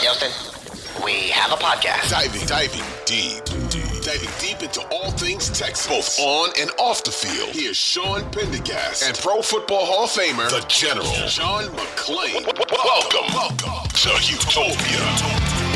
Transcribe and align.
Houston, 0.00 0.30
we 1.04 1.30
have 1.30 1.50
a 1.52 1.56
podcast. 1.56 2.10
Diving, 2.10 2.46
diving 2.46 2.84
deep, 3.06 3.44
deep, 3.70 4.02
diving 4.02 4.30
deep 4.38 4.62
into 4.62 4.86
all 4.92 5.10
things 5.10 5.50
Texas, 5.50 5.88
both 5.88 6.20
on 6.20 6.50
and 6.60 6.70
off 6.78 7.02
the 7.02 7.10
field. 7.10 7.48
Here's 7.50 7.76
Sean 7.76 8.22
Pendergast 8.30 9.02
and 9.02 9.18
Pro 9.18 9.42
Football 9.42 9.84
Hall 9.84 10.04
of 10.04 10.10
Famer, 10.10 10.48
the 10.48 10.64
General, 10.68 11.10
John 11.26 11.64
McClain. 11.74 12.46
Welcome, 12.70 13.34
welcome 13.34 13.88
to 13.88 14.10
Houtopia. 14.10 15.66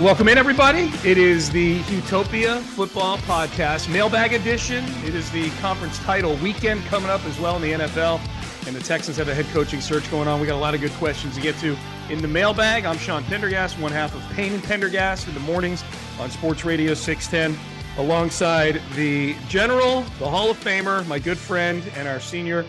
Welcome 0.00 0.28
in, 0.28 0.38
everybody. 0.38 0.90
It 1.04 1.18
is 1.18 1.50
the 1.50 1.80
Houtopia 1.80 2.62
Football 2.62 3.18
Podcast, 3.18 3.92
mailbag 3.92 4.32
edition. 4.32 4.82
It 5.04 5.14
is 5.14 5.30
the 5.30 5.50
conference 5.60 5.98
title 5.98 6.36
weekend 6.36 6.82
coming 6.86 7.10
up 7.10 7.22
as 7.26 7.38
well 7.38 7.56
in 7.56 7.60
the 7.62 7.72
NFL, 7.72 8.18
and 8.66 8.76
the 8.76 8.80
Texans 8.80 9.16
have 9.16 9.28
a 9.28 9.34
head 9.34 9.46
coaching 9.46 9.80
search 9.80 10.10
going 10.10 10.28
on. 10.28 10.40
We 10.40 10.46
got 10.46 10.56
a 10.56 10.58
lot 10.58 10.74
of 10.74 10.80
good 10.80 10.92
questions 10.92 11.34
to 11.36 11.40
get 11.40 11.56
to 11.58 11.76
in 12.08 12.20
the 12.20 12.28
mailbag. 12.28 12.84
I'm 12.84 12.98
Sean 12.98 13.24
Pendergast, 13.24 13.78
one 13.78 13.92
half 13.92 14.14
of 14.14 14.22
Payne 14.34 14.52
and 14.52 14.62
Pendergast 14.62 15.28
in 15.28 15.34
the 15.34 15.40
mornings 15.40 15.84
on 16.18 16.30
Sports 16.30 16.64
Radio 16.64 16.94
610, 16.94 17.58
alongside 17.98 18.80
the 18.94 19.34
General, 19.48 20.02
the 20.18 20.28
Hall 20.28 20.50
of 20.50 20.58
Famer, 20.58 21.06
my 21.06 21.18
good 21.18 21.38
friend, 21.38 21.82
and 21.96 22.06
our 22.06 22.20
senior 22.20 22.64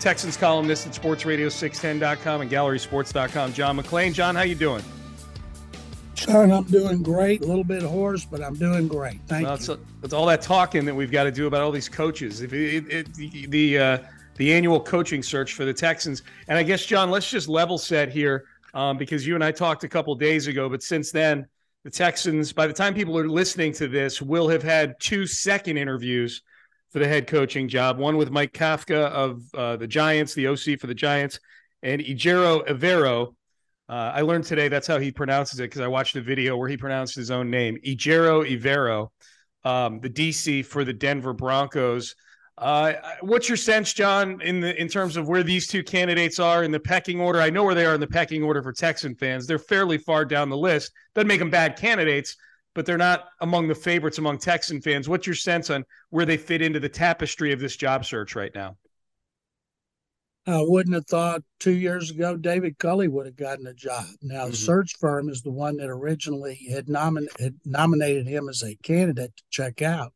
Texans 0.00 0.36
columnist 0.36 0.86
at 0.86 0.92
SportsRadio610.com 0.92 2.40
and 2.40 2.50
GallerySports.com, 2.50 3.52
John 3.52 3.78
McClain. 3.78 4.12
John, 4.12 4.34
how 4.34 4.42
you 4.42 4.54
doing? 4.54 4.82
Sean, 6.14 6.50
I'm 6.50 6.64
doing 6.64 7.02
great. 7.02 7.42
A 7.42 7.46
little 7.46 7.64
bit 7.64 7.82
hoarse, 7.82 8.24
but 8.24 8.42
I'm 8.42 8.54
doing 8.54 8.88
great. 8.88 9.20
Thank 9.26 9.44
well, 9.46 9.58
you. 9.58 9.74
It's, 9.74 9.82
it's, 10.02 10.12
all 10.14 10.26
that 10.26 10.42
talking 10.42 10.84
that 10.86 10.94
we've 10.94 11.10
got 11.10 11.24
to 11.24 11.30
do 11.30 11.46
about 11.46 11.62
all 11.62 11.70
these 11.70 11.88
coaches. 11.88 12.40
If 12.40 12.52
it, 12.52 12.86
it, 12.90 13.14
the 13.14 13.46
the, 13.46 13.78
uh, 13.78 13.98
the 14.36 14.52
annual 14.52 14.80
coaching 14.80 15.22
search 15.22 15.54
for 15.54 15.64
the 15.64 15.74
Texans, 15.74 16.22
and 16.48 16.58
I 16.58 16.62
guess 16.62 16.84
John, 16.84 17.10
let's 17.10 17.30
just 17.30 17.48
level 17.48 17.78
set 17.78 18.10
here 18.10 18.44
um, 18.74 18.96
because 18.96 19.26
you 19.26 19.34
and 19.34 19.44
I 19.44 19.52
talked 19.52 19.84
a 19.84 19.88
couple 19.88 20.14
days 20.14 20.46
ago, 20.46 20.68
but 20.68 20.82
since 20.82 21.10
then, 21.10 21.46
the 21.84 21.90
Texans, 21.90 22.52
by 22.52 22.66
the 22.66 22.72
time 22.72 22.94
people 22.94 23.16
are 23.16 23.28
listening 23.28 23.72
to 23.74 23.88
this, 23.88 24.20
will 24.20 24.48
have 24.48 24.62
had 24.62 24.94
two 24.98 25.26
second 25.26 25.76
interviews 25.76 26.42
for 26.90 26.98
the 26.98 27.06
head 27.06 27.26
coaching 27.26 27.68
job. 27.68 27.98
One 27.98 28.16
with 28.16 28.30
Mike 28.30 28.52
Kafka 28.52 29.06
of 29.10 29.42
uh, 29.54 29.76
the 29.76 29.86
Giants, 29.86 30.34
the 30.34 30.48
OC 30.48 30.80
for 30.80 30.88
the 30.88 30.94
Giants, 30.94 31.38
and 31.82 32.00
Ejiro 32.00 32.66
Evero 32.66 33.34
uh, 33.88 34.12
I 34.14 34.22
learned 34.22 34.44
today 34.44 34.68
that's 34.68 34.86
how 34.86 34.98
he 34.98 35.12
pronounces 35.12 35.60
it 35.60 35.64
because 35.64 35.80
I 35.80 35.86
watched 35.86 36.16
a 36.16 36.20
video 36.20 36.56
where 36.56 36.68
he 36.68 36.76
pronounced 36.76 37.14
his 37.14 37.30
own 37.30 37.50
name, 37.50 37.78
Ejiro 37.86 38.44
Evero, 38.44 39.10
um, 39.64 40.00
the 40.00 40.10
DC 40.10 40.64
for 40.64 40.84
the 40.84 40.92
Denver 40.92 41.32
Broncos. 41.32 42.16
Uh, 42.58 42.94
what's 43.20 43.48
your 43.48 43.56
sense, 43.56 43.92
John, 43.92 44.40
in 44.40 44.60
the 44.60 44.80
in 44.80 44.88
terms 44.88 45.18
of 45.18 45.28
where 45.28 45.42
these 45.42 45.66
two 45.66 45.82
candidates 45.82 46.40
are 46.40 46.64
in 46.64 46.70
the 46.70 46.80
pecking 46.80 47.20
order? 47.20 47.40
I 47.40 47.50
know 47.50 47.64
where 47.64 47.74
they 47.74 47.84
are 47.84 47.94
in 47.94 48.00
the 48.00 48.06
pecking 48.06 48.42
order 48.42 48.62
for 48.62 48.72
Texan 48.72 49.14
fans. 49.14 49.46
They're 49.46 49.58
fairly 49.58 49.98
far 49.98 50.24
down 50.24 50.48
the 50.48 50.56
list. 50.56 50.92
Doesn't 51.14 51.28
make 51.28 51.40
them 51.40 51.50
bad 51.50 51.76
candidates, 51.76 52.34
but 52.74 52.86
they're 52.86 52.96
not 52.96 53.26
among 53.42 53.68
the 53.68 53.74
favorites 53.74 54.16
among 54.16 54.38
Texan 54.38 54.80
fans. 54.80 55.06
What's 55.06 55.26
your 55.26 55.36
sense 55.36 55.68
on 55.68 55.84
where 56.08 56.24
they 56.24 56.38
fit 56.38 56.62
into 56.62 56.80
the 56.80 56.88
tapestry 56.88 57.52
of 57.52 57.60
this 57.60 57.76
job 57.76 58.06
search 58.06 58.34
right 58.34 58.54
now? 58.54 58.76
I 60.46 60.62
wouldn't 60.62 60.94
have 60.94 61.06
thought 61.06 61.42
two 61.58 61.74
years 61.74 62.10
ago 62.10 62.36
David 62.36 62.78
Culley 62.78 63.08
would 63.08 63.26
have 63.26 63.36
gotten 63.36 63.66
a 63.66 63.74
job. 63.74 64.04
Now, 64.22 64.42
mm-hmm. 64.42 64.52
the 64.52 64.56
search 64.56 64.92
firm 64.98 65.28
is 65.28 65.42
the 65.42 65.50
one 65.50 65.76
that 65.78 65.90
originally 65.90 66.68
had, 66.70 66.86
nomin- 66.86 67.38
had 67.40 67.56
nominated 67.64 68.26
him 68.28 68.48
as 68.48 68.62
a 68.62 68.76
candidate 68.76 69.36
to 69.36 69.42
check 69.50 69.82
out, 69.82 70.12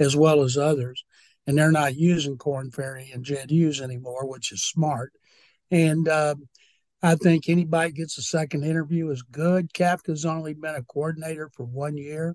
as 0.00 0.16
well 0.16 0.42
as 0.42 0.56
others. 0.56 1.04
And 1.46 1.58
they're 1.58 1.72
not 1.72 1.96
using 1.96 2.38
Korn 2.38 2.70
Ferry 2.70 3.10
and 3.12 3.24
Jed 3.24 3.50
Hughes 3.50 3.80
anymore, 3.80 4.26
which 4.26 4.50
is 4.50 4.64
smart. 4.64 5.12
And 5.70 6.08
uh, 6.08 6.36
I 7.02 7.16
think 7.16 7.48
anybody 7.48 7.92
gets 7.92 8.16
a 8.16 8.22
second 8.22 8.64
interview 8.64 9.10
is 9.10 9.22
good. 9.22 9.74
Kafka's 9.74 10.24
only 10.24 10.54
been 10.54 10.74
a 10.74 10.82
coordinator 10.82 11.50
for 11.54 11.64
one 11.64 11.96
year. 11.96 12.34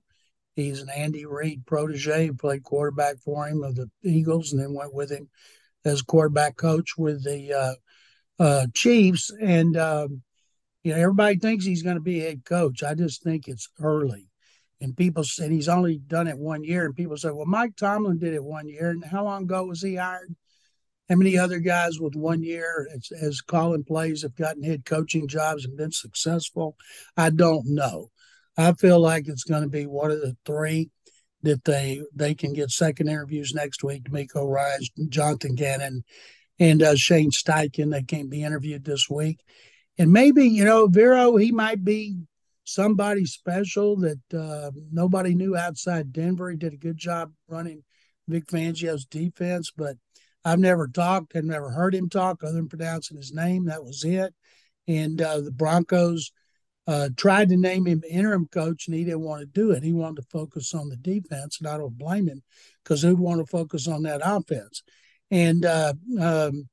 He's 0.56 0.82
an 0.82 0.90
Andy 0.96 1.26
Reid 1.26 1.66
protege 1.66 2.28
who 2.28 2.34
played 2.34 2.64
quarterback 2.64 3.18
for 3.18 3.48
him 3.48 3.64
of 3.64 3.76
the 3.76 3.90
Eagles 4.04 4.52
and 4.52 4.62
then 4.62 4.74
went 4.74 4.94
with 4.94 5.10
him 5.10 5.30
as 5.86 6.02
quarterback 6.02 6.58
coach 6.58 6.98
with 6.98 7.24
the 7.24 7.54
uh, 7.54 8.44
uh, 8.44 8.68
Chiefs, 8.74 9.32
and 9.42 9.76
um, 9.78 10.22
you 10.84 10.94
know 10.94 11.00
everybody 11.00 11.38
thinks 11.38 11.66
he's 11.66 11.84
going 11.84 11.96
to 11.96 12.02
be 12.02 12.20
head 12.20 12.46
coach. 12.46 12.84
I 12.84 12.94
just 12.94 13.24
think 13.24 13.48
it's 13.48 13.70
early, 13.80 14.29
and 14.82 14.96
people 14.96 15.24
said 15.24 15.52
he's 15.52 15.68
only 15.68 15.98
done 15.98 16.28
it 16.28 16.38
one 16.38 16.64
year, 16.64 16.86
and 16.86 16.96
people 16.96 17.18
say, 17.18 17.32
well, 17.32 17.46
Mike 17.46 17.76
Tomlin 17.76 18.18
did 18.18 18.34
it 18.34 18.44
one 18.44 18.68
year, 18.68 18.90
and 18.90 19.04
how 19.04 19.26
long 19.26 19.44
ago 19.44 19.66
was 19.66 19.82
he 19.82 19.96
hired? 19.96 20.36
How 21.10 21.16
many 21.16 21.38
other 21.38 21.60
guys 21.60 22.00
with 22.00 22.16
one 22.16 22.44
year 22.44 22.88
as, 22.96 23.12
as 23.20 23.42
calling 23.42 23.84
plays 23.84 24.22
have 24.22 24.36
gotten 24.36 24.64
head 24.64 24.86
coaching 24.86 25.28
jobs 25.28 25.66
and 25.66 25.76
been 25.76 25.92
successful? 25.92 26.78
I 27.18 27.32
don't 27.32 27.66
know. 27.66 28.12
I 28.56 28.74
feel 28.74 29.00
like 29.00 29.28
it's 29.28 29.44
going 29.44 29.64
to 29.64 29.70
be 29.70 29.88
one 29.88 30.12
of 30.12 30.22
the 30.22 30.38
three 30.46 30.92
that 31.42 31.64
they 31.64 32.02
they 32.14 32.36
can 32.36 32.54
get 32.54 32.70
second 32.70 33.08
interviews 33.08 33.54
next 33.54 33.84
week. 33.84 34.04
DeMeco 34.04 34.48
Ryan, 34.48 34.82
Jonathan 35.10 35.56
Gannon, 35.56 36.04
and 36.60 36.84
uh, 36.84 36.96
Shane 36.96 37.32
Steichen. 37.32 37.92
They 37.92 38.04
can't 38.04 38.30
be 38.30 38.44
interviewed 38.44 38.84
this 38.84 39.10
week, 39.10 39.40
and 39.98 40.12
maybe 40.12 40.46
you 40.46 40.66
know 40.66 40.88
Vero 40.88 41.38
he 41.38 41.52
might 41.52 41.84
be 41.84 42.18
somebody 42.74 43.26
special 43.26 43.98
that 43.98 44.20
uh, 44.34 44.72
nobody 44.92 45.36
knew 45.36 45.56
outside 45.56 46.14
Denver. 46.14 46.50
He 46.50 46.58
did 46.58 46.74
a 46.74 46.78
good 46.78 46.98
job 46.98 47.32
running 47.48 47.84
Vic 48.28 48.48
Fangio's 48.48 49.06
defense, 49.06 49.72
but 49.76 49.96
I've 50.46 50.60
never 50.60 50.88
talked, 50.88 51.36
I've 51.36 51.44
never 51.44 51.72
heard 51.72 51.96
him 51.96 52.10
talk 52.10 52.44
other 52.44 52.54
than 52.54 52.70
pronouncing 52.70 53.18
his 53.18 53.34
name. 53.34 53.66
That 53.66 53.84
was 53.84 54.04
it. 54.04 54.34
And 54.88 55.22
uh, 55.22 55.42
the 55.42 55.52
Broncos 55.52 56.32
uh, 56.88 57.10
tried 57.16 57.50
to 57.50 57.58
name 57.58 57.86
him 57.86 58.04
interim 58.10 58.48
coach 58.48 58.88
and 58.88 58.96
he 58.96 59.04
didn't 59.04 59.22
want 59.22 59.42
to 59.42 59.46
do 59.46 59.72
it. 59.72 59.84
He 59.84 59.94
wanted 59.94 60.22
to 60.22 60.28
focus 60.32 60.74
on 60.74 60.90
the 60.90 60.98
defense, 60.98 61.60
and 61.60 61.68
I 61.68 61.78
don't 61.78 61.98
blame 61.98 62.28
him 62.28 62.42
because 62.84 63.02
who'd 63.02 63.20
want 63.20 63.40
to 63.42 63.46
focus 63.46 63.88
on 63.88 64.04
that 64.04 64.22
offense? 64.24 64.82
And 65.30 65.66
uh, 65.66 65.94
um, 66.20 66.70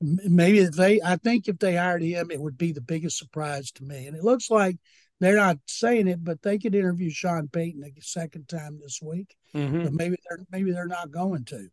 maybe 0.00 0.58
if 0.58 0.72
they, 0.72 1.00
I 1.00 1.16
think 1.16 1.46
if 1.46 1.58
they 1.58 1.76
hired 1.76 2.02
him, 2.02 2.30
it 2.30 2.40
would 2.40 2.58
be 2.58 2.72
the 2.72 2.80
biggest 2.80 3.18
surprise 3.18 3.70
to 3.72 3.84
me. 3.84 4.06
And 4.06 4.16
it 4.16 4.24
looks 4.24 4.50
like 4.50 4.76
they're 5.20 5.36
not 5.36 5.58
saying 5.66 6.08
it, 6.08 6.24
but 6.24 6.42
they 6.42 6.58
could 6.58 6.74
interview 6.74 7.10
Sean 7.10 7.48
Payton 7.48 7.84
a 7.84 8.02
second 8.02 8.48
time 8.48 8.78
this 8.82 9.00
week. 9.02 9.36
Mm-hmm. 9.54 9.84
But 9.84 9.92
maybe 9.92 10.16
they're 10.28 10.44
maybe 10.50 10.72
they're 10.72 10.86
not 10.86 11.10
going 11.10 11.44
to. 11.46 11.68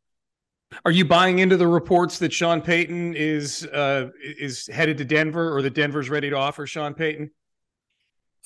Are 0.84 0.92
you 0.92 1.06
buying 1.06 1.40
into 1.40 1.56
the 1.56 1.68
reports 1.68 2.20
that 2.20 2.34
Sean 2.34 2.62
Payton 2.62 3.16
is 3.16 3.66
uh, 3.66 4.10
is 4.22 4.68
headed 4.68 4.98
to 4.98 5.06
Denver, 5.06 5.56
or 5.56 5.62
that 5.62 5.74
Denver's 5.74 6.10
ready 6.10 6.30
to 6.30 6.36
offer 6.36 6.68
Sean 6.68 6.94
Payton? 6.94 7.32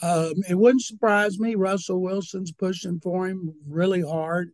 Um, 0.04 0.34
it 0.48 0.56
wouldn't 0.56 0.84
surprise 0.84 1.40
me. 1.40 1.56
Russell 1.56 2.02
Wilson's 2.02 2.52
pushing 2.52 3.00
for 3.00 3.28
him 3.28 3.54
really 3.68 4.02
hard. 4.02 4.52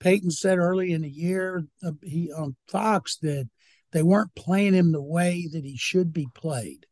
Payton 0.00 0.30
said 0.30 0.58
early 0.58 0.92
in 0.92 1.02
the 1.02 1.10
year 1.10 1.64
uh, 1.82 1.92
he 2.02 2.30
on 2.32 2.54
Fox 2.68 3.16
that 3.18 3.48
they 3.92 4.02
weren't 4.02 4.34
playing 4.34 4.74
him 4.74 4.92
the 4.92 5.02
way 5.02 5.48
that 5.50 5.64
he 5.64 5.76
should 5.76 6.12
be 6.12 6.28
played, 6.34 6.84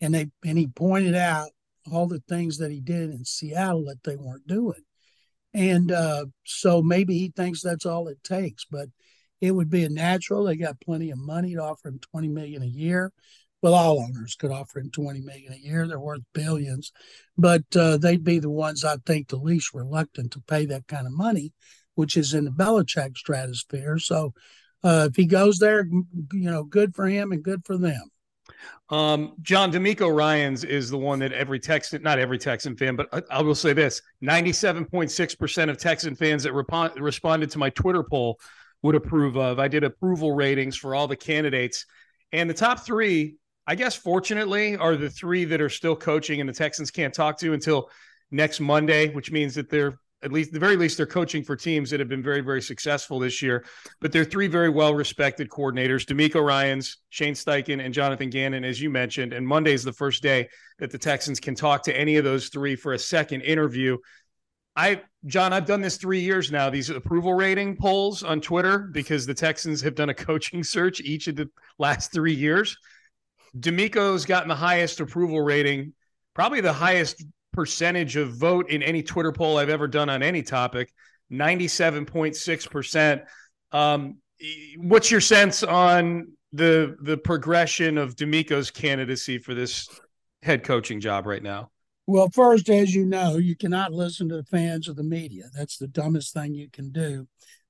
and 0.00 0.14
they 0.14 0.30
and 0.44 0.56
he 0.56 0.68
pointed 0.68 1.16
out 1.16 1.50
all 1.92 2.06
the 2.06 2.22
things 2.28 2.58
that 2.58 2.70
he 2.70 2.80
did 2.80 3.10
in 3.10 3.24
Seattle 3.24 3.84
that 3.86 4.02
they 4.04 4.16
weren't 4.16 4.46
doing, 4.46 4.82
and 5.52 5.92
uh, 5.92 6.26
so 6.44 6.82
maybe 6.82 7.18
he 7.18 7.32
thinks 7.34 7.62
that's 7.62 7.86
all 7.86 8.08
it 8.08 8.22
takes. 8.24 8.64
But 8.70 8.88
it 9.40 9.52
would 9.52 9.70
be 9.70 9.84
a 9.84 9.88
natural. 9.88 10.44
They 10.44 10.56
got 10.56 10.80
plenty 10.80 11.10
of 11.10 11.18
money 11.18 11.54
to 11.54 11.62
offer 11.62 11.88
him 11.88 12.00
twenty 12.00 12.28
million 12.28 12.62
a 12.62 12.66
year 12.66 13.12
well, 13.64 13.72
all 13.72 14.02
owners 14.02 14.36
could 14.36 14.50
offer 14.50 14.78
him 14.78 14.90
20 14.90 15.22
million 15.22 15.54
a 15.54 15.56
year. 15.56 15.88
They're 15.88 15.98
worth 15.98 16.20
billions, 16.34 16.92
but 17.38 17.62
uh, 17.74 17.96
they'd 17.96 18.22
be 18.22 18.38
the 18.38 18.50
ones 18.50 18.84
I 18.84 18.96
think 19.06 19.28
the 19.28 19.36
least 19.36 19.72
reluctant 19.72 20.32
to 20.32 20.42
pay 20.42 20.66
that 20.66 20.86
kind 20.86 21.06
of 21.06 21.14
money, 21.14 21.54
which 21.94 22.14
is 22.14 22.34
in 22.34 22.44
the 22.44 22.50
Belichick 22.50 23.16
stratosphere. 23.16 23.98
So 23.98 24.34
uh, 24.82 25.08
if 25.08 25.16
he 25.16 25.24
goes 25.24 25.60
there, 25.60 25.86
you 25.86 26.50
know, 26.50 26.64
good 26.64 26.94
for 26.94 27.06
him 27.06 27.32
and 27.32 27.42
good 27.42 27.64
for 27.64 27.78
them. 27.78 28.02
Um, 28.90 29.34
John 29.42 29.72
DeMeco 29.72 30.14
Ryans 30.14 30.64
is 30.64 30.90
the 30.90 30.98
one 30.98 31.18
that 31.20 31.32
every 31.32 31.58
Texan, 31.58 32.02
not 32.02 32.18
every 32.18 32.38
Texan 32.38 32.76
fan, 32.76 32.96
but 32.96 33.08
I, 33.12 33.22
I 33.38 33.42
will 33.42 33.54
say 33.54 33.72
this 33.72 34.02
97.6% 34.22 35.70
of 35.70 35.78
Texan 35.78 36.14
fans 36.14 36.42
that 36.42 36.52
responded 36.52 37.50
to 37.50 37.58
my 37.58 37.70
Twitter 37.70 38.02
poll 38.02 38.38
would 38.82 38.94
approve 38.94 39.36
of. 39.36 39.58
I 39.58 39.68
did 39.68 39.84
approval 39.84 40.32
ratings 40.32 40.76
for 40.76 40.94
all 40.94 41.08
the 41.08 41.16
candidates, 41.16 41.86
and 42.32 42.48
the 42.48 42.54
top 42.54 42.80
three 42.80 43.36
I 43.66 43.74
guess 43.74 43.94
fortunately 43.94 44.76
are 44.76 44.96
the 44.96 45.08
three 45.08 45.44
that 45.46 45.60
are 45.60 45.70
still 45.70 45.96
coaching 45.96 46.40
and 46.40 46.48
the 46.48 46.52
Texans 46.52 46.90
can't 46.90 47.14
talk 47.14 47.38
to 47.38 47.52
until 47.52 47.90
next 48.30 48.60
Monday, 48.60 49.08
which 49.08 49.30
means 49.30 49.54
that 49.54 49.70
they're 49.70 49.98
at 50.24 50.32
least 50.32 50.52
the 50.52 50.58
very 50.58 50.76
least 50.76 50.96
they're 50.96 51.06
coaching 51.06 51.44
for 51.44 51.54
teams 51.54 51.90
that 51.90 52.00
have 52.00 52.08
been 52.08 52.22
very 52.22 52.40
very 52.40 52.62
successful 52.62 53.18
this 53.18 53.42
year. 53.42 53.64
But 54.00 54.10
they're 54.10 54.24
three 54.24 54.46
very 54.46 54.70
well 54.70 54.94
respected 54.94 55.48
coordinators: 55.50 56.06
DeMeco 56.06 56.42
Ryans, 56.44 56.98
Shane 57.10 57.34
Steichen, 57.34 57.84
and 57.84 57.92
Jonathan 57.92 58.30
Gannon, 58.30 58.64
as 58.64 58.80
you 58.80 58.90
mentioned. 58.90 59.32
And 59.32 59.46
Monday 59.46 59.72
is 59.72 59.84
the 59.84 59.92
first 59.92 60.22
day 60.22 60.48
that 60.78 60.90
the 60.90 60.98
Texans 60.98 61.38
can 61.38 61.54
talk 61.54 61.82
to 61.84 61.96
any 61.96 62.16
of 62.16 62.24
those 62.24 62.48
three 62.48 62.74
for 62.74 62.94
a 62.94 62.98
second 62.98 63.42
interview. 63.42 63.98
I, 64.76 65.02
John, 65.26 65.52
I've 65.52 65.66
done 65.66 65.80
this 65.80 65.98
three 65.98 66.20
years 66.20 66.50
now. 66.50 66.68
These 66.68 66.90
approval 66.90 67.34
rating 67.34 67.76
polls 67.76 68.22
on 68.22 68.40
Twitter 68.40 68.78
because 68.78 69.24
the 69.24 69.34
Texans 69.34 69.80
have 69.82 69.94
done 69.94 70.08
a 70.08 70.14
coaching 70.28 70.64
search 70.64 71.00
each 71.00 71.28
of 71.28 71.36
the 71.36 71.48
last 71.78 72.12
three 72.12 72.34
years. 72.34 72.76
DeMeco's 73.58 74.26
gotten 74.26 74.48
the 74.48 74.54
highest 74.54 74.98
approval 75.00 75.40
rating, 75.40 75.92
probably 76.34 76.60
the 76.60 76.72
highest 76.72 77.24
percentage 77.54 78.16
of 78.16 78.34
vote 78.34 78.68
in 78.68 78.82
any 78.82 79.02
Twitter 79.02 79.32
poll 79.32 79.56
I've 79.56 79.68
ever 79.70 79.88
done 79.88 80.10
on 80.10 80.22
any 80.22 80.42
topic, 80.42 80.92
97.6%. 81.32 83.24
Um, 83.72 84.18
what's 84.76 85.10
your 85.10 85.20
sense 85.20 85.62
on 85.62 86.32
the 86.52 86.96
the 87.00 87.16
progression 87.16 87.98
of 87.98 88.14
DeMeco's 88.14 88.70
candidacy 88.70 89.38
for 89.38 89.54
this 89.54 89.88
head 90.42 90.62
coaching 90.62 91.00
job 91.00 91.26
right 91.26 91.42
now? 91.42 91.70
Well, 92.06 92.28
first, 92.28 92.68
as 92.68 92.94
you 92.94 93.06
know, 93.06 93.38
you 93.38 93.56
cannot 93.56 93.92
listen 93.92 94.28
to 94.28 94.36
the 94.36 94.44
fans 94.44 94.88
or 94.88 94.92
the 94.92 95.02
media. 95.02 95.44
That's 95.56 95.78
the 95.78 95.88
dumbest 95.88 96.34
thing 96.34 96.54
you 96.54 96.68
can 96.70 96.90
do. 96.90 97.26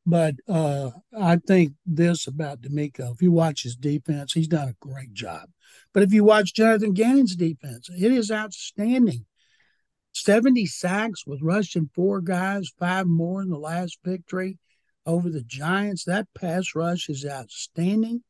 But 0.06 0.34
uh, 0.48 0.90
I 1.18 1.36
think 1.36 1.74
this 1.86 2.26
about 2.26 2.60
DeMeco. 2.60 3.14
If 3.14 3.22
you 3.22 3.32
watch 3.32 3.62
his 3.62 3.76
defense, 3.76 4.32
he's 4.32 4.48
done 4.48 4.68
a 4.68 4.86
great 4.86 5.14
job. 5.14 5.48
But 5.94 6.02
if 6.02 6.12
you 6.12 6.24
watch 6.24 6.52
Jonathan 6.52 6.92
Gannon's 6.92 7.36
defense, 7.36 7.88
it 7.88 8.12
is 8.12 8.30
outstanding. 8.30 9.24
70 10.14 10.66
sacks 10.66 11.26
with 11.26 11.42
rushing 11.42 11.90
four 11.94 12.20
guys, 12.20 12.70
five 12.78 13.06
more 13.06 13.42
in 13.42 13.50
the 13.50 13.58
last 13.58 13.98
victory 14.04 14.58
over 15.04 15.28
the 15.28 15.42
Giants. 15.42 16.04
That 16.04 16.28
pass 16.38 16.74
rush 16.74 17.08
is 17.08 17.26
outstanding. 17.26 18.22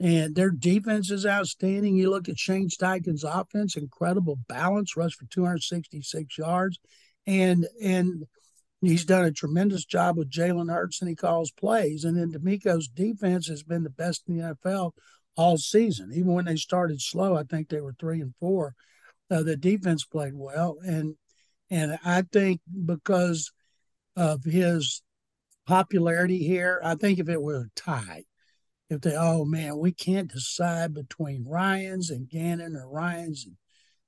And 0.00 0.34
their 0.34 0.50
defense 0.50 1.10
is 1.10 1.26
outstanding. 1.26 1.94
You 1.94 2.10
look 2.10 2.28
at 2.28 2.38
Shane 2.38 2.68
Steichen's 2.68 3.22
offense, 3.22 3.76
incredible 3.76 4.38
balance, 4.48 4.96
rush 4.96 5.14
for 5.14 5.26
266 5.26 6.38
yards. 6.38 6.78
And 7.26 7.68
and 7.82 8.24
he's 8.80 9.04
done 9.04 9.26
a 9.26 9.30
tremendous 9.30 9.84
job 9.84 10.16
with 10.16 10.30
Jalen 10.30 10.72
Hurts 10.72 11.00
and 11.00 11.08
he 11.08 11.14
calls 11.14 11.50
plays. 11.50 12.04
And 12.04 12.16
then 12.16 12.32
DeMeco's 12.32 12.88
defense 12.88 13.46
has 13.48 13.62
been 13.62 13.82
the 13.82 13.90
best 13.90 14.22
in 14.26 14.38
the 14.38 14.54
NFL 14.54 14.92
all 15.36 15.58
season. 15.58 16.10
Even 16.12 16.32
when 16.32 16.46
they 16.46 16.56
started 16.56 17.00
slow, 17.00 17.36
I 17.36 17.44
think 17.44 17.68
they 17.68 17.80
were 17.80 17.94
three 17.98 18.20
and 18.20 18.34
four. 18.40 18.74
Uh, 19.30 19.42
the 19.42 19.56
defense 19.56 20.04
played 20.04 20.34
well, 20.34 20.78
and 20.82 21.14
and 21.70 21.98
I 22.04 22.22
think 22.22 22.60
because 22.84 23.52
of 24.16 24.44
his 24.44 25.02
popularity 25.66 26.38
here, 26.38 26.80
I 26.82 26.96
think 26.96 27.18
if 27.18 27.28
it 27.28 27.40
were 27.40 27.68
a 27.68 27.80
tie, 27.80 28.24
if 28.88 29.00
they 29.02 29.14
oh 29.16 29.44
man, 29.44 29.78
we 29.78 29.92
can't 29.92 30.32
decide 30.32 30.94
between 30.94 31.46
Ryans 31.48 32.10
and 32.10 32.28
Gannon 32.28 32.76
or 32.76 32.88
Ryans 32.88 33.46
and 33.46 33.56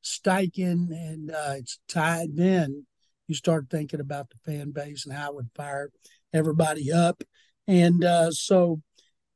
Steichen, 0.02 0.90
and 0.90 1.30
uh, 1.30 1.54
it's 1.56 1.78
tied, 1.88 2.36
then 2.36 2.86
you 3.28 3.34
start 3.34 3.66
thinking 3.70 4.00
about 4.00 4.28
the 4.30 4.36
fan 4.44 4.72
base 4.72 5.06
and 5.06 5.14
how 5.14 5.30
it 5.30 5.34
would 5.36 5.50
fire 5.54 5.90
everybody 6.32 6.92
up. 6.92 7.22
And 7.66 8.04
uh, 8.04 8.30
so 8.32 8.82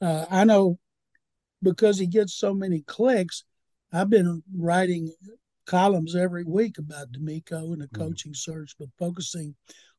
uh, 0.00 0.26
I 0.30 0.44
know 0.44 0.78
because 1.62 1.98
he 1.98 2.06
gets 2.06 2.34
so 2.34 2.52
many 2.52 2.80
clicks, 2.80 3.44
I've 3.92 4.10
been 4.10 4.42
writing 4.54 5.14
columns 5.66 6.14
every 6.14 6.44
week 6.44 6.78
about 6.78 7.12
DeMeco 7.12 7.72
and 7.72 7.80
the 7.80 7.86
mm-hmm. 7.86 8.02
coaching 8.02 8.34
search, 8.34 8.74
but 8.78 8.88
focusing 8.98 9.54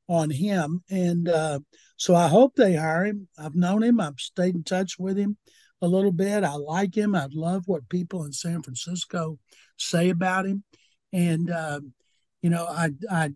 on 0.08 0.30
him. 0.30 0.82
And 0.90 1.28
uh, 1.28 1.60
so 1.98 2.16
I 2.16 2.28
hope 2.28 2.56
they 2.56 2.76
hire 2.76 3.06
him. 3.06 3.28
I've 3.38 3.56
known 3.56 3.84
him, 3.84 4.00
I've 4.00 4.20
stayed 4.20 4.56
in 4.56 4.64
touch 4.64 4.98
with 4.98 5.18
him 5.18 5.38
a 5.82 5.88
little 5.88 6.12
bit. 6.12 6.44
I 6.44 6.56
like 6.56 6.96
him. 6.96 7.14
I 7.14 7.28
love 7.32 7.64
what 7.68 7.90
people 7.90 8.26
in 8.26 8.32
San 8.32 8.64
Francisco 8.64 9.38
say 9.78 10.10
about 10.10 10.46
him. 10.46 10.64
And, 11.14 11.52
uh, 11.52 11.82
you 12.42 12.50
know, 12.50 12.66
I, 12.66 12.90
I, 13.12 13.30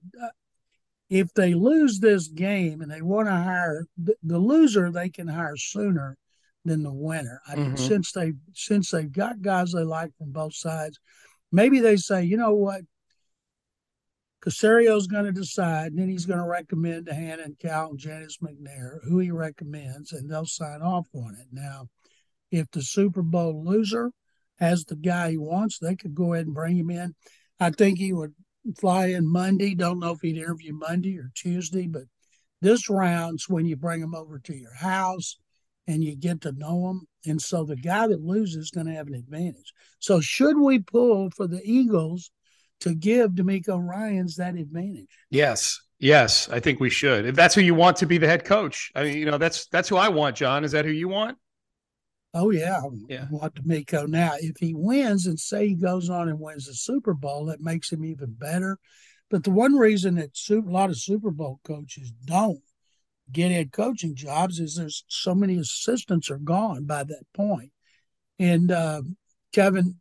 if 1.10 1.34
they 1.34 1.54
lose 1.54 2.00
this 2.00 2.28
game 2.30 2.82
and 2.82 2.90
they 2.90 3.02
want 3.02 3.28
to 3.28 3.36
hire 3.36 3.86
the, 4.02 4.16
the 4.24 4.40
loser, 4.40 4.90
they 4.90 5.10
can 5.10 5.28
hire 5.28 5.58
sooner 5.58 6.18
than 6.64 6.84
the 6.84 6.94
winner. 6.94 7.42
I 7.48 7.56
mm-hmm. 7.56 7.76
since 7.76 8.12
they 8.12 8.34
since 8.54 8.92
they've 8.92 9.12
got 9.12 9.42
guys 9.42 9.72
they 9.72 9.84
like 9.84 10.12
from 10.18 10.32
both 10.32 10.54
sides, 10.54 11.00
maybe 11.52 11.80
they 11.80 11.98
say, 11.98 12.24
you 12.24 12.38
know 12.38 12.54
what, 12.54 12.82
Caserio's 14.42 15.08
going 15.08 15.26
to 15.26 15.32
decide, 15.32 15.92
and 15.92 16.00
then 16.00 16.10
he's 16.10 16.26
going 16.26 16.40
to 16.40 16.46
recommend 16.46 17.06
to 17.06 17.14
Hannah 17.14 17.44
and 17.44 17.60
Cal 17.60 17.92
and 17.92 18.00
Janice 18.00 18.38
McNair 18.38 18.98
who 19.04 19.20
he 19.20 19.30
recommends, 19.32 20.12
and 20.12 20.30
they'll 20.30 20.46
sign 20.46 20.82
off 20.82 21.08
on 21.14 21.36
it. 21.40 21.48
Now, 21.52 21.90
if 22.52 22.70
the 22.72 22.82
Super 22.82 23.22
Bowl 23.22 23.64
loser 23.64 24.12
has 24.60 24.86
the 24.86 24.96
guy 24.96 25.32
he 25.32 25.38
wants, 25.38 25.78
they 25.78 25.96
could 25.96 26.16
go 26.16 26.34
ahead 26.34 26.48
and 26.48 26.56
bring 26.56 26.78
him 26.78 26.90
in. 26.90 27.14
I 27.60 27.70
think 27.70 28.00
he 28.00 28.14
would 28.14 28.34
fly 28.80 29.08
in 29.08 29.28
Monday. 29.28 29.76
Don't 29.76 30.00
know 30.00 30.12
if 30.12 30.22
he'd 30.22 30.38
interview 30.38 30.74
Monday 30.74 31.18
or 31.18 31.32
Tuesday, 31.36 31.88
but 31.88 32.04
this 32.62 32.90
round's 32.90 33.48
when 33.48 33.66
you 33.66 33.76
bring 33.76 34.02
him 34.02 34.16
over 34.16 34.40
to 34.40 34.56
your 34.56 34.74
house 34.74 35.38
and 35.88 36.04
you 36.04 36.16
get 36.16 36.42
to 36.42 36.52
know 36.52 36.88
them. 36.88 37.08
And 37.26 37.42
so 37.42 37.64
the 37.64 37.76
guy 37.76 38.08
that 38.08 38.22
loses 38.22 38.66
is 38.66 38.72
going 38.72 38.88
to 38.88 38.94
have 38.94 39.08
an 39.08 39.14
advantage. 39.14 39.74
So 40.00 40.20
should 40.20 40.58
we 40.58 40.80
pull 40.80 41.30
for 41.30 41.48
the 41.48 41.62
Eagles 41.64 42.32
to 42.82 42.96
give 42.96 43.32
DeMeco 43.32 43.80
Ryans 43.80 44.38
that 44.38 44.56
advantage? 44.56 45.10
Yes. 45.30 45.80
Yes, 46.00 46.50
I 46.50 46.60
think 46.60 46.80
we 46.80 46.90
should. 46.90 47.28
If 47.28 47.36
that's 47.36 47.54
who 47.54 47.62
you 47.62 47.76
want 47.76 47.98
to 47.98 48.08
be 48.08 48.18
the 48.18 48.26
head 48.26 48.44
coach, 48.44 48.92
I 48.96 49.04
mean, 49.04 49.18
you 49.20 49.26
know, 49.26 49.38
that's 49.38 49.68
that's 49.68 49.88
who 49.88 49.98
I 49.98 50.10
want, 50.10 50.36
John. 50.36 50.64
Is 50.64 50.72
that 50.72 50.84
who 50.84 50.92
you 50.92 51.08
want? 51.08 51.38
Oh 52.34 52.50
yeah, 52.50 52.82
yeah. 53.08 53.28
I 53.30 53.34
want 53.36 53.54
DeMeco 53.54 54.08
now. 54.08 54.32
If 54.40 54.58
he 54.58 54.74
wins 54.74 55.28
and 55.28 55.40
say 55.40 55.68
he 55.68 55.76
goes 55.76 56.10
on 56.10 56.28
and 56.28 56.40
wins 56.40 56.66
the 56.66 56.74
Super 56.74 57.14
Bowl, 57.14 57.46
that 57.46 57.62
makes 57.62 57.92
him 57.92 58.04
even 58.04 58.34
better. 58.34 58.80
But 59.30 59.44
the 59.44 59.52
one 59.52 59.76
reason 59.76 60.16
that 60.16 60.32
a 60.50 60.56
lot 60.70 60.90
of 60.90 60.98
Super 60.98 61.30
Bowl 61.30 61.60
coaches 61.64 62.12
don't 62.26 62.64
get 63.32 63.52
head 63.52 63.72
coaching 63.72 64.16
jobs 64.16 64.60
is 64.60 64.76
there's 64.76 65.04
so 65.08 65.34
many 65.34 65.58
assistants 65.58 66.30
are 66.30 66.38
gone 66.38 66.86
by 66.86 67.04
that 67.04 67.24
point. 67.34 67.72
And 68.40 68.72
uh, 68.72 69.02
Kevin, 69.54 69.96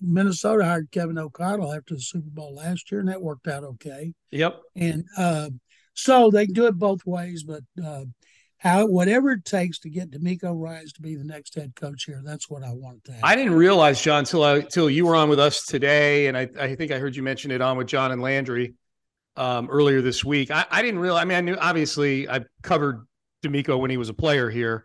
Minnesota 0.00 0.64
hired 0.64 0.90
Kevin 0.90 1.18
O'Connell 1.18 1.72
after 1.72 1.94
the 1.94 2.00
Super 2.00 2.30
Bowl 2.30 2.54
last 2.54 2.90
year, 2.90 3.00
and 3.00 3.08
that 3.08 3.22
worked 3.22 3.48
out 3.48 3.64
okay. 3.64 4.12
Yep. 4.30 4.60
And 4.76 5.04
uh, 5.16 5.50
so 5.94 6.30
they 6.30 6.46
can 6.46 6.54
do 6.54 6.66
it 6.66 6.78
both 6.78 7.04
ways, 7.04 7.44
but 7.44 7.62
uh, 7.84 8.04
how 8.58 8.86
whatever 8.86 9.32
it 9.32 9.44
takes 9.44 9.80
to 9.80 9.90
get 9.90 10.10
DeMeco 10.10 10.54
Ryans 10.56 10.92
to 10.94 11.02
be 11.02 11.16
the 11.16 11.24
next 11.24 11.56
head 11.56 11.74
coach 11.74 12.04
here, 12.04 12.22
that's 12.24 12.48
what 12.48 12.62
I 12.62 12.72
want 12.72 13.02
to. 13.04 13.12
Have. 13.12 13.24
I 13.24 13.34
didn't 13.34 13.54
realize, 13.54 14.00
John, 14.00 14.24
till 14.24 14.44
I 14.44 14.60
till 14.60 14.88
you 14.88 15.04
were 15.04 15.16
on 15.16 15.28
with 15.28 15.40
us 15.40 15.64
today, 15.64 16.28
and 16.28 16.36
I, 16.36 16.48
I 16.58 16.76
think 16.76 16.92
I 16.92 16.98
heard 16.98 17.16
you 17.16 17.24
mention 17.24 17.50
it 17.50 17.60
on 17.60 17.76
with 17.76 17.88
John 17.88 18.12
and 18.12 18.22
Landry 18.22 18.74
um, 19.36 19.68
earlier 19.70 20.02
this 20.02 20.24
week. 20.24 20.50
I, 20.50 20.64
I, 20.70 20.82
didn't 20.82 21.00
realize. 21.00 21.22
I 21.22 21.24
mean, 21.24 21.38
I 21.38 21.40
knew 21.40 21.56
obviously 21.56 22.28
I 22.28 22.44
covered 22.62 23.06
DeMeco 23.44 23.78
when 23.78 23.90
he 23.90 23.96
was 23.96 24.08
a 24.08 24.14
player 24.14 24.50
here, 24.50 24.84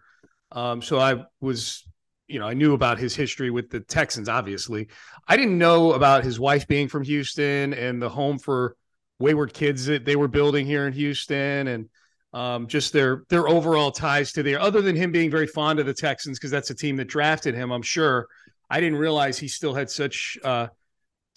um, 0.52 0.82
so 0.82 1.00
I 1.00 1.26
was, 1.42 1.86
you 2.28 2.40
know, 2.40 2.48
I 2.48 2.54
knew 2.54 2.74
about 2.74 2.98
his 2.98 3.16
history 3.16 3.50
with 3.50 3.70
the 3.70 3.80
Texans. 3.82 4.30
Obviously, 4.30 4.88
I 5.28 5.38
didn't 5.38 5.58
know 5.58 5.94
about 5.94 6.24
his 6.24 6.40
wife 6.40 6.68
being 6.68 6.88
from 6.88 7.04
Houston 7.04 7.74
and 7.74 8.02
the 8.02 8.10
home 8.10 8.40
for 8.40 8.76
wayward 9.20 9.54
kids 9.54 9.86
that 9.88 10.06
they 10.06 10.16
were 10.16 10.28
building 10.28 10.66
here 10.66 10.88
in 10.88 10.94
Houston, 10.94 11.68
and 11.68 11.90
um, 12.34 12.68
just 12.68 12.94
their 12.94 13.24
their 13.30 13.48
overall 13.50 13.92
ties 13.92 14.32
to 14.34 14.44
there. 14.44 14.62
Other 14.62 14.82
than 14.82 14.96
him 14.96 15.12
being 15.12 15.30
very 15.30 15.48
fond 15.48 15.80
of 15.80 15.86
the 15.86 15.94
Texans 15.94 16.40
because 16.40 16.52
that's 16.52 16.70
a 16.70 16.76
team 16.76 16.96
that 16.98 17.06
drafted 17.06 17.56
him, 17.56 17.72
I'm 17.72 17.82
sure. 17.82 18.28
I 18.70 18.82
didn't 18.82 18.98
realize 18.98 19.38
he 19.38 19.48
still 19.48 19.74
had 19.74 19.90
such 19.90 20.38
uh, 20.44 20.68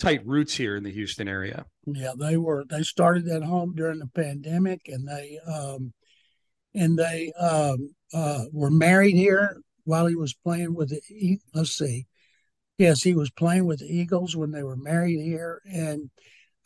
tight 0.01 0.27
roots 0.27 0.57
here 0.57 0.77
in 0.77 0.83
the 0.83 0.91
Houston 0.91 1.29
area. 1.29 1.67
Yeah, 1.87 2.13
they 2.19 2.37
were. 2.37 2.65
They 2.69 2.83
started 2.83 3.29
at 3.29 3.45
home 3.45 3.75
during 3.77 3.99
the 3.99 4.09
pandemic, 4.09 4.81
and 4.87 5.07
they 5.07 5.39
um, 5.47 5.93
and 6.75 6.99
they 6.99 7.33
um, 7.39 7.95
uh, 8.13 8.45
were 8.53 8.71
married 8.71 9.15
here 9.15 9.61
while 9.85 10.07
he 10.07 10.17
was 10.17 10.35
playing 10.35 10.75
with 10.75 10.91
the. 10.91 11.39
Let's 11.55 11.77
see, 11.77 12.07
yes, 12.79 13.03
he 13.03 13.15
was 13.15 13.31
playing 13.31 13.67
with 13.67 13.81
the 13.81 13.87
Eagles 13.87 14.35
when 14.35 14.51
they 14.51 14.63
were 14.63 14.77
married 14.77 15.21
here, 15.21 15.61
and 15.71 16.11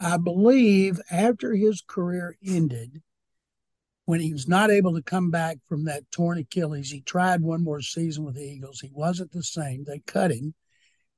I 0.00 0.16
believe 0.16 1.00
after 1.10 1.54
his 1.54 1.82
career 1.86 2.36
ended, 2.46 3.02
when 4.06 4.20
he 4.20 4.32
was 4.32 4.48
not 4.48 4.70
able 4.70 4.94
to 4.94 5.02
come 5.02 5.30
back 5.30 5.58
from 5.68 5.84
that 5.84 6.10
torn 6.10 6.38
Achilles, 6.38 6.90
he 6.90 7.00
tried 7.00 7.40
one 7.40 7.64
more 7.64 7.80
season 7.80 8.24
with 8.24 8.36
the 8.36 8.44
Eagles. 8.44 8.80
He 8.80 8.90
wasn't 8.92 9.32
the 9.32 9.42
same. 9.42 9.84
They 9.84 10.00
cut 10.06 10.30
him, 10.30 10.54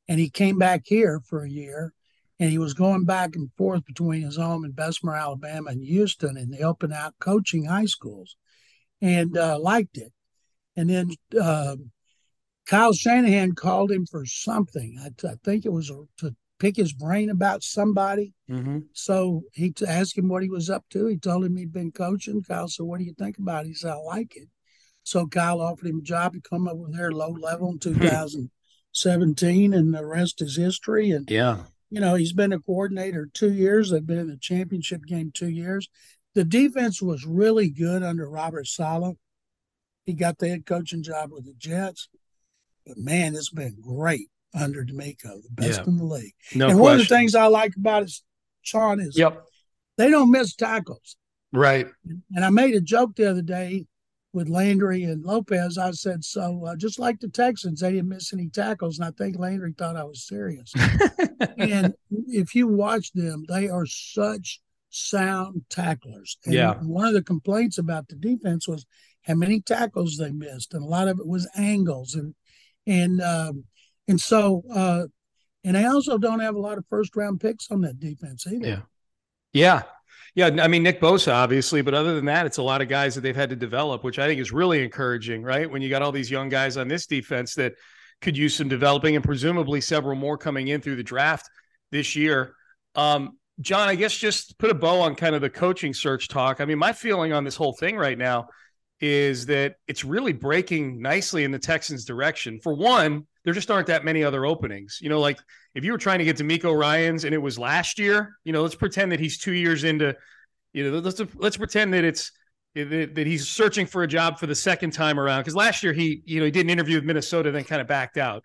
and 0.09 0.19
he 0.19 0.31
came 0.31 0.59
back 0.59 0.83
here 0.87 1.21
for 1.29 1.45
a 1.45 1.51
year 1.51 1.93
and 2.39 2.51
he 2.51 2.59
was 2.59 2.75
going 2.75 3.05
back 3.05 3.35
and 3.35 3.51
forth 3.57 3.85
between 3.85 4.23
his 4.23 4.37
home 4.37 4.65
in 4.65 4.73
Bessemer, 4.73 5.15
Alabama, 5.15 5.71
and 5.71 5.83
Houston, 5.83 6.37
and 6.37 6.55
helping 6.55 6.93
out 6.93 7.15
coaching 7.19 7.65
high 7.65 7.87
schools, 7.87 8.37
and 9.01 9.37
uh, 9.37 9.59
liked 9.59 9.97
it. 9.97 10.13
And 10.77 10.91
then 10.91 11.11
uh, 11.41 11.77
Kyle 12.67 12.93
Shanahan 12.93 13.53
called 13.53 13.91
him 13.91 14.07
for 14.07 14.27
something. 14.27 14.99
I, 15.03 15.11
I 15.27 15.35
think 15.45 15.65
it 15.65 15.73
was 15.73 15.91
to 16.19 16.37
pick 16.59 16.77
his 16.77 16.93
brain 16.93 17.31
about 17.31 17.63
somebody. 17.63 18.35
Mm-hmm. 18.51 18.81
So 18.93 19.43
he 19.53 19.71
t- 19.71 19.87
asked 19.87 20.19
him 20.19 20.29
what 20.29 20.43
he 20.43 20.51
was 20.51 20.69
up 20.69 20.85
to. 20.91 21.07
He 21.07 21.17
told 21.17 21.45
him 21.45 21.57
he'd 21.57 21.73
been 21.73 21.93
coaching. 21.93 22.43
Kyle 22.43 22.69
said, 22.69 22.85
"What 22.85 22.99
do 22.99 23.05
you 23.05 23.15
think 23.15 23.39
about 23.39 23.65
it?" 23.65 23.69
He 23.69 23.75
said, 23.75 23.93
"I 23.93 23.97
like 23.97 24.37
it." 24.37 24.49
So 25.03 25.27
Kyle 25.27 25.61
offered 25.61 25.87
him 25.87 26.01
a 26.01 26.03
job 26.03 26.33
to 26.35 26.41
come 26.41 26.67
up 26.67 26.77
with 26.77 26.95
their 26.95 27.13
low 27.13 27.31
level 27.31 27.71
in 27.71 27.79
2017, 27.81 29.75
and 29.75 29.95
the 29.95 30.05
rest 30.05 30.43
is 30.43 30.57
history. 30.57 31.11
And 31.11 31.31
Yeah. 31.31 31.63
You 31.97 32.03
know, 32.03 32.15
he's 32.15 32.35
been 32.35 32.53
a 32.53 32.61
coordinator 32.61 33.27
two 33.33 33.55
years. 33.55 33.91
They've 33.91 34.07
been 34.07 34.19
in 34.19 34.29
the 34.29 34.37
championship 34.37 35.07
game 35.07 35.31
two 35.33 35.49
years. 35.49 35.89
The 36.35 36.45
defense 36.45 37.01
was 37.01 37.25
really 37.25 37.71
good 37.71 38.03
under 38.03 38.29
Robert 38.29 38.67
Saleh. 38.67 39.17
He 40.05 40.13
got 40.13 40.37
the 40.37 40.47
head 40.51 40.67
coaching 40.67 41.03
job 41.03 41.33
with 41.33 41.47
the 41.47 41.55
Jets. 41.55 42.11
But 42.87 42.99
man, 42.99 43.35
it's 43.35 43.49
been 43.49 43.79
great 43.81 44.29
under 44.53 44.85
DeMeco, 44.85 45.43
the 45.43 45.49
best 45.53 45.79
Yeah. 45.81 45.85
in 45.87 45.97
the 45.97 46.05
league. 46.05 46.35
No 46.55 46.67
and 46.67 46.75
question. 46.75 46.79
one 46.83 46.93
of 46.93 46.99
the 46.99 47.07
things 47.07 47.35
I 47.35 47.47
like 47.47 47.75
about 47.77 48.03
it, 48.03 48.13
Sean, 48.61 49.01
is 49.01 49.17
Yep. 49.17 49.43
they 49.97 50.11
don't 50.11 50.31
miss 50.31 50.55
tackles. 50.55 51.17
Right. 51.51 51.87
And 52.35 52.45
I 52.45 52.51
made 52.51 52.75
a 52.75 52.81
joke 52.83 53.17
the 53.17 53.31
other 53.31 53.41
day 53.41 53.87
with 54.37 54.51
Landry 54.51 55.05
and 55.05 55.25
Lopez. 55.25 55.79
I 55.79 55.93
said, 55.93 56.23
so 56.23 56.63
uh, 56.67 56.77
just 56.77 56.99
like 56.99 57.21
the 57.21 57.29
Texans, 57.29 57.81
they 57.81 57.93
didn't 57.93 58.11
miss 58.11 58.35
any 58.35 58.51
tackles. 58.51 58.99
And 58.99 59.09
I 59.09 59.11
think 59.13 59.39
Landry 59.39 59.73
thought 59.73 59.97
I 59.97 60.05
was 60.05 60.27
serious. 60.29 60.75
and 61.57 61.95
if 62.29 62.55
you 62.55 62.69
watch 62.69 63.13
them, 63.13 63.47
they 63.49 63.71
are 63.71 63.87
such 63.87 64.61
sound 64.91 65.63
tacklers. 65.71 66.37
And 66.45 66.53
Yeah. 66.53 66.75
one 66.83 67.07
of 67.09 67.15
the 67.15 67.23
complaints 67.23 67.79
about 67.79 68.09
the 68.09 68.17
defense 68.17 68.69
was 68.69 68.85
how 69.23 69.37
many 69.37 69.63
tackles 69.63 70.19
they 70.19 70.33
missed, 70.33 70.75
and 70.75 70.83
a 70.83 70.87
lot 70.87 71.09
of 71.09 71.19
it 71.19 71.27
was 71.27 71.49
angles 71.57 72.15
and 72.15 72.35
and 72.87 73.21
um, 73.23 73.65
and 74.07 74.21
so 74.21 74.63
uh, 74.71 75.07
and 75.65 75.77
they 75.77 75.87
also 75.87 76.19
don't 76.19 76.41
have 76.41 76.55
a 76.55 76.61
lot 76.61 76.77
of 76.77 76.85
first 76.91 77.17
round 77.17 77.41
picks 77.41 77.71
on 77.71 77.81
that 77.81 77.99
defense 77.99 78.47
either. 78.47 78.67
Yeah. 78.67 78.83
Yeah. 79.55 79.83
Yeah. 80.37 80.51
I 80.63 80.69
mean, 80.69 80.83
Nick 80.83 81.01
Bosa, 81.01 81.33
obviously, 81.33 81.81
but 81.81 81.95
other 81.95 82.15
than 82.15 82.27
that, 82.27 82.45
it's 82.47 82.59
a 82.59 82.63
lot 82.63 82.83
of 82.83 82.89
guys 82.89 83.15
that 83.15 83.23
they've 83.23 83.35
had 83.35 83.51
to 83.51 83.57
develop, 83.57 84.05
which 84.05 84.19
I 84.19 84.29
think 84.29 84.39
is 84.39 84.53
really 84.53 84.85
encouraging, 84.85 85.43
right? 85.43 85.69
When 85.69 85.83
you 85.83 85.89
got 85.89 86.03
all 86.03 86.13
these 86.13 86.31
young 86.31 86.51
guys 86.51 86.77
on 86.77 86.89
this 86.89 87.07
defense 87.07 87.55
that 87.55 87.73
could 88.21 88.37
use 88.37 88.55
some 88.55 88.69
developing 88.69 89.17
and 89.17 89.25
presumably 89.25 89.81
several 89.81 90.15
more 90.15 90.37
coming 90.37 90.69
in 90.69 90.83
through 90.83 90.97
the 90.97 91.03
draft 91.03 91.49
this 91.91 92.15
year. 92.15 92.55
Um, 92.95 93.39
John, 93.61 93.89
I 93.89 93.95
guess 93.95 94.15
just 94.15 94.59
put 94.59 94.71
a 94.71 94.75
bow 94.75 95.01
on 95.01 95.15
kind 95.15 95.35
of 95.35 95.41
the 95.41 95.49
coaching 95.49 95.95
search 95.95 96.29
talk. 96.29 96.61
I 96.61 96.67
mean, 96.67 96.79
my 96.79 96.93
feeling 96.93 97.33
on 97.33 97.43
this 97.43 97.57
whole 97.57 97.73
thing 97.73 97.97
right 97.97 98.19
now 98.19 98.49
is 99.01 99.47
that 99.47 99.77
it's 99.89 100.05
really 100.05 100.35
breaking 100.35 101.01
nicely 101.01 101.45
in 101.45 101.51
the 101.51 101.59
Texans' 101.59 102.05
direction. 102.05 102.61
For 102.61 102.75
one, 102.75 103.27
there 103.47 103.55
just 103.55 103.71
aren't 103.71 103.87
that 103.87 104.05
many 104.05 104.25
other 104.25 104.45
openings. 104.45 104.99
You 105.01 105.09
know, 105.09 105.21
like 105.21 105.39
if 105.77 105.85
you 105.85 105.93
were 105.93 105.99
trying 105.99 106.19
to 106.19 106.25
get 106.25 106.37
to 106.39 106.45
DeMeco 106.45 106.77
Ryans 106.77 107.23
and 107.23 107.33
it 107.33 107.39
was 107.39 107.57
last 107.57 107.97
year, 107.97 108.37
you 108.43 108.53
know, 108.53 108.63
let's 108.63 108.75
pretend 108.75 109.13
that 109.13 109.21
he's 109.21 109.39
two 109.39 109.53
years 109.53 109.85
into, 109.85 110.17
you 110.73 110.91
know, 110.91 110.99
let's 110.99 111.23
let's 111.37 111.57
pretend 111.57 111.95
that 111.95 112.03
it's 112.03 112.33
that, 112.75 113.15
that 113.15 113.27
he's 113.27 113.49
searching 113.49 113.87
for 113.87 114.03
a 114.03 114.09
job 114.09 114.41
for 114.41 114.49
the 114.49 114.55
second 114.55 114.91
time 114.91 115.21
around. 115.21 115.43
Because 115.43 115.55
last 115.55 115.85
year 115.85 115.93
he, 115.93 116.23
you 116.27 116.41
know, 116.41 116.45
he 116.45 116.51
did 116.51 116.67
an 116.67 116.71
interview 116.71 116.97
with 116.97 117.05
Minnesota, 117.05 117.53
then 117.53 117.63
kind 117.63 117.81
of 117.81 117.87
backed 117.87 118.19
out. 118.19 118.43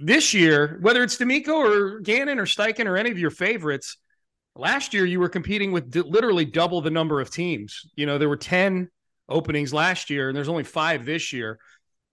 This 0.00 0.32
year, 0.32 0.78
whether 0.80 1.02
it's 1.02 1.16
DeMeco 1.16 1.48
or 1.48 1.98
Gannon 1.98 2.38
or 2.38 2.46
Steichen 2.46 2.86
or 2.86 2.96
any 2.96 3.10
of 3.10 3.18
your 3.18 3.32
favorites, 3.32 3.96
last 4.54 4.94
year 4.94 5.06
you 5.06 5.18
were 5.18 5.28
competing 5.28 5.72
with 5.72 5.94
literally 5.96 6.44
double 6.44 6.80
the 6.82 6.90
number 6.90 7.20
of 7.20 7.30
teams. 7.30 7.82
You 7.96 8.06
know, 8.06 8.16
there 8.16 8.28
were 8.28 8.36
10 8.36 8.88
openings 9.28 9.74
last 9.74 10.08
year 10.08 10.28
and 10.28 10.36
there's 10.36 10.48
only 10.48 10.62
five 10.62 11.04
this 11.04 11.32
year. 11.32 11.58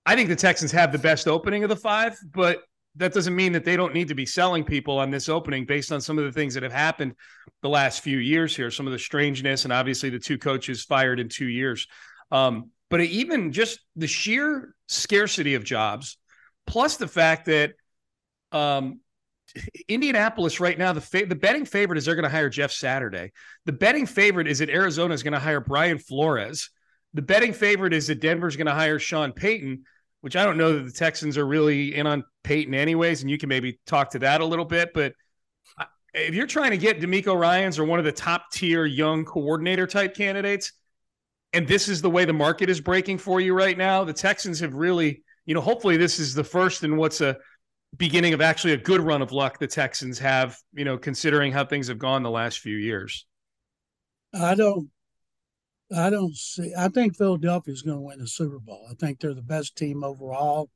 I 0.05 0.15
think 0.15 0.29
the 0.29 0.35
Texans 0.35 0.71
have 0.71 0.91
the 0.91 0.99
best 0.99 1.27
opening 1.27 1.63
of 1.63 1.69
the 1.69 1.75
five, 1.75 2.17
but 2.31 2.63
that 2.97 3.13
doesn't 3.13 3.35
mean 3.35 3.51
that 3.53 3.65
they 3.65 3.75
don't 3.75 3.93
need 3.93 4.07
to 4.07 4.15
be 4.15 4.25
selling 4.25 4.63
people 4.63 4.97
on 4.99 5.09
this 5.09 5.27
opening 5.27 5.65
based 5.65 5.91
on 5.91 5.99
some 5.99 6.17
of 6.17 6.25
the 6.25 6.31
things 6.31 6.53
that 6.53 6.63
have 6.63 6.71
happened 6.71 7.15
the 7.61 7.69
last 7.69 8.01
few 8.01 8.17
years 8.17 8.55
here, 8.55 8.71
some 8.71 8.87
of 8.87 8.93
the 8.93 8.99
strangeness, 8.99 9.65
and 9.65 9.73
obviously 9.73 10.09
the 10.09 10.19
two 10.19 10.37
coaches 10.37 10.83
fired 10.83 11.19
in 11.19 11.27
two 11.27 11.47
years. 11.47 11.87
Um, 12.31 12.69
but 12.89 13.01
even 13.01 13.51
just 13.51 13.79
the 13.95 14.07
sheer 14.07 14.75
scarcity 14.87 15.55
of 15.55 15.63
jobs, 15.63 16.17
plus 16.67 16.97
the 16.97 17.07
fact 17.07 17.47
that 17.47 17.73
um, 18.51 18.99
Indianapolis 19.87 20.59
right 20.59 20.77
now, 20.77 20.93
the 20.93 21.01
fa- 21.01 21.25
the 21.25 21.35
betting 21.35 21.65
favorite 21.65 21.97
is 21.97 22.05
they're 22.05 22.15
going 22.15 22.23
to 22.23 22.29
hire 22.29 22.49
Jeff 22.49 22.71
Saturday. 22.71 23.31
The 23.65 23.73
betting 23.73 24.05
favorite 24.05 24.47
is 24.47 24.59
that 24.59 24.69
Arizona 24.69 25.13
is 25.13 25.23
going 25.23 25.33
to 25.33 25.39
hire 25.39 25.59
Brian 25.59 25.97
Flores. 25.97 26.69
The 27.13 27.21
betting 27.21 27.53
favorite 27.53 27.93
is 27.93 28.07
that 28.07 28.21
Denver's 28.21 28.55
going 28.55 28.67
to 28.67 28.73
hire 28.73 28.99
Sean 28.99 29.31
Payton, 29.31 29.83
which 30.25 30.35
I 30.35 30.43
don't 30.43 30.57
know 30.57 30.73
that 30.73 30.85
the 30.85 30.91
Texans 30.91 31.37
are 31.37 31.45
really 31.45 31.93
in 31.93 32.07
on 32.07 32.23
Peyton 32.43 32.73
anyways, 32.73 33.21
and 33.21 33.29
you 33.29 33.37
can 33.37 33.47
maybe 33.47 33.79
talk 33.85 34.09
to 34.09 34.19
that 34.19 34.41
a 34.41 34.45
little 34.45 34.65
bit. 34.65 34.89
But 34.91 35.13
if 36.15 36.33
you're 36.33 36.47
trying 36.47 36.71
to 36.71 36.79
get 36.79 36.99
DeMeco 36.99 37.39
Ryans 37.39 37.77
or 37.77 37.85
one 37.85 37.99
of 37.99 38.05
the 38.05 38.11
top 38.11 38.49
tier 38.51 38.85
young 38.85 39.23
coordinator 39.23 39.85
type 39.85 40.15
candidates, 40.15 40.73
and 41.53 41.67
this 41.67 41.87
is 41.87 42.01
the 42.01 42.09
way 42.09 42.25
the 42.25 42.33
market 42.33 42.71
is 42.71 42.81
breaking 42.81 43.19
for 43.19 43.39
you 43.39 43.53
right 43.53 43.77
now, 43.77 44.03
the 44.03 44.13
Texans 44.13 44.59
have 44.61 44.73
really, 44.73 45.21
you 45.45 45.53
know, 45.53 45.61
hopefully 45.61 45.95
this 45.95 46.17
is 46.17 46.33
the 46.33 46.43
first 46.43 46.83
in 46.83 46.97
what's 46.97 47.21
a 47.21 47.37
beginning 47.95 48.33
of 48.33 48.41
actually 48.41 48.73
a 48.73 48.77
good 48.77 49.01
run 49.01 49.21
of 49.21 49.31
luck 49.31 49.59
the 49.59 49.67
Texans 49.67 50.17
have, 50.17 50.57
you 50.73 50.85
know, 50.85 50.97
considering 50.97 51.51
how 51.51 51.63
things 51.63 51.87
have 51.87 51.99
gone 51.99 52.23
the 52.23 52.31
last 52.31 52.61
few 52.61 52.77
years. 52.77 53.27
I 54.33 54.55
don't 54.55 54.89
I 55.95 56.09
don't 56.09 56.35
see 56.35 56.73
I 56.77 56.87
think 56.89 57.15
Philadelphia 57.15 57.73
is 57.73 57.81
going 57.81 57.97
to 57.97 58.01
win 58.01 58.19
the 58.19 58.27
Super 58.27 58.59
Bowl. 58.59 58.87
I 58.89 58.95
think 58.95 59.19
they're 59.19 59.33
the 59.33 59.41
best 59.41 59.75
team 59.75 60.03
overall. 60.03 60.69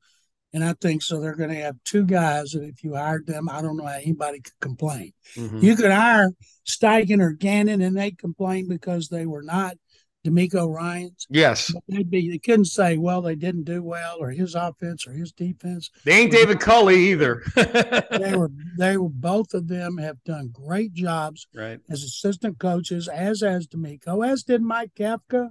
And 0.52 0.64
I 0.64 0.74
think 0.80 1.02
so 1.02 1.20
they're 1.20 1.36
going 1.36 1.50
to 1.50 1.62
have 1.62 1.76
two 1.84 2.04
guys 2.04 2.52
that 2.52 2.64
if 2.64 2.82
you 2.82 2.96
hired 2.96 3.26
them, 3.26 3.48
I 3.48 3.62
don't 3.62 3.76
know 3.76 3.86
how 3.86 3.94
anybody 3.94 4.40
could 4.40 4.58
complain. 4.60 5.12
Mm-hmm. 5.36 5.58
You 5.58 5.76
could 5.76 5.92
hire 5.92 6.32
Steichen 6.66 7.20
or 7.20 7.30
Gannon 7.30 7.80
and 7.80 7.96
they 7.96 8.10
complain 8.10 8.66
because 8.66 9.08
they 9.08 9.26
were 9.26 9.42
not 9.42 9.76
DeMeco 10.24 10.72
Ryans. 10.72 11.26
Yes. 11.30 11.72
But 11.72 11.82
they'd 11.88 12.10
be 12.10 12.30
they 12.30 12.38
couldn't 12.38 12.66
say, 12.66 12.98
well, 12.98 13.22
they 13.22 13.34
didn't 13.34 13.64
do 13.64 13.82
well 13.82 14.18
or 14.20 14.30
his 14.30 14.54
offense 14.54 15.06
or 15.06 15.12
his 15.12 15.32
defense. 15.32 15.90
They 16.04 16.12
ain't 16.12 16.32
David 16.32 16.60
Culley 16.60 17.10
either. 17.10 17.42
They 18.20 18.36
were 18.36 18.50
they 18.76 18.96
were 18.96 19.08
both 19.08 19.54
of 19.54 19.68
them 19.68 19.96
have 19.96 20.22
done 20.24 20.50
great 20.52 20.92
jobs 20.92 21.46
right. 21.54 21.80
as 21.88 22.02
assistant 22.02 22.58
coaches, 22.58 23.08
as 23.08 23.40
has 23.40 23.66
DeMeco, 23.66 24.26
as 24.26 24.42
did 24.42 24.62
Mike 24.62 24.92
Kafka. 24.94 25.50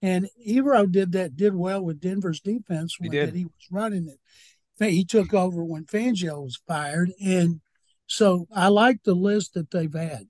And 0.00 0.28
Evero 0.46 0.90
did 0.90 1.12
that, 1.12 1.34
did 1.34 1.54
well 1.54 1.82
with 1.82 2.00
Denver's 2.00 2.40
defense 2.40 2.96
He 3.00 3.08
when 3.08 3.12
did. 3.12 3.34
he 3.34 3.44
was 3.44 3.68
running 3.70 4.08
it. 4.08 4.90
He 4.90 5.04
took 5.04 5.32
over 5.32 5.64
when 5.64 5.86
Fangio 5.86 6.42
was 6.42 6.60
fired. 6.68 7.12
And 7.24 7.60
so 8.06 8.46
I 8.54 8.68
like 8.68 9.02
the 9.02 9.14
list 9.14 9.54
that 9.54 9.70
they've 9.70 9.92
had 9.92 10.26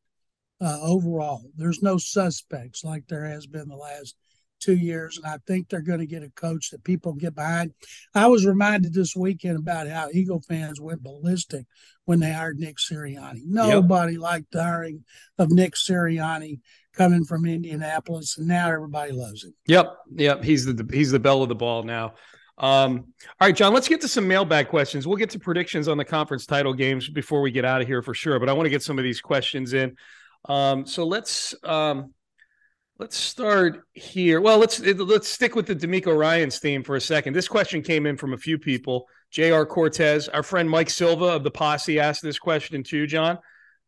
uh, 0.64 0.78
overall. 0.80 1.42
There's 1.56 1.82
no 1.82 1.98
suspects 1.98 2.84
like 2.84 3.06
there 3.06 3.26
has 3.26 3.46
been 3.46 3.68
the 3.68 3.76
last 3.76 4.16
two 4.60 4.76
years. 4.76 5.18
And 5.18 5.26
I 5.26 5.36
think 5.46 5.68
they're 5.68 5.82
going 5.82 5.98
to 5.98 6.06
get 6.06 6.22
a 6.22 6.30
coach 6.30 6.70
that 6.70 6.84
people 6.84 7.12
get 7.12 7.34
behind. 7.34 7.72
I 8.14 8.28
was 8.28 8.46
reminded 8.46 8.94
this 8.94 9.14
weekend 9.14 9.58
about 9.58 9.88
how 9.88 10.08
Eagle 10.10 10.40
fans 10.40 10.80
went 10.80 11.02
ballistic 11.02 11.66
when 12.06 12.20
they 12.20 12.32
hired 12.32 12.58
Nick 12.58 12.78
Sirianni. 12.78 13.42
Nobody 13.44 14.16
liked 14.16 14.52
the 14.52 14.62
hiring 14.62 15.04
of 15.38 15.50
Nick 15.50 15.74
Sirianni 15.74 16.60
coming 16.94 17.24
from 17.24 17.44
Indianapolis, 17.44 18.38
and 18.38 18.48
now 18.48 18.70
everybody 18.70 19.12
loves 19.12 19.44
him. 19.44 19.54
Yep, 19.66 19.96
yep. 20.14 20.44
He's 20.44 20.64
the 20.64 20.88
he's 20.92 21.10
the 21.10 21.18
bell 21.18 21.42
of 21.42 21.48
the 21.48 21.54
ball 21.54 21.82
now. 21.82 22.14
Um, 22.56 23.12
all 23.40 23.48
right, 23.48 23.56
John. 23.56 23.74
Let's 23.74 23.88
get 23.88 24.00
to 24.02 24.08
some 24.08 24.28
mailbag 24.28 24.68
questions. 24.68 25.06
We'll 25.06 25.16
get 25.16 25.30
to 25.30 25.38
predictions 25.40 25.88
on 25.88 25.98
the 25.98 26.04
conference 26.04 26.46
title 26.46 26.72
games 26.72 27.08
before 27.08 27.40
we 27.40 27.50
get 27.50 27.64
out 27.64 27.80
of 27.80 27.86
here 27.86 28.00
for 28.00 28.14
sure. 28.14 28.38
But 28.38 28.48
I 28.48 28.52
want 28.52 28.66
to 28.66 28.70
get 28.70 28.82
some 28.82 28.96
of 28.96 29.04
these 29.04 29.20
questions 29.20 29.74
in. 29.74 29.96
Um, 30.46 30.86
so 30.86 31.06
let's 31.06 31.54
um, 31.64 32.12
let's 32.98 33.16
start 33.16 33.82
here. 33.92 34.40
Well, 34.40 34.58
let's 34.58 34.80
let's 34.80 35.28
stick 35.28 35.54
with 35.54 35.66
the 35.66 35.76
DeMeco 35.76 36.16
Ryans 36.16 36.58
theme 36.58 36.82
for 36.82 36.96
a 36.96 37.00
second. 37.00 37.32
This 37.34 37.48
question 37.48 37.82
came 37.82 38.06
in 38.06 38.16
from 38.16 38.32
a 38.32 38.38
few 38.38 38.58
people. 38.58 39.06
J.R. 39.30 39.66
Cortez, 39.66 40.28
our 40.28 40.42
friend 40.42 40.70
Mike 40.70 40.90
Silva 40.90 41.24
of 41.24 41.42
the 41.42 41.50
Posse 41.50 41.98
asked 41.98 42.22
this 42.22 42.38
question 42.38 42.82
too, 42.82 43.06
John. 43.06 43.38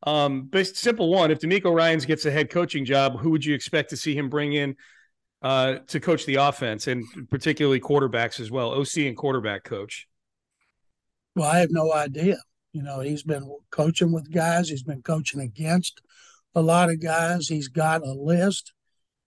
Um, 0.03 0.49
but 0.51 0.67
simple 0.67 1.11
one: 1.11 1.31
If 1.31 1.41
DeMeco 1.41 1.75
Ryans 1.75 2.05
gets 2.05 2.27
a 2.27 2.31
head 2.31 2.51
coaching 2.51 2.85
job, 2.85 3.19
who 3.19 3.31
would 3.31 3.45
you 3.45 3.55
expect 3.55 3.91
to 3.91 3.97
see 3.97 4.17
him 4.17 4.29
bring 4.29 4.53
in 4.55 4.77
uh, 5.43 5.77
to 5.89 6.01
coach 6.01 6.27
the 6.27 6.37
offense 6.37 6.87
and 6.87 7.05
particularly 7.31 7.81
quarterbacks 7.81 8.41
as 8.41 8.51
well? 8.51 8.73
OC 8.73 8.99
and 8.99 9.17
quarterback 9.17 9.65
coach. 9.65 10.09
Well, 11.35 11.49
I 11.49 11.59
have 11.59 11.71
no 11.71 11.93
idea. 11.93 12.39
You 12.73 12.83
know, 12.83 13.01
he's 13.01 13.23
been 13.23 13.51
coaching 13.71 14.13
with 14.13 14.31
guys. 14.33 14.69
He's 14.69 14.83
been 14.83 15.03
coaching 15.03 15.41
against 15.41 16.01
a 16.57 16.63
lot 16.63 16.89
of 16.89 17.01
guys. 17.01 17.49
He's 17.49 17.69
got 17.69 18.03
a 18.03 18.13
list 18.13 18.73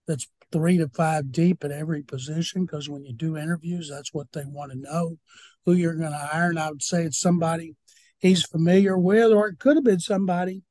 that's 0.07 0.27
three 0.51 0.77
to 0.79 0.89
five 0.89 1.31
deep 1.31 1.63
at 1.63 1.71
every 1.71 2.01
position 2.01 2.65
because 2.65 2.89
when 2.89 3.05
you 3.05 3.13
do 3.13 3.37
interviews, 3.37 3.89
that's 3.89 4.13
what 4.13 4.31
they 4.33 4.43
want 4.45 4.71
to 4.71 4.77
know 4.77 5.17
who 5.65 5.73
you're 5.73 5.95
going 5.95 6.11
to 6.11 6.17
hire. 6.17 6.49
And 6.49 6.59
I 6.59 6.71
would 6.71 6.81
say 6.81 7.03
it's 7.03 7.19
somebody 7.19 7.75
he's 8.17 8.43
familiar 8.43 8.97
with, 8.97 9.31
or 9.31 9.47
it 9.47 9.59
could 9.59 9.77
have 9.77 9.83
been 9.83 9.99
somebody 9.99 10.63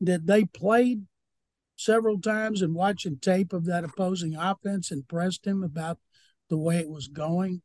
that 0.00 0.26
they 0.26 0.44
played 0.44 1.02
several 1.76 2.20
times 2.20 2.62
and 2.62 2.76
watching 2.76 3.18
tape 3.18 3.52
of 3.52 3.64
that 3.66 3.84
opposing 3.84 4.36
offense 4.36 4.92
impressed 4.92 5.44
him 5.44 5.64
about 5.64 5.98
the 6.48 6.56
way 6.56 6.78
it 6.78 6.88
was 6.88 7.08
going. 7.08 7.62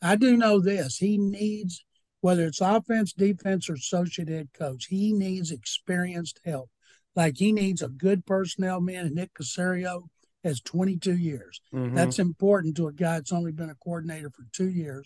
I 0.00 0.14
do 0.14 0.36
know 0.36 0.60
this. 0.60 0.98
He 0.98 1.18
needs, 1.18 1.84
whether 2.20 2.46
it's 2.46 2.60
offense, 2.60 3.12
defense, 3.12 3.68
or 3.68 3.74
associate 3.74 4.28
head 4.28 4.50
coach, 4.56 4.86
he 4.86 5.12
needs 5.12 5.50
experienced 5.50 6.40
help. 6.44 6.70
Like 7.18 7.36
he 7.38 7.50
needs 7.50 7.82
a 7.82 7.88
good 7.88 8.24
personnel 8.26 8.80
man, 8.80 9.06
and 9.06 9.16
Nick 9.16 9.34
Caserio 9.34 10.04
has 10.44 10.60
22 10.60 11.16
years. 11.16 11.60
Mhm. 11.74 11.96
That's 11.96 12.20
important 12.20 12.76
to 12.76 12.86
a 12.86 12.92
guy 12.92 13.14
that's 13.14 13.32
only 13.32 13.50
been 13.50 13.70
a 13.70 13.74
coordinator 13.74 14.30
for 14.30 14.46
two 14.52 14.70
years 14.70 15.04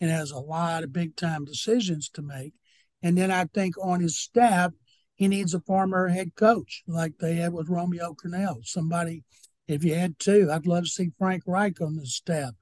and 0.00 0.10
has 0.10 0.30
a 0.30 0.38
lot 0.38 0.84
of 0.84 0.94
big 0.94 1.16
time 1.16 1.44
decisions 1.44 2.08
to 2.14 2.22
make. 2.22 2.54
And 3.02 3.18
then 3.18 3.30
I 3.30 3.44
think 3.44 3.74
on 3.78 4.00
his 4.00 4.16
staff, 4.18 4.72
he 5.16 5.28
needs 5.28 5.52
a 5.52 5.60
former 5.60 6.08
head 6.08 6.34
coach 6.34 6.82
like 6.86 7.18
they 7.18 7.34
had 7.34 7.52
with 7.52 7.68
Romeo 7.68 8.14
Crennel. 8.14 8.64
Somebody, 8.64 9.24
if 9.68 9.84
you 9.84 9.94
had 9.96 10.18
two, 10.18 10.48
I'd 10.50 10.66
love 10.66 10.84
to 10.84 10.90
see 10.90 11.12
Frank 11.18 11.42
Reich 11.46 11.78
on 11.82 11.96
the 11.96 12.06
staff 12.06 12.54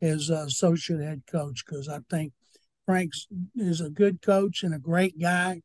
as 0.00 0.30
uh, 0.30 0.44
associate 0.46 1.00
head 1.00 1.22
coach 1.26 1.64
because 1.66 1.88
I 1.88 1.98
think 2.08 2.32
Frank's 2.86 3.26
is 3.56 3.80
a 3.80 3.90
good 3.90 4.22
coach 4.22 4.62
and 4.62 4.72
a 4.72 4.78
great 4.78 5.18
guy, 5.18 5.62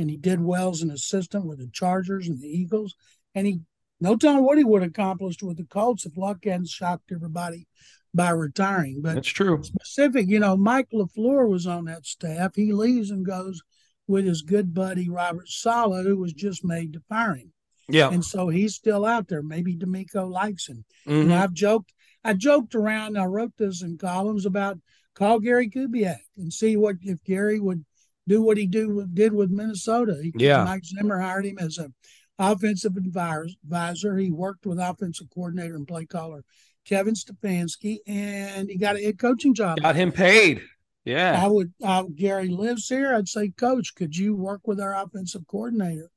and 0.00 0.08
he 0.10 0.16
did 0.16 0.40
well 0.40 0.70
as 0.70 0.80
an 0.80 0.90
assistant 0.90 1.44
with 1.44 1.58
the 1.58 1.68
Chargers 1.72 2.26
and 2.26 2.40
the 2.40 2.48
Eagles, 2.48 2.96
and 3.34 3.46
he 3.46 3.60
no 4.00 4.16
telling 4.16 4.42
what 4.42 4.56
he 4.56 4.64
would 4.64 4.80
have 4.80 4.92
accomplished 4.92 5.42
with 5.42 5.58
the 5.58 5.64
Colts 5.64 6.06
if 6.06 6.16
Luck 6.16 6.38
hadn't 6.44 6.68
shocked 6.68 7.12
everybody 7.12 7.66
by 8.14 8.30
retiring. 8.30 9.02
But 9.02 9.16
That's 9.16 9.28
true. 9.28 9.62
specific, 9.62 10.26
you 10.26 10.40
know, 10.40 10.56
Mike 10.56 10.88
LaFleur 10.90 11.46
was 11.46 11.66
on 11.66 11.84
that 11.84 12.06
staff. 12.06 12.54
He 12.56 12.72
leaves 12.72 13.10
and 13.10 13.26
goes 13.26 13.62
with 14.06 14.24
his 14.24 14.40
good 14.40 14.72
buddy 14.72 15.10
Robert 15.10 15.48
Saleh, 15.48 16.06
who 16.06 16.16
was 16.16 16.32
just 16.32 16.64
made 16.64 16.94
to 16.94 17.00
fire 17.10 17.34
him. 17.34 17.52
Yeah. 17.90 18.10
And 18.10 18.24
so 18.24 18.48
he's 18.48 18.74
still 18.74 19.04
out 19.04 19.28
there. 19.28 19.42
Maybe 19.42 19.76
DeMeco 19.76 20.30
likes 20.30 20.66
him. 20.66 20.86
Mhm. 21.06 21.22
And 21.22 21.34
I've 21.34 21.52
joked, 21.52 21.92
I 22.24 22.32
joked 22.32 22.74
around. 22.74 23.18
I 23.18 23.26
wrote 23.26 23.52
this 23.58 23.82
in 23.82 23.98
columns 23.98 24.46
about 24.46 24.80
call 25.14 25.40
Gary 25.40 25.68
Kubiak 25.68 26.20
and 26.38 26.50
see 26.52 26.76
what 26.78 26.96
if 27.02 27.22
Gary 27.22 27.60
would 27.60 27.84
do 28.30 28.40
what 28.40 28.56
he 28.56 28.66
do 28.66 29.04
did 29.12 29.32
with 29.32 29.50
Minnesota. 29.50 30.16
He, 30.22 30.32
Yeah. 30.36 30.62
Mike 30.62 30.84
Zimmer 30.84 31.18
hired 31.18 31.46
him 31.46 31.58
as 31.58 31.78
an 31.78 31.92
offensive 32.38 32.96
advisor. 32.96 34.16
He 34.16 34.30
worked 34.30 34.66
with 34.66 34.78
offensive 34.78 35.28
coordinator 35.34 35.74
and 35.74 35.86
play 35.86 36.06
caller 36.06 36.44
Kevin 36.84 37.14
Stefanski, 37.14 37.98
and 38.06 38.70
he 38.70 38.78
got 38.78 38.96
a 38.96 39.02
head 39.02 39.18
coaching 39.18 39.52
job. 39.52 39.80
Got 39.80 39.96
him 39.96 40.12
paid. 40.12 40.62
Yeah, 41.04 41.42
I 41.42 41.48
would, 41.48 41.72
uh, 41.82 42.04
Gary 42.14 42.48
lives 42.48 42.88
here. 42.88 43.14
I'd 43.14 43.28
say, 43.28 43.48
Coach, 43.48 43.94
could 43.94 44.16
you 44.16 44.36
work 44.36 44.66
with 44.66 44.80
our 44.80 44.94
offensive 44.94 45.46
coordinator? 45.46 46.10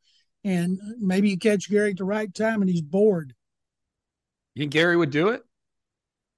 And 0.44 0.78
maybe 1.00 1.30
you 1.30 1.38
catch 1.38 1.70
Gary 1.70 1.92
at 1.92 1.98
the 1.98 2.04
right 2.04 2.34
time 2.34 2.62
and 2.62 2.70
he's 2.70 2.82
bored. 2.82 3.34
You 4.56 4.62
think 4.62 4.74
Gary 4.74 4.98
would 4.98 5.10
do 5.10 5.30
it? 5.30 5.42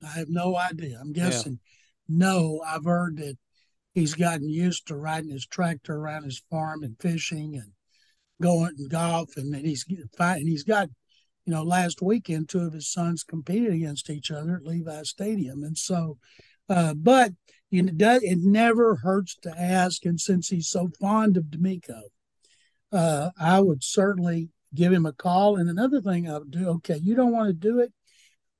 I 0.03 0.19
have 0.19 0.29
no 0.29 0.55
idea. 0.55 0.99
I'm 1.01 1.11
guessing. 1.11 1.59
No, 2.07 2.61
I've 2.65 2.85
heard 2.85 3.17
that 3.17 3.37
he's 3.95 4.13
gotten 4.13 4.47
used 4.47 4.85
to 4.87 4.95
riding 4.95 5.31
his 5.31 5.47
tractor 5.47 5.95
around 5.95 6.23
his 6.23 6.43
farm 6.51 6.83
and 6.83 6.95
fishing 6.99 7.55
and 7.55 7.71
going 8.39 8.75
and 8.77 8.89
golf, 8.91 9.37
and 9.37 9.53
that 9.53 9.65
he's 9.65 9.85
fighting. 10.15 10.45
He's 10.45 10.63
got, 10.63 10.89
you 11.45 11.53
know, 11.53 11.63
last 11.63 12.01
weekend 12.01 12.49
two 12.49 12.59
of 12.59 12.73
his 12.73 12.91
sons 12.91 13.23
competed 13.23 13.73
against 13.73 14.09
each 14.09 14.29
other 14.29 14.57
at 14.57 14.67
Levi 14.67 15.01
Stadium, 15.03 15.63
and 15.63 15.77
so, 15.77 16.17
uh, 16.69 16.93
but 16.93 17.31
you 17.71 17.81
know, 17.81 17.89
it 17.89 17.97
does 17.97 18.21
it 18.23 18.39
never 18.41 18.97
hurts 18.97 19.35
to 19.37 19.57
ask, 19.57 20.05
and 20.05 20.19
since 20.19 20.49
he's 20.49 20.67
so 20.67 20.89
fond 20.99 21.37
of 21.37 21.45
DeMeco, 21.45 22.01
uh, 22.91 23.31
I 23.39 23.61
would 23.61 23.83
certainly 23.83 24.49
give 24.73 24.91
him 24.91 25.05
a 25.05 25.13
call. 25.13 25.55
And 25.55 25.69
another 25.69 26.01
thing 26.01 26.29
I 26.29 26.37
would 26.37 26.51
do, 26.51 26.67
okay, 26.69 26.97
you 27.01 27.15
don't 27.15 27.31
want 27.31 27.47
to 27.47 27.53
do 27.53 27.79
it 27.79 27.93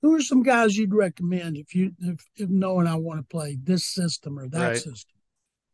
who 0.02 0.14
are 0.16 0.22
some 0.22 0.44
guys 0.44 0.78
you'd 0.78 0.94
recommend 0.94 1.58
if 1.58 1.74
you 1.74 1.92
if, 2.00 2.24
if 2.36 2.48
knowing 2.48 2.86
I 2.86 2.96
want 2.96 3.20
to 3.20 3.26
play 3.26 3.58
this 3.62 3.88
system 3.88 4.38
or 4.38 4.48
that 4.50 4.60
Right. 4.60 4.78
system? 4.78 5.15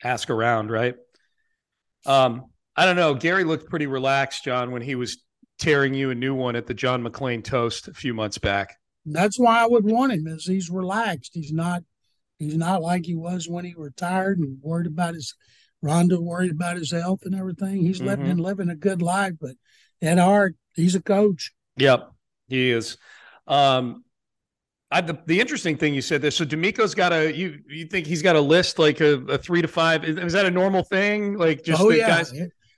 Ask 0.04 0.30
around, 0.30 0.72
right? 0.72 0.96
Um, 2.06 2.46
I 2.76 2.86
don't 2.86 2.96
know. 2.96 3.14
Gary 3.14 3.44
looked 3.44 3.70
pretty 3.70 3.88
relaxed, 3.88 4.44
John, 4.44 4.72
when 4.72 4.82
he 4.82 4.96
was 4.96 5.24
tearing 5.60 5.94
you 5.94 6.10
a 6.10 6.16
new 6.16 6.34
one 6.34 6.56
at 6.56 6.66
the 6.66 6.74
John 6.74 7.04
McClain 7.04 7.44
toast 7.44 7.88
a 7.88 7.94
few 7.94 8.14
months 8.14 8.38
back. 8.38 8.78
That's 9.06 9.40
why 9.40 9.62
I 9.62 9.68
would 9.68 9.86
want 9.86 10.14
him. 10.14 10.28
Is 10.28 10.46
he's 10.46 10.70
relaxed. 10.70 11.32
He's 11.34 11.52
not 11.52 11.84
he's 12.40 12.56
not 12.58 12.82
like 12.82 13.06
he 13.06 13.16
was 13.16 13.48
when 13.48 13.66
he 13.66 13.74
retired 13.78 14.40
and 14.40 14.58
worried 14.62 14.88
about 14.88 15.14
his 15.14 15.36
Rondo 15.84 16.20
worried 16.20 16.52
about 16.52 16.78
his 16.78 16.92
health 16.92 17.22
and 17.24 17.34
everything. 17.36 17.82
He's 17.82 18.02
living 18.02 18.28
Mhm. 18.28 18.32
and 18.32 18.40
living 18.40 18.70
a 18.70 18.76
good 18.76 19.02
life, 19.02 19.34
but 19.40 19.56
at 20.02 20.20
heart, 20.20 20.56
he's 20.76 20.96
a 20.96 21.02
coach. 21.02 21.52
Yep, 21.78 22.12
he 22.48 22.70
is. 22.72 22.98
Um, 23.48 24.04
I, 24.92 25.02
the, 25.02 25.18
the 25.26 25.40
interesting 25.40 25.78
thing 25.78 25.94
you 25.94 26.02
said 26.02 26.22
there. 26.22 26.32
So 26.32 26.44
DeMeco's 26.46 26.94
got 26.94 27.14
a 27.14 27.34
you 27.34 27.60
you 27.68 27.86
think 27.86 28.06
he's 28.06 28.22
got 28.22 28.36
a 28.36 28.42
list 28.42 28.78
like 28.78 29.00
a, 29.00 29.20
a 29.22 29.38
three 29.38 29.62
to 29.62 29.68
five? 29.68 30.04
Is, 30.04 30.18
is 30.18 30.34
that 30.34 30.46
a 30.46 30.52
normal 30.52 30.84
thing? 30.84 31.38
Like 31.38 31.64
just 31.64 31.82
oh 31.82 31.90
the 31.90 31.98
yeah. 32.00 32.08
guys 32.08 32.34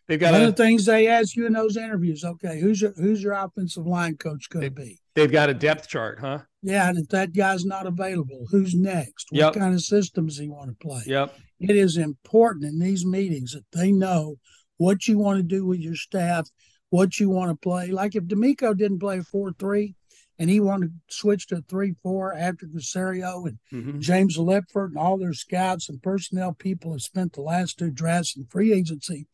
they've 0.08 0.20
got 0.20 0.34
One 0.34 0.42
a 0.42 0.48
of 0.48 0.56
the 0.56 0.64
things 0.64 0.86
they 0.86 1.08
ask 1.08 1.36
you 1.36 1.48
in 1.48 1.54
those 1.54 1.76
interviews, 1.76 2.24
okay, 2.24 2.60
who's 2.60 2.82
your 2.82 2.94
who's 2.94 3.24
your 3.24 3.34
offensive 3.34 3.88
line 3.88 4.16
coach 4.18 4.50
going 4.50 4.66
to 4.66 4.72
be? 4.72 5.00
they've 5.16 5.32
got 5.32 5.50
a 5.50 5.54
depth 5.54 5.88
chart, 5.88 6.20
huh? 6.20 6.40
Yeah, 6.62 6.90
and 6.90 6.98
if 6.98 7.08
that 7.10 7.34
guy's 7.34 7.66
not 7.66 7.88
available, 7.88 8.48
who's 8.50 8.74
next? 8.74 9.28
What 9.32 9.40
Yep. 9.40 9.54
kind 9.56 9.74
of 9.74 9.82
systems 9.82 10.38
he 10.38 10.48
want 10.48 10.70
to 10.70 10.88
play? 10.88 11.04
Yep. 11.06 11.36
it 11.60 11.76
is 11.76 11.98
important 11.98 12.66
in 12.66 12.80
these 12.80 13.06
meetings 13.06 13.54
that 13.54 13.66
they 13.72 13.92
know 13.92 14.38
what 14.78 15.08
you 15.08 15.18
want 15.18 15.38
to 15.38 15.44
do 15.44 15.66
with 15.66 15.80
your 15.80 15.96
staff, 15.96 16.50
what 16.90 17.20
you 17.20 17.30
want 17.30 17.52
to 17.52 17.56
play. 17.56 17.92
Like 17.92 18.16
if 18.16 18.24
DeMeco 18.24 18.76
didn't 18.76 19.00
play 19.00 19.20
a 19.20 19.24
4 19.24 19.54
3 19.58 19.96
and 20.40 20.50
he 20.50 20.60
wanted 20.60 20.88
to 21.08 21.16
switch 21.16 21.48
to 21.48 21.62
3 21.70 21.94
4 22.02 22.34
after 22.34 22.66
Caserio 22.68 23.48
and 23.48 23.60
Mhm. 23.72 24.00
James 24.00 24.38
Liipfert 24.38 24.88
and 24.90 24.98
all 24.98 25.18
their 25.18 25.34
scouts 25.34 25.90
and 25.90 26.02
personnel 26.02 26.54
people 26.54 26.92
have 26.94 27.02
spent 27.02 27.34
the 27.34 27.42
last 27.42 27.78
two 27.80 27.92
drafts 27.92 28.36
in 28.36 28.46
free 28.46 28.74
agency 28.74 29.28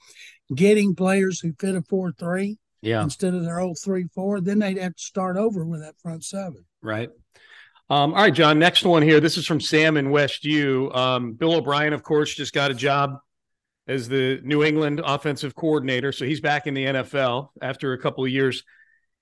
getting 0.55 0.95
players 0.95 1.39
who 1.39 1.53
fit 1.59 1.75
a 1.75 1.81
4 1.81 2.11
3 2.11 2.57
Yeah. 2.81 3.03
instead 3.03 3.33
of 3.33 3.43
their 3.43 3.59
old 3.59 3.77
3 3.83 4.07
4, 4.13 4.41
then 4.41 4.59
they'd 4.59 4.77
have 4.77 4.95
to 4.95 5.01
start 5.01 5.37
over 5.37 5.65
with 5.65 5.81
that 5.81 5.95
front 6.01 6.23
seven. 6.23 6.65
Right. 6.81 7.09
Um, 7.91 8.13
all 8.13 8.21
right, 8.21 8.33
John. 8.33 8.59
Next 8.59 8.83
one 8.85 9.01
here. 9.01 9.19
This 9.19 9.35
is 9.37 9.47
from 9.47 9.59
Sam 9.59 9.97
in 9.97 10.11
West 10.11 10.45
U. 10.45 10.91
Um, 10.93 11.33
Bill 11.33 11.55
O'Brien, 11.55 11.91
of 11.93 12.03
course, 12.03 12.35
just 12.35 12.53
got 12.53 12.69
a 12.69 12.75
job 12.75 13.17
as 13.87 14.07
the 14.07 14.39
New 14.43 14.63
England 14.63 15.01
offensive 15.03 15.55
coordinator, 15.55 16.11
so 16.11 16.23
he's 16.23 16.39
back 16.39 16.67
in 16.67 16.75
the 16.75 16.85
NFL 16.85 17.51
after 17.63 17.93
a 17.93 17.97
couple 17.97 18.23
of 18.23 18.29
years 18.29 18.63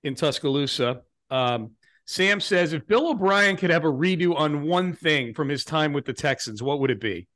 in 0.04 0.14
Tuscaloosa. 0.14 1.00
Um, 1.30 1.72
Sam 2.06 2.40
says 2.40 2.72
if 2.72 2.86
Bill 2.86 3.10
O'Brien 3.10 3.56
could 3.56 3.70
have 3.70 3.84
a 3.84 3.92
redo 3.92 4.34
on 4.34 4.62
one 4.62 4.94
thing 4.94 5.34
from 5.34 5.48
his 5.48 5.64
time 5.64 5.92
with 5.92 6.06
the 6.06 6.14
Texans, 6.14 6.62
what 6.62 6.80
would 6.80 6.90
it 6.90 7.00
be? 7.00 7.28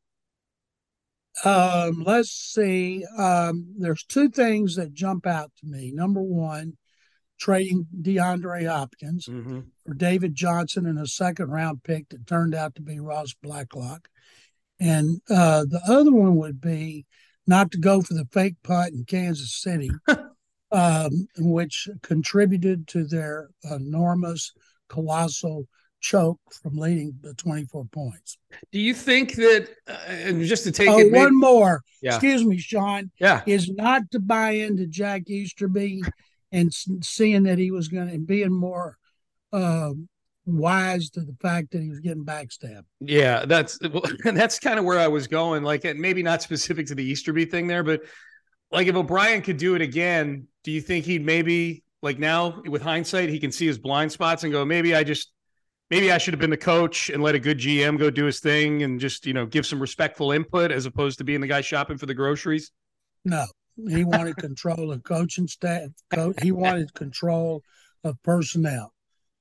Um, 1.44 2.02
let's 2.04 2.30
see. 2.30 3.04
Um, 3.18 3.74
there's 3.78 4.04
two 4.04 4.28
things 4.28 4.76
that 4.76 4.92
jump 4.92 5.26
out 5.26 5.50
to 5.60 5.66
me. 5.66 5.90
Number 5.94 6.20
one, 6.22 6.76
trading 7.38 7.86
DeAndre 8.00 8.68
Hopkins 8.68 9.26
Mm-hmm. 9.26 9.60
for 9.84 9.94
David 9.94 10.34
Johnson 10.34 10.86
and 10.86 10.98
a 10.98 11.06
second 11.06 11.50
round 11.50 11.82
pick 11.82 12.08
that 12.10 12.26
turned 12.26 12.54
out 12.54 12.74
to 12.76 12.82
be 12.82 13.00
Ross 13.00 13.34
Blacklock. 13.42 14.08
And 14.78 15.20
uh, 15.30 15.64
the 15.68 15.80
other 15.86 16.12
one 16.12 16.36
would 16.36 16.60
be 16.60 17.06
not 17.46 17.70
to 17.72 17.78
go 17.78 18.02
for 18.02 18.14
the 18.14 18.28
fake 18.32 18.56
punt 18.62 18.94
in 18.94 19.04
Kansas 19.04 19.54
City, 19.60 19.90
um, 20.72 21.26
which 21.38 21.88
contributed 22.02 22.86
to 22.88 23.04
their 23.04 23.48
enormous, 23.70 24.52
colossal 24.88 25.66
choke 26.00 26.40
from 26.62 26.76
leading 26.76 27.14
the 27.22 27.32
24 27.34 27.84
points. 27.92 28.36
Do 28.72 28.80
you 28.80 28.92
think 28.92 29.34
that, 29.36 29.68
uh, 29.86 29.92
and 30.08 30.42
just 30.44 30.64
to 30.64 30.72
take 30.72 30.88
Oh, 30.88 30.98
it, 30.98 31.12
maybe- 31.12 31.24
one 31.24 31.38
more. 31.38 31.82
Yeah. 32.02 32.14
Excuse 32.16 32.44
me, 32.44 32.58
Sean. 32.58 33.10
yeah, 33.20 33.42
is 33.46 33.70
not 33.70 34.10
to 34.10 34.18
buy 34.18 34.50
into 34.52 34.86
Jack 34.88 35.28
Easterby 35.30 36.02
and 36.50 36.74
seeing 37.02 37.44
that 37.44 37.58
he 37.58 37.70
was 37.70 37.86
going 37.88 38.10
to 38.10 38.18
being 38.18 38.52
more 38.52 38.98
um, 39.52 40.08
wise 40.44 41.08
to 41.10 41.20
the 41.20 41.36
fact 41.40 41.70
that 41.70 41.80
he 41.82 41.88
was 41.88 42.00
getting 42.00 42.24
backstabbed. 42.24 42.84
Yeah, 43.00 43.44
that's 43.44 43.78
well, 43.80 44.02
that's 44.24 44.58
kind 44.58 44.78
of 44.80 44.84
where 44.84 44.98
I 44.98 45.06
was 45.08 45.28
going. 45.28 45.62
Like, 45.62 45.84
and 45.84 46.00
maybe 46.00 46.22
not 46.22 46.42
specific 46.42 46.86
to 46.88 46.94
the 46.96 47.04
Easterby 47.04 47.44
thing 47.44 47.68
there, 47.68 47.84
but 47.84 48.00
like 48.72 48.86
if 48.86 48.94
O'Brien 48.96 49.42
could 49.42 49.58
do 49.58 49.74
it 49.74 49.82
again, 49.82 50.46
do 50.64 50.70
you 50.70 50.80
think 50.80 51.04
he'd 51.04 51.24
maybe 51.24 51.84
like 52.02 52.18
now 52.18 52.62
with 52.66 52.82
hindsight 52.82 53.28
he 53.28 53.38
can 53.38 53.52
see 53.52 53.66
his 53.66 53.78
blind 53.78 54.10
spots 54.10 54.42
and 54.44 54.52
go, 54.52 54.64
maybe 54.64 54.94
I 54.94 55.04
just 55.04 55.30
maybe 55.90 56.10
I 56.10 56.18
should 56.18 56.34
have 56.34 56.40
been 56.40 56.50
the 56.50 56.56
coach 56.56 57.10
and 57.10 57.22
let 57.22 57.34
a 57.34 57.38
good 57.38 57.58
GM 57.58 57.98
go 57.98 58.10
do 58.10 58.24
his 58.24 58.40
thing 58.40 58.82
and 58.82 58.98
just 58.98 59.26
you 59.26 59.32
know 59.34 59.46
give 59.46 59.66
some 59.66 59.80
respectful 59.80 60.32
input 60.32 60.72
as 60.72 60.86
opposed 60.86 61.18
to 61.18 61.24
being 61.24 61.40
the 61.40 61.46
guy 61.46 61.60
shopping 61.60 61.98
for 61.98 62.06
the 62.06 62.14
groceries. 62.14 62.72
No, 63.24 63.44
he 63.88 64.04
wanted 64.04 64.36
control 64.36 64.90
of 64.90 65.02
coaching 65.04 65.46
staff. 65.46 65.90
Co- 66.10 66.34
he 66.42 66.50
wanted 66.50 66.92
control 66.94 67.62
of 68.02 68.20
personnel. 68.22 68.92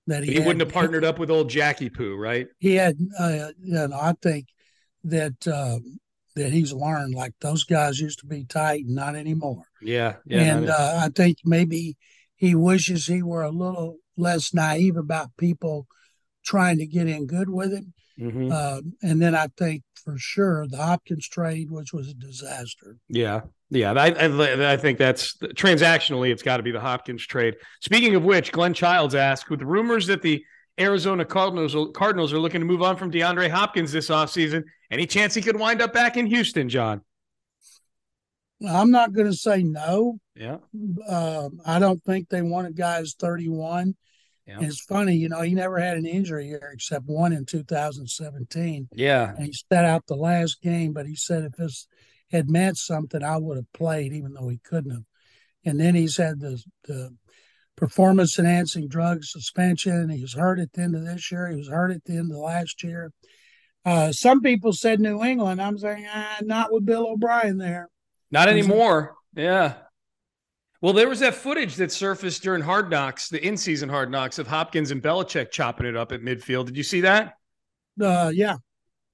That 0.07 0.23
he, 0.23 0.31
He, 0.31 0.37
had- 0.37 0.47
wouldn't 0.47 0.61
have 0.61 0.73
partnered 0.73 1.03
up 1.05 1.19
with 1.19 1.31
old 1.31 1.49
Jackie 1.49 1.89
Poo, 1.89 2.15
right? 2.15 2.47
He 2.59 2.75
had, 2.75 2.97
uh, 3.17 3.49
know, 3.59 3.89
I 3.93 4.13
think 4.21 4.47
that 5.03 5.47
um, 5.47 5.99
that 6.35 6.51
he's 6.51 6.73
learned 6.73 7.13
like 7.13 7.33
those 7.41 7.63
guys 7.63 7.99
used 7.99 8.19
to 8.19 8.25
be 8.25 8.45
tight 8.45 8.85
and 8.85 8.95
not 8.95 9.15
anymore. 9.15 9.63
Yeah, 9.81 10.15
yeah. 10.25 10.41
and 10.41 10.65
not- 10.65 10.79
uh, 10.79 10.99
I 11.03 11.09
think 11.09 11.37
maybe 11.43 11.97
he 12.35 12.55
wishes 12.55 13.05
he 13.05 13.21
were 13.21 13.43
a 13.43 13.51
little 13.51 13.97
less 14.17 14.53
naive 14.53 14.97
about 14.97 15.37
people 15.37 15.87
trying 16.43 16.77
to 16.79 16.85
get 16.85 17.07
in 17.07 17.27
good 17.27 17.49
with 17.49 17.73
him. 17.73 17.93
Mm-hmm. 18.19 18.49
Uh, 18.51 18.81
and 19.01 19.21
then 19.21 19.35
I 19.35 19.47
think 19.57 19.83
for 20.03 20.17
sure 20.17 20.67
the 20.67 20.77
Hopkins 20.77 21.27
trade, 21.27 21.69
which 21.69 21.93
was 21.93 22.09
a 22.09 22.13
disaster. 22.13 22.97
Yeah. 23.07 23.41
Yeah, 23.69 23.93
I, 23.93 24.07
I, 24.09 24.73
I, 24.73 24.77
think 24.77 24.97
that's 24.97 25.37
transactionally, 25.37 26.29
it's 26.29 26.43
got 26.43 26.57
to 26.57 26.63
be 26.63 26.71
the 26.71 26.81
Hopkins 26.81 27.25
trade. 27.25 27.55
Speaking 27.79 28.15
of 28.15 28.23
which, 28.23 28.51
Glenn 28.51 28.73
Childs 28.73 29.15
asked 29.15 29.49
with 29.49 29.61
rumors 29.61 30.07
that 30.07 30.21
the 30.21 30.43
Arizona 30.79 31.25
Cardinals, 31.25 31.75
Cardinals 31.93 32.33
are 32.33 32.39
looking 32.39 32.61
to 32.61 32.65
move 32.65 32.81
on 32.81 32.97
from 32.97 33.11
DeAndre 33.11 33.49
Hopkins 33.49 33.91
this 33.91 34.09
offseason, 34.09 34.63
any 34.89 35.05
chance 35.05 35.33
he 35.33 35.41
could 35.41 35.59
wind 35.59 35.81
up 35.81 35.93
back 35.93 36.17
in 36.17 36.25
Houston, 36.25 36.69
John? 36.69 37.01
I'm 38.67 38.91
not 38.91 39.13
going 39.13 39.27
to 39.27 39.35
say 39.35 39.63
no. 39.63 40.19
Yeah. 40.35 40.57
Uh, 41.07 41.49
I 41.65 41.79
don't 41.79 42.03
think 42.03 42.29
they 42.29 42.41
want 42.41 42.67
a 42.67 42.71
guy 42.71 42.99
who's 42.99 43.15
31. 43.15 43.95
Yeah. 44.45 44.57
And 44.57 44.65
it's 44.65 44.81
funny, 44.81 45.15
you 45.15 45.29
know, 45.29 45.41
he 45.41 45.53
never 45.53 45.77
had 45.77 45.97
an 45.97 46.05
injury 46.05 46.47
here 46.47 46.71
except 46.73 47.05
one 47.05 47.31
in 47.31 47.45
2017. 47.45 48.89
Yeah. 48.93 49.33
And 49.35 49.45
he 49.45 49.53
sat 49.53 49.85
out 49.85 50.07
the 50.07 50.15
last 50.15 50.61
game, 50.61 50.93
but 50.93 51.05
he 51.05 51.15
said 51.15 51.43
if 51.43 51.53
this 51.53 51.87
had 52.31 52.49
meant 52.49 52.77
something, 52.77 53.23
I 53.23 53.37
would 53.37 53.57
have 53.57 53.71
played, 53.73 54.13
even 54.13 54.33
though 54.33 54.47
he 54.47 54.59
couldn't 54.63 54.91
have. 54.91 55.03
And 55.63 55.79
then 55.79 55.93
he's 55.93 56.17
had 56.17 56.39
the, 56.39 56.61
the 56.85 57.15
performance 57.81 58.37
enhancing 58.37 58.87
drug 58.87 59.23
suspension. 59.23 60.07
He 60.07 60.21
was 60.21 60.35
hurt 60.35 60.59
at 60.59 60.71
the 60.71 60.83
end 60.83 60.95
of 60.95 61.03
this 61.03 61.31
year. 61.31 61.49
He 61.49 61.57
was 61.57 61.67
hurt 61.67 61.91
at 61.91 62.05
the 62.05 62.15
end 62.15 62.31
of 62.31 62.37
last 62.37 62.83
year. 62.83 63.11
Uh, 63.83 64.11
some 64.11 64.41
people 64.41 64.71
said 64.71 64.99
New 64.99 65.23
England. 65.23 65.59
I'm 65.59 65.79
saying, 65.79 66.05
ah, 66.07 66.37
not 66.41 66.71
with 66.71 66.85
Bill 66.85 67.07
O'Brien 67.07 67.57
there. 67.57 67.89
Not 68.29 68.47
anymore. 68.47 69.15
Yeah. 69.35 69.73
Well, 70.79 70.93
there 70.93 71.09
was 71.09 71.21
that 71.21 71.33
footage 71.33 71.75
that 71.77 71.91
surfaced 71.91 72.43
during 72.43 72.61
Hard 72.61 72.91
Knocks, 72.91 73.29
the 73.29 73.43
in-season 73.43 73.89
Hard 73.89 74.11
Knocks 74.11 74.37
of 74.37 74.47
Hopkins 74.47 74.91
and 74.91 75.01
Belichick 75.01 75.49
chopping 75.49 75.87
it 75.87 75.97
up 75.97 76.11
at 76.11 76.21
midfield. 76.21 76.67
Did 76.67 76.77
you 76.77 76.83
see 76.83 77.01
that? 77.01 77.33
Uh, 77.99 78.31
yeah. 78.33 78.57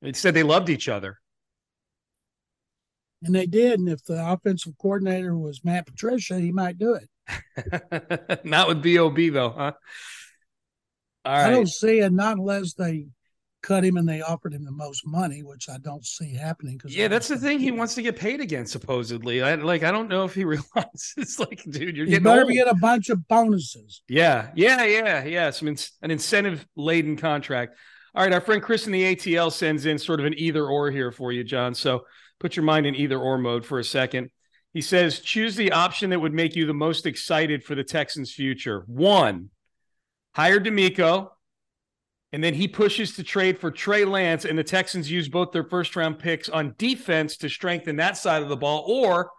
It 0.01 0.17
said 0.17 0.33
they 0.33 0.43
loved 0.43 0.69
each 0.69 0.89
other. 0.89 1.19
And 3.23 3.33
they 3.33 3.45
did. 3.45 3.79
And 3.79 3.87
if 3.87 4.03
the 4.03 4.29
offensive 4.29 4.73
coordinator 4.77 5.37
was 5.37 5.63
Matt 5.63 5.87
Patricia, 5.87 6.37
he 6.37 6.51
might 6.51 6.77
do 6.77 6.93
it. 6.95 7.09
not 8.43 8.67
with 8.67 8.83
Bob 8.83 9.15
though, 9.15 9.49
huh? 9.49 9.71
All 11.25 11.33
right. 11.33 11.47
I 11.47 11.49
don't 11.49 11.67
see 11.69 11.99
it 11.99 12.13
not 12.13 12.37
unless 12.37 12.73
they 12.73 13.07
cut 13.61 13.83
him 13.83 13.97
and 13.97 14.07
they 14.07 14.21
offered 14.21 14.53
him 14.53 14.63
the 14.63 14.71
most 14.71 15.05
money, 15.05 15.43
which 15.43 15.67
I 15.69 15.77
don't 15.77 16.05
see 16.05 16.33
happening. 16.33 16.77
Because 16.77 16.95
yeah, 16.95 17.07
that's 17.07 17.27
the 17.27 17.37
thing. 17.37 17.59
He 17.59 17.71
wants 17.71 17.95
to 17.95 18.01
get 18.01 18.15
paid 18.15 18.39
again, 18.39 18.65
supposedly. 18.65 19.41
I 19.41 19.55
like. 19.55 19.83
I 19.83 19.91
don't 19.91 20.07
know 20.07 20.23
if 20.23 20.33
he 20.33 20.45
realizes, 20.45 21.39
like, 21.39 21.63
dude, 21.69 21.97
you're 21.97 22.05
getting 22.05 22.23
better 22.23 22.43
old. 22.43 22.53
get 22.53 22.67
a 22.67 22.75
bunch 22.75 23.09
of 23.09 23.27
bonuses. 23.27 24.01
Yeah, 24.07 24.49
yeah, 24.55 24.83
yeah, 24.85 25.25
yeah. 25.25 25.49
Some 25.49 25.67
in, 25.67 25.77
an 26.01 26.11
incentive 26.11 26.65
laden 26.75 27.17
contract. 27.17 27.77
All 28.15 28.23
right, 28.23 28.33
our 28.33 28.41
friend 28.41 28.63
Chris 28.63 28.87
in 28.87 28.93
the 28.93 29.15
ATL 29.15 29.51
sends 29.51 29.85
in 29.85 29.99
sort 29.99 30.19
of 30.19 30.25
an 30.25 30.33
either 30.37 30.65
or 30.65 30.89
here 30.89 31.11
for 31.11 31.31
you, 31.31 31.43
John. 31.43 31.75
So 31.75 32.05
put 32.39 32.55
your 32.55 32.63
mind 32.63 32.85
in 32.85 32.95
either 32.95 33.19
or 33.19 33.37
mode 33.37 33.65
for 33.65 33.79
a 33.79 33.83
second. 33.83 34.31
He 34.77 34.81
says, 34.81 35.21
choose 35.21 35.55
the 35.55 35.71
option 35.71 36.11
that 36.11 36.19
would 36.19 36.35
make 36.35 36.55
you 36.55 36.67
the 36.67 36.71
most 36.71 37.07
excited 37.07 37.63
for 37.63 37.73
the 37.73 37.83
Texans' 37.83 38.31
future. 38.31 38.83
One, 38.85 39.49
hire 40.35 40.59
DeMeco 40.59 41.29
and 42.31 42.43
then 42.43 42.53
he 42.53 42.67
pushes 42.67 43.15
to 43.15 43.23
trade 43.23 43.57
for 43.57 43.71
Trey 43.71 44.05
Lance, 44.05 44.45
and 44.45 44.55
the 44.55 44.63
Texans 44.63 45.09
use 45.09 45.29
both 45.29 45.51
their 45.51 45.63
first 45.63 45.95
round 45.95 46.19
picks 46.19 46.47
on 46.47 46.75
defense 46.77 47.37
to 47.37 47.49
strengthen 47.49 47.95
that 47.95 48.17
side 48.17 48.43
of 48.43 48.49
the 48.49 48.55
ball, 48.55 48.85
or 48.87 49.31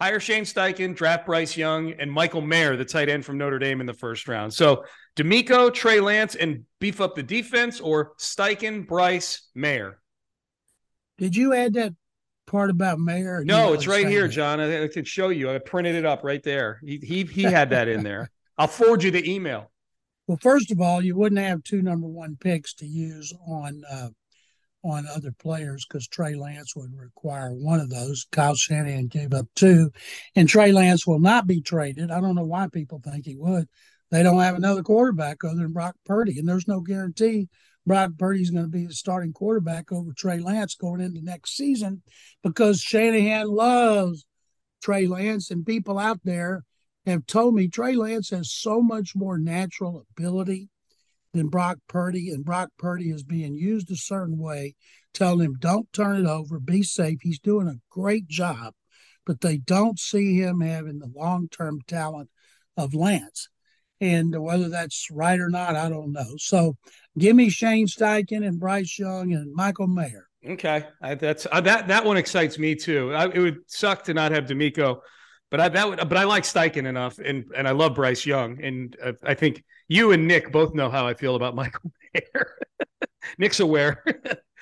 hire 0.00 0.18
Shane 0.18 0.44
Steichen, 0.44 0.96
draft 0.96 1.26
Bryce 1.26 1.58
Young, 1.58 1.92
and 1.92 2.10
Michael 2.10 2.40
Mayer, 2.40 2.78
the 2.78 2.84
tight 2.86 3.10
end 3.10 3.26
from 3.26 3.36
Notre 3.36 3.58
Dame 3.58 3.82
in 3.82 3.86
the 3.86 3.92
first 3.92 4.28
round. 4.28 4.54
So 4.54 4.86
DeMeco, 5.14 5.74
Trey 5.74 6.00
Lance, 6.00 6.36
and 6.36 6.64
beef 6.78 7.02
up 7.02 7.16
the 7.16 7.22
defense, 7.22 7.80
or 7.80 8.14
Steichen, 8.18 8.88
Bryce, 8.88 9.46
Mayer. 9.54 10.00
Did 11.18 11.36
you 11.36 11.52
add 11.52 11.74
that 11.74 11.92
part 12.50 12.70
about 12.70 12.98
Mayer? 12.98 13.44
No, 13.44 13.72
it's 13.72 13.86
right 13.86 14.08
here, 14.08 14.22
that? 14.22 14.32
John. 14.32 14.60
I, 14.60 14.84
I 14.84 14.88
can 14.88 15.04
show 15.04 15.28
you. 15.28 15.50
I 15.50 15.58
printed 15.58 15.94
it 15.94 16.04
up 16.04 16.24
right 16.24 16.42
there. 16.42 16.80
He 16.84 16.98
he, 16.98 17.24
he 17.24 17.42
had 17.44 17.70
that 17.70 17.88
in 17.88 18.02
there. 18.02 18.30
I'll 18.58 18.66
forward 18.66 19.02
you 19.02 19.10
the 19.10 19.30
email. 19.30 19.70
Well, 20.26 20.38
first 20.42 20.70
of 20.70 20.80
all, 20.80 21.02
you 21.02 21.16
wouldn't 21.16 21.40
have 21.40 21.62
two 21.62 21.82
number 21.82 22.06
one 22.06 22.36
picks 22.38 22.74
to 22.74 22.86
use 22.86 23.32
on 23.48 23.82
uh, 23.90 24.08
on 24.82 25.06
other 25.06 25.32
players 25.32 25.86
because 25.86 26.08
Trey 26.08 26.34
Lance 26.34 26.74
would 26.74 26.96
require 26.96 27.52
one 27.52 27.80
of 27.80 27.90
those. 27.90 28.26
Kyle 28.32 28.54
Shanahan 28.54 29.06
gave 29.06 29.32
up 29.32 29.46
two, 29.54 29.90
and 30.34 30.48
Trey 30.48 30.72
Lance 30.72 31.06
will 31.06 31.20
not 31.20 31.46
be 31.46 31.60
traded. 31.60 32.10
I 32.10 32.20
don't 32.20 32.34
know 32.34 32.44
why 32.44 32.68
people 32.72 33.00
think 33.02 33.26
he 33.26 33.36
would. 33.36 33.68
They 34.10 34.22
don't 34.22 34.40
have 34.40 34.56
another 34.56 34.82
quarterback 34.82 35.44
other 35.44 35.56
than 35.56 35.72
Brock 35.72 35.94
Purdy, 36.04 36.38
and 36.38 36.48
there's 36.48 36.66
no 36.66 36.80
guarantee 36.80 37.48
Brock 37.86 38.12
Purdy's 38.18 38.50
going 38.50 38.64
to 38.64 38.70
be 38.70 38.86
the 38.86 38.94
starting 38.94 39.32
quarterback 39.32 39.90
over 39.90 40.12
Trey 40.12 40.38
Lance 40.38 40.74
going 40.74 41.00
into 41.00 41.22
next 41.22 41.56
season 41.56 42.02
because 42.42 42.80
Shanahan 42.80 43.48
loves 43.48 44.26
Trey 44.82 45.06
Lance, 45.06 45.50
and 45.50 45.66
people 45.66 45.98
out 45.98 46.20
there 46.24 46.64
have 47.06 47.26
told 47.26 47.54
me 47.54 47.68
Trey 47.68 47.94
Lance 47.94 48.30
has 48.30 48.52
so 48.52 48.80
much 48.80 49.14
more 49.14 49.38
natural 49.38 50.06
ability 50.16 50.68
than 51.32 51.48
Brock 51.48 51.78
Purdy, 51.88 52.30
and 52.30 52.44
Brock 52.44 52.70
Purdy 52.78 53.10
is 53.10 53.22
being 53.22 53.54
used 53.54 53.90
a 53.90 53.96
certain 53.96 54.38
way, 54.38 54.74
telling 55.14 55.46
him, 55.46 55.56
don't 55.58 55.92
turn 55.92 56.16
it 56.16 56.26
over, 56.26 56.58
be 56.58 56.82
safe. 56.82 57.18
He's 57.22 57.38
doing 57.38 57.68
a 57.68 57.80
great 57.90 58.26
job, 58.26 58.74
but 59.24 59.40
they 59.40 59.58
don't 59.58 59.98
see 59.98 60.36
him 60.36 60.60
having 60.60 60.98
the 60.98 61.10
long 61.14 61.48
term 61.48 61.80
talent 61.86 62.30
of 62.76 62.94
Lance. 62.94 63.48
And 64.00 64.34
whether 64.42 64.68
that's 64.68 65.08
right 65.10 65.38
or 65.38 65.50
not, 65.50 65.76
I 65.76 65.88
don't 65.88 66.12
know. 66.12 66.34
So 66.38 66.76
give 67.18 67.36
me 67.36 67.50
Shane 67.50 67.86
Steichen 67.86 68.46
and 68.46 68.58
Bryce 68.58 68.98
Young 68.98 69.32
and 69.34 69.52
Michael 69.54 69.88
Mayer. 69.88 70.26
Okay, 70.46 70.86
I, 71.02 71.16
that's 71.16 71.46
uh, 71.52 71.60
that 71.60 71.88
that 71.88 72.04
one 72.04 72.16
excites 72.16 72.58
me 72.58 72.74
too. 72.74 73.12
I, 73.14 73.26
it 73.26 73.38
would 73.38 73.58
suck 73.66 74.04
to 74.04 74.14
not 74.14 74.32
have 74.32 74.46
DeMeco 74.46 75.00
but 75.50 75.60
I 75.60 75.68
that 75.68 75.88
would, 75.88 75.98
but 76.08 76.16
I 76.16 76.24
like 76.24 76.44
Steichen 76.44 76.86
enough, 76.86 77.18
and 77.18 77.44
and 77.56 77.66
I 77.66 77.72
love 77.72 77.94
Bryce 77.94 78.24
Young, 78.24 78.62
and 78.62 78.96
uh, 79.02 79.12
I 79.24 79.34
think 79.34 79.64
you 79.88 80.12
and 80.12 80.26
Nick 80.26 80.52
both 80.52 80.74
know 80.74 80.88
how 80.88 81.06
I 81.06 81.14
feel 81.14 81.34
about 81.34 81.54
Michael 81.56 81.92
Mayer. 82.14 82.56
Nick's 83.36 83.60
aware. 83.60 84.02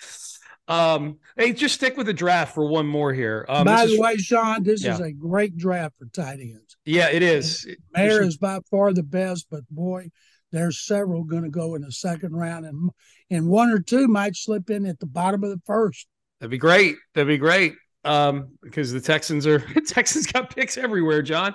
um, 0.68 1.18
hey, 1.37 1.53
just 1.53 1.74
stick 1.74 1.96
with 1.96 2.07
the 2.07 2.14
draft 2.14 2.55
for 2.55 2.66
one 2.66 2.87
more 2.87 3.12
here. 3.12 3.44
Um, 3.48 3.66
by 3.66 3.87
the 3.87 3.92
is, 3.92 3.98
way, 3.98 4.16
Sean, 4.16 4.62
this 4.62 4.83
yeah. 4.83 4.94
is 4.94 5.01
a 5.01 5.12
great 5.12 5.57
draft 5.57 5.94
for 5.98 6.07
tight 6.07 6.40
ends. 6.40 6.67
Yeah, 6.88 7.11
it 7.11 7.22
is. 7.22 7.66
Mayer 7.92 8.22
is 8.22 8.38
by 8.38 8.61
far 8.70 8.94
the 8.94 9.03
best, 9.03 9.48
but 9.51 9.61
boy, 9.68 10.09
there's 10.53 10.87
several 10.87 11.22
going 11.22 11.42
to 11.42 11.51
go 11.51 11.74
in 11.74 11.83
the 11.83 11.92
second 11.92 12.35
round, 12.35 12.64
and 12.64 12.90
and 13.31 13.46
one 13.46 13.68
or 13.68 13.79
two 13.79 14.09
might 14.09 14.35
slip 14.35 14.70
in 14.70 14.87
at 14.87 14.98
the 14.98 15.05
bottom 15.05 15.44
of 15.44 15.51
the 15.51 15.61
first. 15.66 16.07
That'd 16.40 16.51
be 16.51 16.57
great. 16.57 16.96
That'd 17.14 17.29
be 17.29 17.37
great 17.37 17.74
um, 18.05 18.53
because 18.62 18.90
the 18.90 19.03
Texans 19.03 19.46
are 19.46 19.59
Texans 19.87 20.27
got 20.29 20.57
picks 20.57 20.79
everywhere. 20.79 21.20
John, 21.20 21.55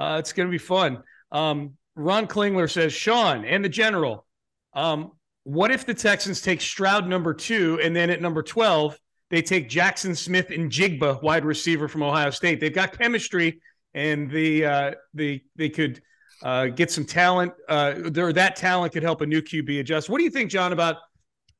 uh, 0.00 0.16
it's 0.18 0.32
going 0.32 0.48
to 0.48 0.50
be 0.50 0.58
fun. 0.58 1.04
Um, 1.30 1.74
Ron 1.94 2.26
Klingler 2.26 2.68
says, 2.68 2.92
Sean 2.92 3.44
and 3.44 3.64
the 3.64 3.68
general, 3.68 4.26
um, 4.72 5.12
what 5.44 5.70
if 5.70 5.86
the 5.86 5.94
Texans 5.94 6.40
take 6.40 6.60
Stroud 6.60 7.06
number 7.06 7.32
two 7.32 7.78
and 7.80 7.94
then 7.94 8.10
at 8.10 8.20
number 8.20 8.42
12, 8.42 8.98
they 9.30 9.40
take 9.40 9.68
Jaxon 9.68 10.16
Smith-Njigba, 10.16 11.22
wide 11.22 11.44
receiver 11.44 11.86
from 11.86 12.02
Ohio 12.02 12.30
State? 12.30 12.58
They've 12.58 12.74
got 12.74 12.98
chemistry 12.98 13.60
and 13.94 14.30
the, 14.30 14.64
uh, 14.64 14.92
the, 15.14 15.40
they 15.56 15.68
could 15.68 16.02
uh, 16.42 16.66
get 16.66 16.90
some 16.90 17.04
talent. 17.04 17.52
Uh, 17.68 17.94
there, 18.04 18.32
that 18.32 18.56
talent 18.56 18.92
could 18.92 19.02
help 19.02 19.20
a 19.20 19.26
new 19.26 19.40
QB 19.40 19.80
adjust. 19.80 20.08
What 20.08 20.18
do 20.18 20.24
you 20.24 20.30
think, 20.30 20.50
John, 20.50 20.72
about 20.72 20.96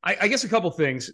I, 0.04 0.16
I, 0.22 0.28
guess 0.28 0.44
a 0.44 0.48
couple 0.48 0.70
things. 0.70 1.10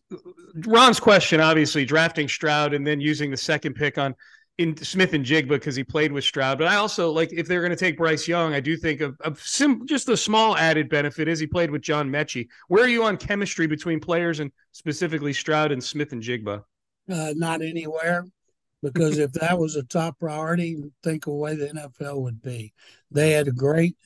Ron's 0.67 0.99
question, 0.99 1.41
obviously, 1.41 1.85
drafting 1.85 2.29
Stroud 2.29 2.75
and 2.75 2.85
then 2.85 3.01
using 3.01 3.31
the 3.31 3.37
second 3.37 3.75
pick 3.75 3.99
on 3.99 4.17
in 4.59 4.77
Smith-Njigba 4.77 5.49
because 5.49 5.77
he 5.77 5.85
played 5.85 6.13
with 6.13 6.25
Stroud. 6.25 6.59
But 6.59 6.67
I 6.67 6.77
also 6.77 7.11
like 7.11 7.33
if 7.33 7.47
they're 7.47 7.61
going 7.61 7.71
to 7.71 7.77
take 7.77 7.97
Bryce 7.97 8.27
Young, 8.27 8.53
I 8.53 8.61
do 8.61 8.77
think 8.77 9.01
of, 9.01 9.17
of 9.21 9.41
sim, 9.41 9.87
just 9.87 10.09
a 10.09 10.17
small 10.17 10.57
added 10.57 10.91
benefit 10.91 11.29
is 11.29 11.39
he 11.39 11.47
played 11.47 11.71
with 11.71 11.83
John 11.83 12.11
Metchie. 12.11 12.49
Where 12.69 12.85
are 12.85 12.89
you 12.89 13.05
on 13.05 13.17
chemistry 13.17 13.67
between 13.67 14.01
players 14.01 14.41
and 14.41 14.51
specifically 14.73 15.33
Stroud 15.33 15.73
and 15.73 15.83
Smith-Njigba? 15.83 16.63
Uh, 17.11 17.33
not 17.37 17.63
anywhere, 17.63 18.27
because 18.83 19.19
if 19.19 19.33
that 19.33 19.59
was 19.59 19.77
a 19.77 19.83
top 19.83 20.19
priority, 20.19 20.83
think 21.03 21.27
of 21.27 21.33
the 21.33 21.37
way 21.37 21.55
the 21.55 21.69
NFL 21.69 22.23
would 22.23 22.43
be. 22.43 22.73
They 23.11 23.33
had 23.33 23.49
a 23.49 23.53
great, 23.53 23.97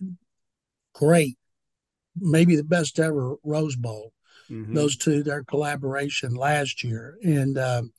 great, 0.94 1.36
maybe 2.18 2.56
the 2.56 2.64
best 2.64 2.98
ever 2.98 3.36
Rose 3.42 3.76
Bowl 3.76 4.14
mm-hmm. 4.50 4.74
those 4.74 4.96
two 4.96 5.22
their 5.22 5.44
collaboration 5.44 6.34
last 6.34 6.84
year. 6.84 7.18
And 7.22 7.58
um, 7.58 7.92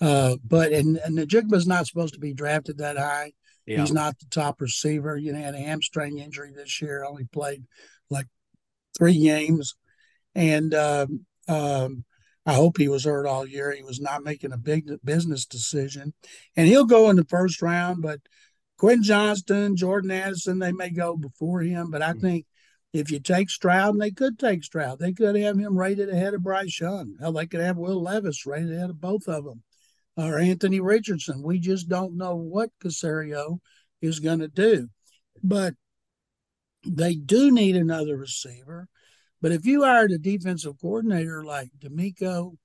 uh, 0.00 0.36
but 0.44 0.72
and 0.72 0.98
and 0.98 1.18
Njigba's 1.18 1.66
not 1.66 1.86
supposed 1.86 2.14
to 2.14 2.20
be 2.20 2.34
drafted 2.34 2.78
that 2.78 2.98
high. 2.98 3.32
Yeah. 3.66 3.80
He's 3.80 3.92
not 3.92 4.18
the 4.18 4.26
top 4.30 4.60
receiver. 4.60 5.16
You 5.16 5.32
know, 5.32 5.40
had 5.40 5.54
a 5.54 5.58
hamstring 5.58 6.18
injury 6.18 6.52
this 6.54 6.80
year. 6.80 7.04
Only 7.04 7.24
played 7.24 7.64
like 8.10 8.26
three 8.96 9.20
games, 9.20 9.74
and 10.34 10.72
um, 10.74 11.26
um, 11.48 12.04
I 12.46 12.54
hope 12.54 12.78
he 12.78 12.86
was 12.86 13.04
hurt 13.04 13.26
all 13.26 13.44
year. 13.44 13.72
He 13.72 13.82
was 13.82 14.00
not 14.00 14.22
making 14.22 14.52
a 14.52 14.56
big 14.56 14.88
business 15.04 15.44
decision, 15.44 16.14
and 16.54 16.68
he'll 16.68 16.86
go 16.86 17.10
in 17.10 17.16
the 17.16 17.24
first 17.24 17.60
round. 17.60 18.02
But 18.02 18.20
Quentin 18.78 19.02
Johnston, 19.02 19.76
Jordan 19.76 20.12
Addison, 20.12 20.60
they 20.60 20.70
may 20.72 20.90
go 20.90 21.16
before 21.16 21.62
him. 21.62 21.90
But 21.90 22.02
I 22.02 22.12
mm-hmm. 22.12 22.20
think 22.20 22.46
If 22.92 23.10
you 23.10 23.20
take 23.20 23.50
Stroud, 23.50 23.94
and 23.94 24.00
they 24.00 24.10
could 24.10 24.38
take 24.38 24.64
Stroud, 24.64 24.98
they 24.98 25.12
could 25.12 25.36
have 25.36 25.58
him 25.58 25.76
rated 25.76 26.08
ahead 26.08 26.34
of 26.34 26.42
Bryce 26.42 26.80
Young. 26.80 27.16
Hell, 27.20 27.32
they 27.32 27.46
could 27.46 27.60
have 27.60 27.76
Will 27.76 28.02
Levis 28.02 28.46
rated 28.46 28.72
ahead 28.72 28.90
of 28.90 29.00
both 29.00 29.28
of 29.28 29.44
them, 29.44 29.62
or 30.16 30.38
Anthony 30.38 30.80
Richardson. 30.80 31.42
We 31.42 31.58
just 31.58 31.88
don't 31.88 32.16
know 32.16 32.36
what 32.36 32.70
Caserio 32.82 33.58
is 34.00 34.20
going 34.20 34.38
to 34.38 34.48
do. 34.48 34.88
But 35.42 35.74
they 36.86 37.14
do 37.16 37.50
need 37.50 37.76
another 37.76 38.16
receiver. 38.16 38.88
But 39.40 39.52
if 39.52 39.66
you 39.66 39.84
hired 39.84 40.12
a 40.12 40.18
defensive 40.18 40.80
coordinator 40.80 41.44
like 41.44 41.68
DeMeco 41.78 42.56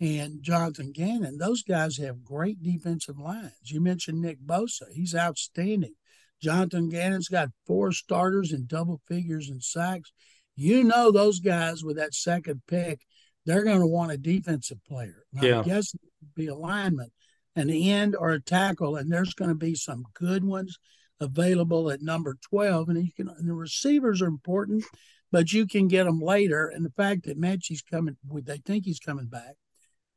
and 0.00 0.42
Jonathan 0.42 0.92
Gannon, 0.92 1.38
those 1.38 1.62
guys 1.62 1.96
have 1.98 2.24
great 2.24 2.62
defensive 2.62 3.18
lines. 3.18 3.52
You 3.64 3.80
mentioned 3.80 4.20
Nick 4.20 4.40
Bosa, 4.44 4.90
he's 4.92 5.14
outstanding. 5.14 5.94
Jonathan 6.42 6.88
Gannon's 6.88 7.28
got 7.28 7.48
four 7.66 7.92
starters 7.92 8.52
in 8.52 8.66
double 8.66 9.00
figures 9.06 9.48
in 9.48 9.60
sacks. 9.60 10.12
You 10.54 10.84
know 10.84 11.10
those 11.10 11.40
guys 11.40 11.82
with 11.82 11.96
that 11.96 12.14
second 12.14 12.62
pick, 12.66 13.00
they're 13.44 13.64
going 13.64 13.80
to 13.80 13.86
want 13.86 14.12
a 14.12 14.18
defensive 14.18 14.78
player. 14.86 15.24
Yeah. 15.32 15.60
I 15.60 15.62
guess 15.62 15.94
it 15.94 16.00
would 16.20 16.34
be 16.34 16.48
alignment, 16.48 17.12
an 17.54 17.70
end 17.70 18.16
or 18.16 18.30
a 18.30 18.42
tackle, 18.42 18.96
and 18.96 19.10
there's 19.10 19.34
going 19.34 19.50
to 19.50 19.54
be 19.54 19.74
some 19.74 20.04
good 20.14 20.44
ones 20.44 20.78
available 21.20 21.90
at 21.90 22.02
number 22.02 22.36
12. 22.50 22.88
And 22.88 23.04
you 23.04 23.12
can 23.16 23.28
and 23.28 23.48
the 23.48 23.54
receivers 23.54 24.20
are 24.20 24.26
important, 24.26 24.84
but 25.32 25.52
you 25.52 25.66
can 25.66 25.88
get 25.88 26.04
them 26.04 26.20
later. 26.20 26.68
And 26.68 26.84
the 26.84 26.90
fact 26.90 27.24
that 27.24 27.38
Metchie's 27.38 27.82
coming, 27.82 28.16
they 28.32 28.58
think 28.58 28.84
he's 28.84 29.00
coming 29.00 29.26
back, 29.26 29.54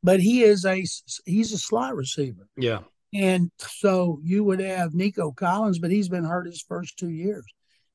but 0.03 0.19
he 0.19 0.43
is 0.43 0.65
a 0.65 0.83
he's 1.25 1.53
a 1.53 1.57
slot 1.57 1.95
receiver. 1.95 2.47
Yeah. 2.57 2.79
And 3.13 3.51
so 3.57 4.19
you 4.23 4.43
would 4.43 4.59
have 4.59 4.93
Nico 4.93 5.31
Collins, 5.31 5.79
but 5.79 5.91
he's 5.91 6.09
been 6.09 6.25
hurt 6.25 6.45
his 6.45 6.61
first 6.61 6.97
two 6.97 7.09
years. 7.09 7.45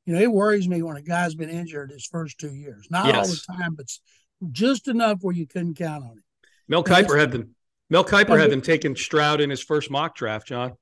You 0.07 0.15
know, 0.15 0.21
it 0.21 0.31
worries 0.31 0.69
me 0.69 0.83
when 0.83 0.97
a 0.97 1.03
guy's 1.03 1.35
been 1.35 1.49
injured 1.49 1.91
his 1.91 2.07
first 2.07 2.39
two 2.39 2.55
years. 2.55 2.89
Not 2.91 3.07
yes. 3.07 3.17
all 3.17 3.27
the 3.27 3.63
time, 3.63 3.75
but 3.75 3.87
just 4.51 4.89
enough 4.89 5.19
where 5.23 5.35
you 5.35 5.47
couldn't 5.47 5.77
count 5.77 6.05
on 6.05 6.11
him. 6.11 6.25
Mel 6.69 6.85
Kiper 6.85 7.19
had 7.19 7.31
them. 7.31 7.55
Mel 7.91 8.05
Kiper 8.05 8.39
had 8.39 8.51
them 8.51 8.61
taking 8.61 8.97
Stroud 8.97 9.41
in 9.41 9.51
his 9.51 9.63
first 9.63 9.91
mock 9.91 10.17
draft, 10.17 10.49
John. 10.49 10.73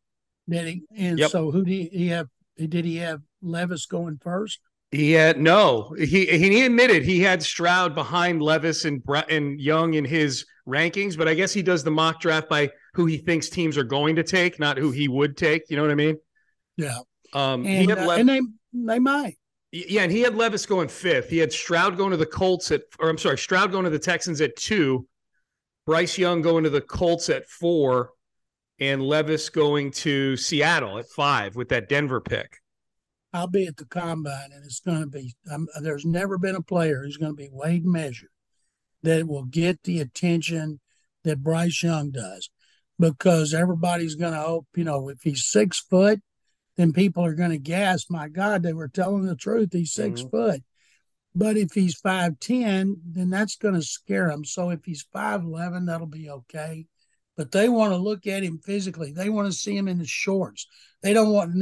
Did 0.49 0.67
he? 0.67 0.83
And 0.97 1.19
yep. 1.19 1.31
so 1.31 1.51
who 1.51 1.65
did 1.65 1.93
he 1.93 2.09
have? 2.09 2.29
Did 2.57 2.85
he 2.85 2.97
have 2.97 3.21
Levis 3.43 3.87
going 3.87 4.19
first? 4.19 4.61
He 4.93 5.13
had 5.13 5.41
no. 5.41 5.95
He 5.99 6.27
he 6.27 6.65
admitted 6.65 7.03
he 7.03 7.21
had 7.21 7.43
Stroud 7.43 7.95
behind 7.95 8.43
Levis 8.43 8.85
and 8.85 9.03
and 9.31 9.59
Young 9.59 9.95
in 9.95 10.05
his 10.05 10.45
rankings, 10.69 11.17
but 11.17 11.27
I 11.27 11.35
guess 11.35 11.53
he 11.53 11.63
does 11.63 11.83
the 11.83 11.91
mock 11.91 12.21
draft 12.21 12.51
by 12.51 12.71
who 12.93 13.07
he 13.07 13.17
thinks 13.17 13.49
teams 13.49 13.79
are 13.79 13.85
going 13.85 14.17
to 14.17 14.23
take, 14.23 14.61
not 14.61 14.77
who 14.77 14.91
he 14.91 15.09
would 15.09 15.37
take. 15.39 15.71
You 15.71 15.77
know 15.77 15.83
what 15.83 15.91
I 15.91 15.97
mean? 15.97 16.19
Yeah. 16.77 16.99
Um, 17.33 17.65
and, 17.67 17.91
uh, 17.91 18.11
and 18.11 18.29
they 18.29 18.41
they 18.75 18.99
might. 18.99 19.39
Yeah, 19.73 20.03
and 20.03 20.13
he 20.13 20.21
had 20.21 20.35
Levis 20.35 20.67
going 20.67 20.89
fifth. 20.89 21.31
He 21.31 21.39
had 21.39 21.51
Stroud 21.51 21.97
going 21.97 22.11
to 22.11 22.19
the 22.19 22.27
Colts 22.27 22.71
at, 22.71 22.83
or 22.99 23.09
I'm 23.09 23.17
sorry, 23.17 23.39
Stroud 23.39 23.73
going 23.73 23.85
to 23.85 23.91
the 23.91 23.99
Texans 23.99 24.43
at 24.43 24.55
two, 24.57 25.07
Bryce 25.87 26.19
Young 26.19 26.43
going 26.43 26.65
to 26.65 26.71
the 26.71 26.83
Colts 26.83 27.31
at 27.31 27.49
four, 27.49 28.11
and 28.79 29.03
Levis 29.03 29.49
going 29.49 29.91
to 29.93 30.37
Seattle 30.37 30.99
at 30.99 31.09
five 31.09 31.57
with 31.57 31.71
that 31.71 31.89
Denver 31.89 32.21
pick. 32.21 32.62
I'll 33.33 33.49
be 33.49 33.67
at 33.67 33.77
the 33.77 33.87
combine, 33.87 34.51
and 34.53 34.65
it's 34.65 34.81
going 34.81 35.01
to 35.01 35.07
be. 35.07 35.35
Um, 35.51 35.67
there's 35.81 36.05
never 36.05 36.39
been 36.39 36.55
a 36.55 36.63
player 36.63 37.03
who's 37.03 37.17
going 37.17 37.33
to 37.33 37.37
be 37.37 37.49
weighed 37.51 37.85
and 37.85 37.93
measured 37.93 38.29
that 39.03 39.27
will 39.27 39.45
get 39.45 39.83
the 39.83 40.01
attention 40.01 40.81
that 41.25 41.43
Bryce 41.43 41.83
Young 41.83 42.11
does, 42.11 42.51
because 42.99 43.55
everybody's 43.55 44.17
going 44.17 44.35
to 44.35 44.41
hope. 44.41 44.67
You 44.75 44.85
know, 44.85 45.09
if 45.09 45.23
he's 45.23 45.47
six 45.47 45.81
foot, 45.81 46.21
then 46.77 46.93
people 46.93 47.25
are 47.25 47.35
going 47.35 47.51
to 47.51 47.59
gasp, 47.59 48.11
"My 48.11 48.29
God, 48.29 48.63
they 48.63 48.75
were 48.75 48.89
telling 48.89 49.25
the 49.25 49.37
truth. 49.37 49.71
He's 49.73 49.93
6 49.93 50.21
mm-hmm. 50.21 50.31
foot." 50.31 50.63
But 51.35 51.57
if 51.57 51.73
he's 51.73 51.95
five 51.95 52.39
ten, 52.41 52.97
then 53.07 53.31
that's 53.31 53.57
going 53.57 53.75
to 53.75 53.83
scare 53.83 54.29
him. 54.29 54.45
So 54.45 54.69
if 54.69 54.85
he's 54.85 55.07
five 55.11 55.43
eleven, 55.43 55.87
that'll 55.87 56.07
be 56.07 56.29
okay 56.29 56.87
but 57.37 57.51
they 57.51 57.69
want 57.69 57.93
to 57.93 57.97
look 57.97 58.27
at 58.27 58.43
him 58.43 58.59
physically. 58.59 59.13
They 59.13 59.29
want 59.29 59.47
to 59.47 59.59
see 59.59 59.77
him 59.77 59.89
in 59.89 59.99
his 59.99 60.11
shorts. 60.11 60.67
They 61.03 61.13
don't 61.13 61.33
want 61.33 61.55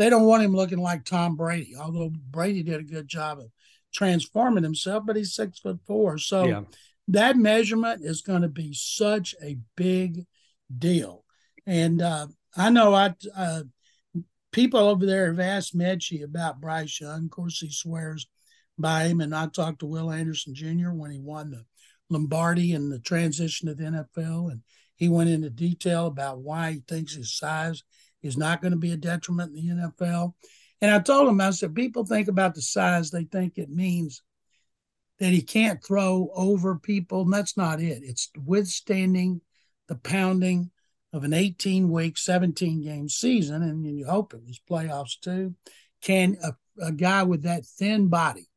they 0.00 0.08
don't 0.08 0.24
want 0.24 0.42
him 0.42 0.56
looking 0.56 0.78
like 0.78 1.04
Tom 1.04 1.36
Brady. 1.36 1.76
Although 1.78 2.08
Brady 2.08 2.62
did 2.62 2.80
a 2.80 2.84
good 2.84 3.06
job 3.06 3.38
of 3.38 3.50
transforming 3.92 4.64
himself, 4.64 5.04
but 5.06 5.14
he's 5.14 5.34
six 5.34 5.58
foot 5.58 5.78
four. 5.86 6.16
So 6.16 6.44
yeah. 6.44 6.62
that 7.08 7.36
measurement 7.36 8.00
is 8.02 8.22
going 8.22 8.40
to 8.40 8.48
be 8.48 8.72
such 8.72 9.34
a 9.42 9.58
big 9.76 10.24
deal. 10.74 11.26
And 11.66 12.00
uh, 12.00 12.28
I 12.56 12.70
know 12.70 12.94
I 12.94 13.14
uh, 13.36 13.64
people 14.52 14.80
over 14.80 15.04
there 15.04 15.26
have 15.26 15.38
asked 15.38 15.76
Metchie 15.76 16.24
about 16.24 16.62
Bryce 16.62 16.98
Young. 16.98 17.26
Of 17.26 17.30
course, 17.30 17.60
he 17.60 17.70
swears 17.70 18.26
by 18.78 19.04
him. 19.04 19.20
And 19.20 19.34
I 19.34 19.48
talked 19.48 19.80
to 19.80 19.86
Will 19.86 20.10
Anderson 20.10 20.54
Jr. 20.54 20.92
when 20.92 21.10
he 21.10 21.20
won 21.20 21.50
the 21.50 21.66
Lombardi 22.08 22.72
and 22.72 22.90
the 22.90 23.00
transition 23.00 23.68
to 23.68 23.74
the 23.74 23.84
NFL, 23.84 24.50
and 24.50 24.62
he 24.96 25.10
went 25.10 25.28
into 25.28 25.50
detail 25.50 26.06
about 26.06 26.40
why 26.40 26.72
he 26.72 26.82
thinks 26.88 27.14
his 27.14 27.36
size 27.36 27.84
is 28.22 28.36
not 28.36 28.60
going 28.60 28.72
to 28.72 28.78
be 28.78 28.92
a 28.92 28.96
detriment 28.96 29.56
in 29.56 29.78
the 29.78 29.92
NFL. 29.98 30.34
And 30.80 30.90
I 30.90 30.98
told 30.98 31.28
him, 31.28 31.40
I 31.40 31.50
said, 31.50 31.74
people 31.74 32.04
think 32.04 32.28
about 32.28 32.54
the 32.54 32.62
size, 32.62 33.10
they 33.10 33.24
think 33.24 33.58
it 33.58 33.70
means 33.70 34.22
that 35.18 35.32
he 35.32 35.42
can't 35.42 35.84
throw 35.84 36.30
over 36.34 36.76
people. 36.76 37.22
And 37.22 37.32
that's 37.32 37.56
not 37.56 37.80
it. 37.80 38.02
It's 38.02 38.30
withstanding 38.42 39.42
the 39.88 39.96
pounding 39.96 40.70
of 41.12 41.24
an 41.24 41.34
18 41.34 41.90
week, 41.90 42.16
17 42.16 42.82
game 42.82 43.08
season. 43.08 43.62
And 43.62 43.84
you 43.84 44.06
hope 44.06 44.32
it 44.32 44.42
was 44.46 44.60
playoffs 44.68 45.20
too. 45.20 45.54
Can 46.00 46.38
a, 46.42 46.54
a 46.82 46.92
guy 46.92 47.24
with 47.24 47.42
that 47.42 47.66
thin 47.66 48.08
body, 48.08 48.48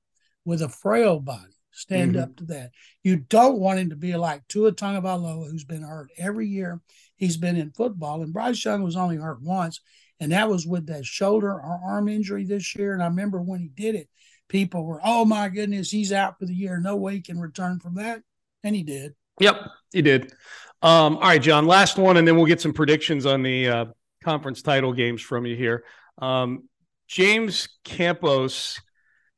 with 0.45 0.61
a 0.61 0.69
frail 0.69 1.19
body, 1.19 1.57
stand 1.73 2.13
mm-hmm. 2.13 2.23
up 2.23 2.35
to 2.37 2.45
that. 2.45 2.71
You 3.03 3.17
don't 3.17 3.59
want 3.59 3.79
him 3.79 3.89
to 3.89 3.95
be 3.95 4.15
like 4.15 4.47
Tua 4.47 4.71
Tagovailoa, 4.71 5.49
who's 5.49 5.65
been 5.65 5.83
hurt 5.83 6.09
every 6.17 6.47
year 6.47 6.81
he's 7.23 7.37
been 7.37 7.55
in 7.55 7.71
football. 7.71 8.21
And 8.21 8.33
Bryce 8.33 8.63
Young 8.63 8.83
was 8.83 8.95
only 8.95 9.17
hurt 9.17 9.41
once, 9.41 9.79
and 10.19 10.31
that 10.31 10.49
was 10.49 10.67
with 10.67 10.87
that 10.87 11.05
shoulder 11.05 11.51
or 11.51 11.81
arm 11.83 12.07
injury 12.07 12.43
this 12.43 12.75
year. 12.75 12.93
And 12.93 13.01
I 13.01 13.07
remember 13.07 13.41
when 13.41 13.61
he 13.61 13.69
did 13.69 13.95
it, 13.95 14.09
people 14.47 14.85
were, 14.85 15.01
"Oh 15.03 15.25
my 15.25 15.49
goodness, 15.49 15.89
he's 15.89 16.11
out 16.11 16.37
for 16.39 16.45
the 16.45 16.53
year. 16.53 16.79
No 16.79 16.95
way 16.95 17.15
he 17.15 17.21
can 17.21 17.39
return 17.39 17.79
from 17.79 17.95
that." 17.95 18.21
And 18.63 18.75
he 18.75 18.83
did. 18.83 19.13
Yep, 19.39 19.67
he 19.91 20.01
did. 20.01 20.33
Um, 20.81 21.15
all 21.15 21.21
right, 21.21 21.41
John. 21.41 21.65
Last 21.65 21.97
one, 21.97 22.17
and 22.17 22.27
then 22.27 22.35
we'll 22.35 22.45
get 22.45 22.61
some 22.61 22.73
predictions 22.73 23.25
on 23.25 23.41
the 23.41 23.67
uh, 23.67 23.85
conference 24.23 24.61
title 24.61 24.93
games 24.93 25.21
from 25.21 25.45
you 25.45 25.55
here. 25.55 25.83
Um, 26.19 26.69
James 27.07 27.67
Campos 27.83 28.79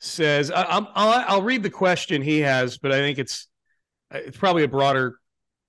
says, 0.06 0.52
I, 0.52 0.80
will 0.80 0.88
I'll 0.96 1.42
read 1.42 1.64
the 1.64 1.70
question 1.70 2.22
he 2.22 2.40
has, 2.40 2.78
but 2.78 2.92
I 2.92 2.98
think 2.98 3.18
it's 3.18 3.48
it's 4.12 4.38
probably 4.38 4.64
a 4.64 4.68
broader 4.68 5.20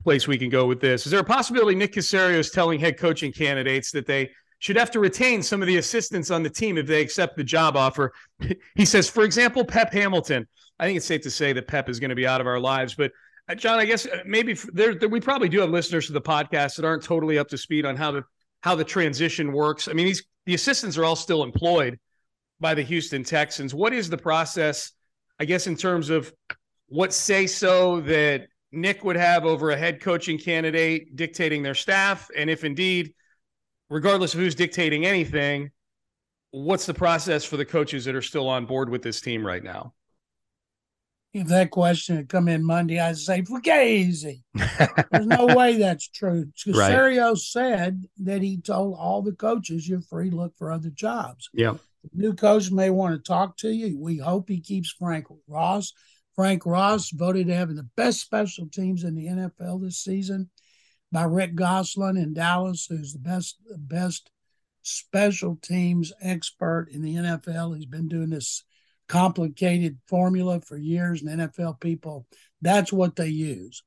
place 0.05 0.29
we 0.29 0.38
can 0.38 0.51
go 0.51 0.66
with 0.66 0.81
this. 0.81 1.07
Is 1.07 1.11
there 1.11 1.20
a 1.20 1.25
possibility 1.25 1.75
Nick 1.75 1.92
Caserio 1.92 2.38
is 2.38 2.51
telling 2.51 2.79
head 2.79 2.99
coaching 2.99 3.33
candidates 3.33 3.90
that 3.92 4.07
they 4.07 4.31
should 4.59 4.77
have 4.77 4.90
to 4.92 5.01
retain 5.01 5.42
some 5.42 5.62
of 5.62 5.66
the 5.66 5.79
assistants 5.79 6.31
on 6.31 6.42
the 6.42 6.51
team 6.51 6.79
if 6.79 6.87
they 6.87 7.01
accept 7.01 7.37
the 7.37 7.44
job 7.44 7.77
offer? 7.77 8.12
he 8.77 8.85
says, 8.85 9.09
for 9.09 9.25
example, 9.25 9.64
Pep 9.64 9.92
Hamilton. 9.92 10.46
I 10.79 10.87
think 10.87 10.99
it's 10.99 11.07
safe 11.07 11.22
to 11.22 11.31
say 11.31 11.53
that 11.55 11.66
Pep 11.66 11.88
is 11.88 11.99
going 11.99 12.11
to 12.11 12.16
be 12.16 12.27
out 12.27 12.40
of 12.40 12.46
our 12.46 12.61
lives, 12.61 12.94
but 12.94 13.11
uh, 13.49 13.55
John, 13.55 13.79
I 13.79 13.85
guess 13.85 14.07
uh, 14.07 14.18
maybe 14.27 14.55
there, 14.72 14.94
there, 14.94 15.09
we 15.09 15.20
probably 15.20 15.49
do 15.49 15.61
have 15.61 15.70
listeners 15.70 16.07
to 16.07 16.12
the 16.12 16.20
podcast 16.20 16.77
that 16.77 16.85
aren't 16.85 17.03
totally 17.03 17.38
up 17.38 17.49
to 17.49 17.59
speed 17.59 17.87
on 17.87 17.96
how 17.96 18.11
the 18.11 18.22
how 18.61 18.75
the 18.75 18.85
transition 18.85 19.53
works. 19.53 19.88
I 19.88 19.92
mean, 19.92 20.07
these 20.07 20.25
the 20.46 20.55
assistants 20.55 20.99
are 20.99 21.05
all 21.05 21.16
still 21.16 21.42
employed 21.42 21.99
by 22.61 22.75
the 22.75 22.83
Houston 22.83 23.23
Texans. 23.23 23.75
What 23.75 23.92
is 23.92 24.09
the 24.09 24.19
process, 24.19 24.92
I 25.38 25.45
guess, 25.45 25.66
in 25.66 25.77
terms 25.77 26.11
of 26.11 26.33
what 26.88 27.12
say 27.12 27.47
so 27.47 28.01
that 28.03 28.47
Nick 28.73 29.05
would 29.05 29.16
have 29.16 29.45
over 29.45 29.71
a 29.71 29.77
head 29.77 30.01
coaching 30.01 30.38
candidate 30.38 31.16
dictating 31.16 31.62
their 31.62 31.75
staff? 31.75 32.29
And 32.37 32.49
if 32.49 32.64
indeed, 32.64 33.12
regardless 33.90 34.35
of 34.35 34.40
who's 34.40 34.55
dictating 34.55 35.05
anything, 35.05 35.71
what's 36.51 36.87
the 36.87 36.95
process 36.95 37.45
for 37.45 37.57
the 37.57 37.64
coaches 37.64 38.05
that 38.07 38.14
are 38.14 38.23
still 38.23 38.49
on 38.49 38.66
board 38.66 38.88
with 38.88 39.03
this 39.03 39.21
team 39.21 39.47
right 39.47 39.62
now? 39.62 39.92
If 41.35 41.49
that 41.49 41.71
question 41.71 42.16
had 42.16 42.31
come 42.31 42.49
in 42.49 42.64
Monday, 42.64 42.99
I'd 42.99 43.19
say 43.19 43.42
Fugazi. 43.42 44.42
There's 45.11 45.27
no 45.27 45.45
way 45.55 45.77
that's 45.77 46.09
true. 46.09 46.47
Caserio 46.66 47.29
right. 47.31 47.37
said 47.37 48.05
that 48.21 48.40
he 48.40 48.57
told 48.57 48.97
all 48.99 49.21
the 49.21 49.33
coaches 49.33 49.87
you're 49.87 50.01
free 50.01 50.31
to 50.31 50.37
look 50.37 50.57
for 50.57 50.73
other 50.73 50.88
jobs. 50.88 51.51
Yeah 51.53 51.75
new 52.12 52.35
coach 52.35 52.71
may 52.71 52.90
want 52.90 53.14
to 53.14 53.27
talk 53.27 53.57
to 53.59 53.71
you. 53.71 53.99
We 53.99 54.19
hope 54.19 54.49
he 54.49 54.61
keeps 54.61 54.90
Frank 54.90 55.27
Ross. 55.49 55.92
Frank 56.35 56.66
Ross 56.66 57.11
voted 57.11 57.49
having 57.49 57.77
the 57.77 57.88
best 57.97 58.21
special 58.21 58.69
teams 58.69 59.05
in 59.05 59.14
the 59.14 59.27
NFL 59.27 59.83
this 59.83 59.99
season 59.99 60.51
by 61.11 61.25
Rick 61.25 61.55
Gosselin 61.55 62.16
in 62.16 62.35
Dallas, 62.35 62.87
who's 62.87 63.12
the 63.12 63.19
best 63.19 63.57
best 63.79 64.31
special 64.83 65.57
teams 65.62 66.12
expert 66.21 66.88
in 66.92 67.03
the 67.03 67.14
NFL. 67.14 67.75
He's 67.75 67.87
been 67.87 68.09
doing 68.09 68.31
this 68.31 68.64
complicated 69.09 69.99
formula 70.07 70.61
for 70.61 70.77
years, 70.77 71.23
and 71.23 71.40
NFL 71.40 71.81
people, 71.81 72.27
that's 72.61 72.92
what 72.92 73.16
they 73.16 73.29
use. 73.29 73.83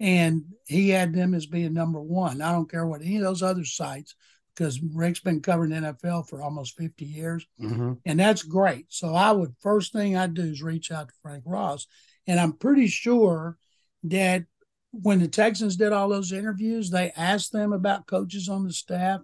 And 0.00 0.44
he 0.66 0.90
had 0.90 1.14
them 1.14 1.34
as 1.34 1.46
being 1.46 1.72
number 1.72 2.00
one. 2.00 2.42
I 2.42 2.52
don't 2.52 2.70
care 2.70 2.86
what 2.86 3.00
any 3.00 3.16
of 3.16 3.22
those 3.22 3.42
other 3.42 3.64
sites 3.64 4.14
because 4.54 4.80
Rick's 4.80 5.20
been 5.20 5.40
covering 5.40 5.70
NFL 5.72 6.28
for 6.28 6.42
almost 6.42 6.76
50 6.76 7.04
years, 7.04 7.46
Mm-hmm. 7.60 7.92
and 8.06 8.20
that's 8.20 8.42
great. 8.42 8.86
So 8.88 9.14
I 9.14 9.32
would 9.32 9.54
first 9.60 9.92
thing 9.92 10.16
I'd 10.16 10.34
do 10.34 10.42
is 10.42 10.62
reach 10.62 10.90
out 10.90 11.08
to 11.08 11.14
Frank 11.22 11.42
Ross, 11.46 11.86
and 12.26 12.38
I'm 12.40 12.52
pretty 12.52 12.86
sure 12.86 13.56
that 14.04 14.44
when 14.92 15.18
the 15.18 15.28
Texans 15.28 15.76
did 15.76 15.92
all 15.92 16.08
those 16.08 16.30
interviews, 16.32 16.90
they 16.90 17.10
asked 17.16 17.52
them 17.52 17.72
about 17.72 18.06
coaches 18.06 18.48
on 18.48 18.64
the 18.64 18.72
staff, 18.72 19.20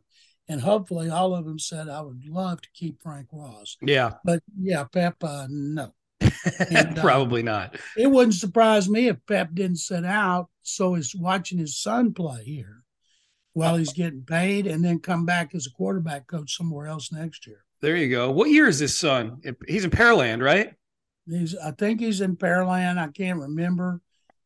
and 0.49 0.61
hopefully 0.61 1.09
all 1.11 1.35
of 1.35 1.45
them 1.45 1.59
said 1.61 1.89
I 1.89 2.01
would 2.01 2.25
love 2.27 2.61
to 2.63 2.69
keep 2.75 3.01
Frank 3.03 3.29
Ross. 3.33 3.77
Yeah, 3.81 4.15
But 4.25 4.43
yeah, 4.61 4.85
Pep, 4.85 5.23
uh, 5.23 5.47
no. 5.49 5.95
And, 6.71 6.99
uh, 6.99 7.01
probably 7.03 7.43
not. 7.43 7.77
It 7.97 8.09
wouldn't 8.11 8.35
surprise 8.35 8.89
me 8.89 9.09
if 9.09 9.17
Pep 9.29 9.51
didn't 9.55 9.77
sit 9.79 10.05
out, 10.05 10.49
so 10.63 10.95
he's 10.95 11.15
watching 11.15 11.59
his 11.59 11.79
son 11.81 12.13
play 12.15 12.43
here 12.45 12.80
while 13.61 13.77
he's 13.77 13.93
getting 13.93 14.23
paid, 14.23 14.67
and 14.67 14.83
then 14.85 14.99
come 14.99 15.27
back 15.27 15.55
as 15.55 15.67
a 15.67 15.71
quarterback 15.71 16.27
coach 16.27 16.57
somewhere 16.57 16.87
else 16.87 17.13
next 17.13 17.47
year. 17.47 17.63
There 17.83 17.97
you 17.97 18.09
go. 18.09 18.31
What 18.31 18.51
year 18.51 18.67
is 18.69 18.79
this 18.79 18.99
son? 18.99 19.41
He's 19.69 19.85
in 19.85 19.91
Pearland, 19.91 20.43
right? 20.43 20.75
He's, 21.27 21.55
I 21.57 21.71
think 21.73 22.01
he's 22.01 22.21
in 22.21 22.37
Pearland. 22.37 22.99
I 22.99 23.09
can't 23.09 23.39
remember, 23.41 24.01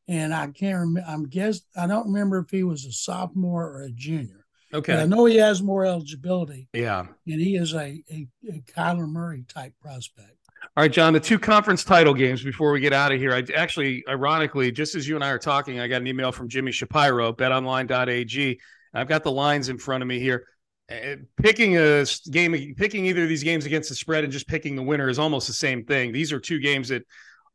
and 0.09 0.35
I 0.35 0.49
can't 0.49 0.79
remember. 0.81 1.09
I'm 1.09 1.25
guess 1.29 1.61
I 1.77 1.87
don't 1.87 2.07
remember 2.13 2.39
if 2.39 2.51
he 2.51 2.63
was 2.65 2.85
a 2.85 2.93
sophomore 2.93 3.65
or 3.71 3.83
a 3.83 3.91
junior. 3.91 4.45
But 4.73 4.91
I 4.91 5.05
know 5.05 5.25
he 5.27 5.37
has 5.37 5.63
more 5.63 5.85
eligibility, 5.85 6.69
Yeah. 6.73 7.07
and 7.29 7.41
he 7.41 7.55
is 7.55 7.75
a 7.75 8.03
a, 8.11 8.27
a 8.51 8.61
Kyler 8.77 9.09
Murray 9.09 9.45
type 9.49 9.73
prospect. 9.81 10.33
All 10.77 10.83
right, 10.83 10.91
John, 10.91 11.13
the 11.13 11.21
two 11.21 11.39
conference 11.39 11.85
title 11.85 12.15
games 12.15 12.43
before 12.43 12.73
we 12.73 12.81
get 12.81 12.93
out 12.93 13.13
of 13.13 13.21
here. 13.21 13.33
I 13.35 13.45
actually, 13.55 14.03
ironically, 14.09 14.73
just 14.73 14.95
as 14.97 15.07
you 15.07 15.15
and 15.15 15.23
I 15.23 15.29
are 15.29 15.39
talking, 15.39 15.79
I 15.79 15.87
got 15.87 16.01
an 16.01 16.07
email 16.09 16.33
from 16.33 16.49
Jimmy 16.49 16.73
Shapiro, 16.73 17.33
betonline.ag. 17.33 18.59
I've 18.95 19.09
got 19.09 19.25
the 19.25 19.33
lines 19.33 19.69
in 19.69 19.79
front 19.79 20.03
of 20.03 20.09
me 20.09 20.19
here. 20.19 20.47
Uh, 20.91 21.17
Picking 21.37 21.77
a 21.77 22.05
game, 22.31 22.75
picking 22.77 23.07
either 23.07 23.23
of 23.23 23.29
these 23.29 23.43
games 23.43 23.67
against 23.67 23.89
the 23.89 23.95
spread 23.95 24.25
and 24.25 24.33
just 24.33 24.47
picking 24.47 24.77
the 24.77 24.83
winner 24.83 25.09
is 25.09 25.19
almost 25.19 25.47
the 25.47 25.53
same 25.53 25.85
thing. 25.85 26.13
These 26.13 26.33
are 26.33 26.41
two 26.41 26.61
games 26.61 26.89
that 26.89 27.03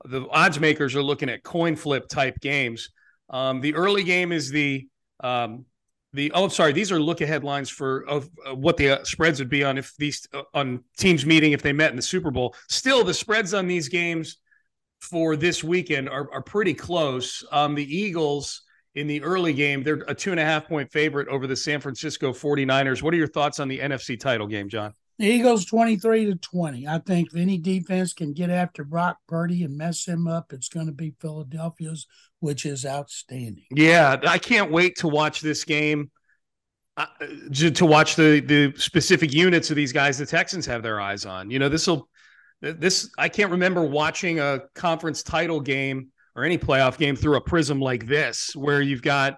the 0.06 0.28
odds 0.30 0.60
makers 0.60 0.95
are 0.95 1.04
looking 1.04 1.30
at 1.30 1.43
coin 1.43 1.75
flip 1.75 2.08
type 2.08 2.39
games. 2.39 2.89
Um, 3.30 3.62
the 3.62 3.75
early 3.75 4.04
game 4.04 4.32
is 4.32 4.49
the 4.49 4.88
um, 5.21 5.65
the 6.13 6.32
oh 6.34 6.47
sorry 6.47 6.73
these 6.73 6.91
are 6.91 6.99
look 6.99 7.21
ahead 7.21 7.43
lines 7.43 7.69
for 7.69 8.08
of 8.08 8.30
uh, 8.47 8.56
what 8.56 8.78
the 8.78 8.89
uh, 9.02 9.04
spreads 9.04 9.39
would 9.39 9.49
be 9.49 9.63
on 9.63 9.78
if 9.78 9.93
these 9.97 10.28
uh, 10.34 10.41
on 10.54 10.84
teams 10.97 11.25
meeting 11.25 11.52
if 11.52 11.62
they 11.62 11.73
met 11.73 11.91
in 11.91 11.95
the 11.95 12.02
Super 12.02 12.32
Bowl. 12.32 12.56
Still, 12.67 13.04
the 13.04 13.13
spreads 13.13 13.54
on 13.54 13.67
these 13.67 13.89
games 13.89 14.38
for 15.02 15.36
this 15.36 15.63
weekend 15.63 16.10
are, 16.10 16.32
are 16.34 16.41
pretty 16.41 16.73
close. 16.73 17.45
Um, 17.52 17.75
the 17.75 17.97
Eagles 17.97 18.63
in 18.95 19.08
the 19.08 19.21
early 19.21 19.54
game, 19.54 19.84
they're 19.84 20.04
a 20.08 20.15
two 20.15 20.32
and 20.32 20.39
a 20.39 20.45
half 20.45 20.67
point 20.67 20.91
favorite 20.91 21.28
over 21.28 21.47
the 21.47 21.56
San 21.56 21.80
Francisco 21.80 22.32
49ers. 22.32 23.02
What 23.02 23.13
are 23.13 23.17
your 23.17 23.28
thoughts 23.28 23.60
on 23.60 23.67
the 23.67 23.80
NFC 23.80 24.19
title 24.19 24.47
game, 24.47 24.69
John? 24.69 24.93
The 25.19 25.28
Eagles 25.28 25.65
23 25.65 26.28
to 26.28 26.36
20. 26.36 26.88
I 26.88 26.99
think 26.99 27.28
if 27.28 27.36
any 27.36 27.58
defense 27.58 28.13
can 28.13 28.34
get 28.34 28.49
after 28.49 28.86
Brock 28.86 29.17
Purdy 29.28 29.63
and 29.63 29.78
mess 29.78 30.08
him 30.08 30.28
up, 30.28 30.54
it's 30.54 30.69
going 30.69 30.86
to 30.86 30.93
be 30.93 31.13
Philadelphia's, 31.19 32.08
which 32.39 32.65
is 32.65 32.86
outstanding. 32.86 33.65
Yeah, 33.69 34.17
I 34.25 34.38
can't 34.38 34.71
wait 34.71 34.95
to 34.99 35.10
watch 35.10 35.41
this 35.41 35.65
game. 35.65 36.10
Uh, 36.95 37.06
to 37.54 37.71
to 37.71 37.86
watch 37.86 38.15
the 38.17 38.41
the 38.41 38.73
specific 38.75 39.34
units 39.34 39.69
of 39.69 39.78
these 39.78 39.93
guys 39.93 40.17
the 40.17 40.25
Texans 40.25 40.65
have 40.65 40.84
their 40.84 40.99
eyes 40.99 41.25
on. 41.25 41.49
You 41.49 41.58
know, 41.58 41.69
this 41.69 41.88
will 41.88 42.10
this 42.62 43.10
I 43.17 43.30
can't 43.30 43.52
remember 43.52 43.84
watching 43.84 44.39
a 44.39 44.63
conference 44.75 45.23
title 45.23 45.62
game 45.62 46.10
or 46.39 46.45
any 46.45 46.58
playoff 46.58 46.97
game 46.97 47.17
through 47.17 47.36
a 47.36 47.41
prism 47.41 47.82
like 47.82 48.08
this 48.08 48.56
where 48.56 48.82
you've 48.82 49.02
got 49.02 49.36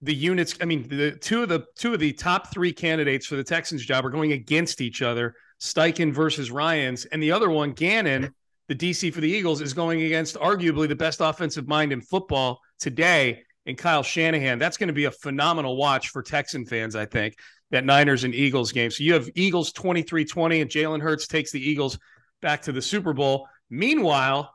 the 0.00 0.14
units 0.14 0.56
I 0.62 0.64
mean 0.64 0.88
the 0.88 1.12
two 1.12 1.42
of 1.42 1.50
the 1.50 1.66
two 1.76 1.92
of 1.92 2.00
the 2.00 2.12
top 2.12 2.52
3 2.52 2.72
candidates 2.72 3.26
for 3.26 3.36
the 3.36 3.44
Texans 3.44 3.84
job 3.84 4.06
are 4.06 4.10
going 4.10 4.32
against 4.32 4.80
each 4.80 5.02
other, 5.02 5.34
Steichen 5.60 6.12
versus 6.12 6.50
Ryans 6.50 7.04
and 7.04 7.22
the 7.22 7.32
other 7.32 7.50
one 7.50 7.72
Gannon, 7.72 8.34
the 8.68 8.74
DC 8.74 9.12
for 9.12 9.20
the 9.20 9.30
Eagles 9.30 9.60
is 9.60 9.74
going 9.74 10.02
against 10.02 10.36
arguably 10.36 10.88
the 10.88 10.96
best 10.96 11.20
offensive 11.20 11.68
mind 11.68 11.92
in 11.92 12.00
football 12.00 12.60
today 12.80 13.42
and 13.66 13.76
Kyle 13.76 14.02
Shanahan. 14.02 14.58
That's 14.58 14.78
going 14.78 14.88
to 14.88 14.94
be 14.94 15.04
a 15.04 15.10
phenomenal 15.10 15.76
watch 15.76 16.08
for 16.08 16.22
Texan 16.22 16.64
fans, 16.64 16.96
I 16.96 17.04
think, 17.04 17.36
that 17.70 17.84
Niners 17.84 18.24
and 18.24 18.34
Eagles 18.34 18.72
game. 18.72 18.90
So 18.90 19.04
you 19.04 19.12
have 19.12 19.28
Eagles 19.34 19.72
23 19.72 20.24
20, 20.24 20.62
and 20.62 20.70
Jalen 20.70 21.02
Hurts 21.02 21.26
takes 21.26 21.52
the 21.52 21.60
Eagles 21.60 21.98
back 22.40 22.62
to 22.62 22.72
the 22.72 22.82
Super 22.82 23.12
Bowl. 23.12 23.46
Meanwhile, 23.70 24.52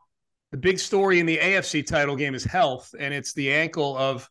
the 0.52 0.58
big 0.58 0.80
story 0.80 1.20
in 1.20 1.26
the 1.26 1.38
AFC 1.38 1.86
title 1.86 2.16
game 2.16 2.34
is 2.34 2.44
health, 2.44 2.94
and 2.98 3.14
it's 3.14 3.34
the 3.34 3.52
ankle 3.52 3.98
of 3.98 4.30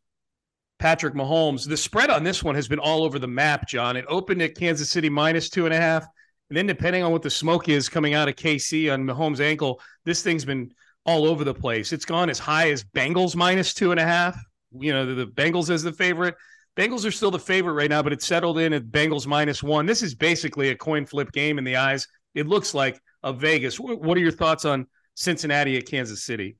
Patrick 0.78 1.14
Mahomes. 1.14 1.68
The 1.68 1.76
spread 1.76 2.10
on 2.10 2.24
this 2.24 2.42
one 2.42 2.54
has 2.54 2.68
been 2.68 2.78
all 2.78 3.04
over 3.04 3.18
the 3.18 3.28
map, 3.28 3.68
John. 3.68 3.96
It 3.96 4.04
opened 4.08 4.42
at 4.42 4.56
Kansas 4.56 4.90
City 4.90 5.08
minus 5.08 5.48
two 5.48 5.64
and 5.64 5.74
a 5.74 5.80
half. 5.80 6.06
And 6.48 6.56
then, 6.56 6.66
depending 6.66 7.02
on 7.02 7.12
what 7.12 7.22
the 7.22 7.30
smoke 7.30 7.68
is 7.68 7.88
coming 7.88 8.14
out 8.14 8.28
of 8.28 8.36
KC 8.36 8.92
on 8.92 9.04
Mahomes' 9.04 9.40
ankle, 9.40 9.80
this 10.04 10.22
thing's 10.22 10.44
been 10.44 10.70
all 11.04 11.26
over 11.26 11.44
the 11.44 11.54
place. 11.54 11.92
It's 11.92 12.04
gone 12.04 12.30
as 12.30 12.38
high 12.38 12.70
as 12.70 12.84
Bengals 12.84 13.34
minus 13.34 13.74
two 13.74 13.90
and 13.90 14.00
a 14.00 14.04
half. 14.04 14.38
You 14.78 14.92
know, 14.92 15.06
the, 15.06 15.14
the 15.14 15.26
Bengals 15.26 15.70
as 15.70 15.82
the 15.82 15.92
favorite. 15.92 16.34
Bengals 16.76 17.06
are 17.06 17.10
still 17.10 17.30
the 17.30 17.38
favorite 17.38 17.72
right 17.72 17.90
now, 17.90 18.02
but 18.02 18.12
it's 18.12 18.26
settled 18.26 18.58
in 18.58 18.72
at 18.72 18.84
Bengals 18.86 19.26
minus 19.26 19.62
one. 19.62 19.86
This 19.86 20.02
is 20.02 20.14
basically 20.14 20.70
a 20.70 20.76
coin 20.76 21.06
flip 21.06 21.32
game 21.32 21.58
in 21.58 21.64
the 21.64 21.76
eyes. 21.76 22.06
It 22.34 22.46
looks 22.46 22.74
like 22.74 23.00
of 23.22 23.40
Vegas. 23.40 23.80
What, 23.80 24.00
what 24.02 24.16
are 24.16 24.20
your 24.20 24.30
thoughts 24.30 24.64
on 24.64 24.86
Cincinnati 25.16 25.76
at 25.76 25.86
Kansas 25.86 26.22
City? 26.22 26.56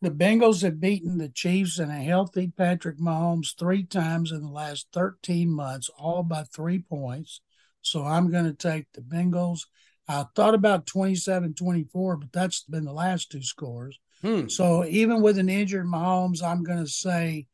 The 0.00 0.10
Bengals 0.10 0.62
have 0.62 0.80
beaten 0.80 1.18
the 1.18 1.28
Chiefs 1.28 1.80
and 1.80 1.90
a 1.90 1.96
healthy 1.96 2.52
Patrick 2.56 2.98
Mahomes 2.98 3.58
three 3.58 3.82
times 3.82 4.30
in 4.30 4.40
the 4.40 4.48
last 4.48 4.86
13 4.92 5.50
months, 5.50 5.90
all 5.98 6.22
by 6.22 6.44
three 6.44 6.78
points. 6.78 7.40
So 7.82 8.04
I'm 8.04 8.30
going 8.30 8.44
to 8.44 8.54
take 8.54 8.86
the 8.94 9.00
Bengals. 9.00 9.62
I 10.06 10.24
thought 10.36 10.54
about 10.54 10.86
27 10.86 11.54
24, 11.54 12.16
but 12.16 12.32
that's 12.32 12.62
been 12.62 12.84
the 12.84 12.92
last 12.92 13.32
two 13.32 13.42
scores. 13.42 13.98
Hmm. 14.22 14.46
So 14.48 14.84
even 14.84 15.20
with 15.20 15.38
an 15.38 15.48
injured 15.48 15.86
Mahomes, 15.86 16.42
I'm 16.42 16.62
going 16.62 16.84
to 16.84 16.90
say, 16.90 17.46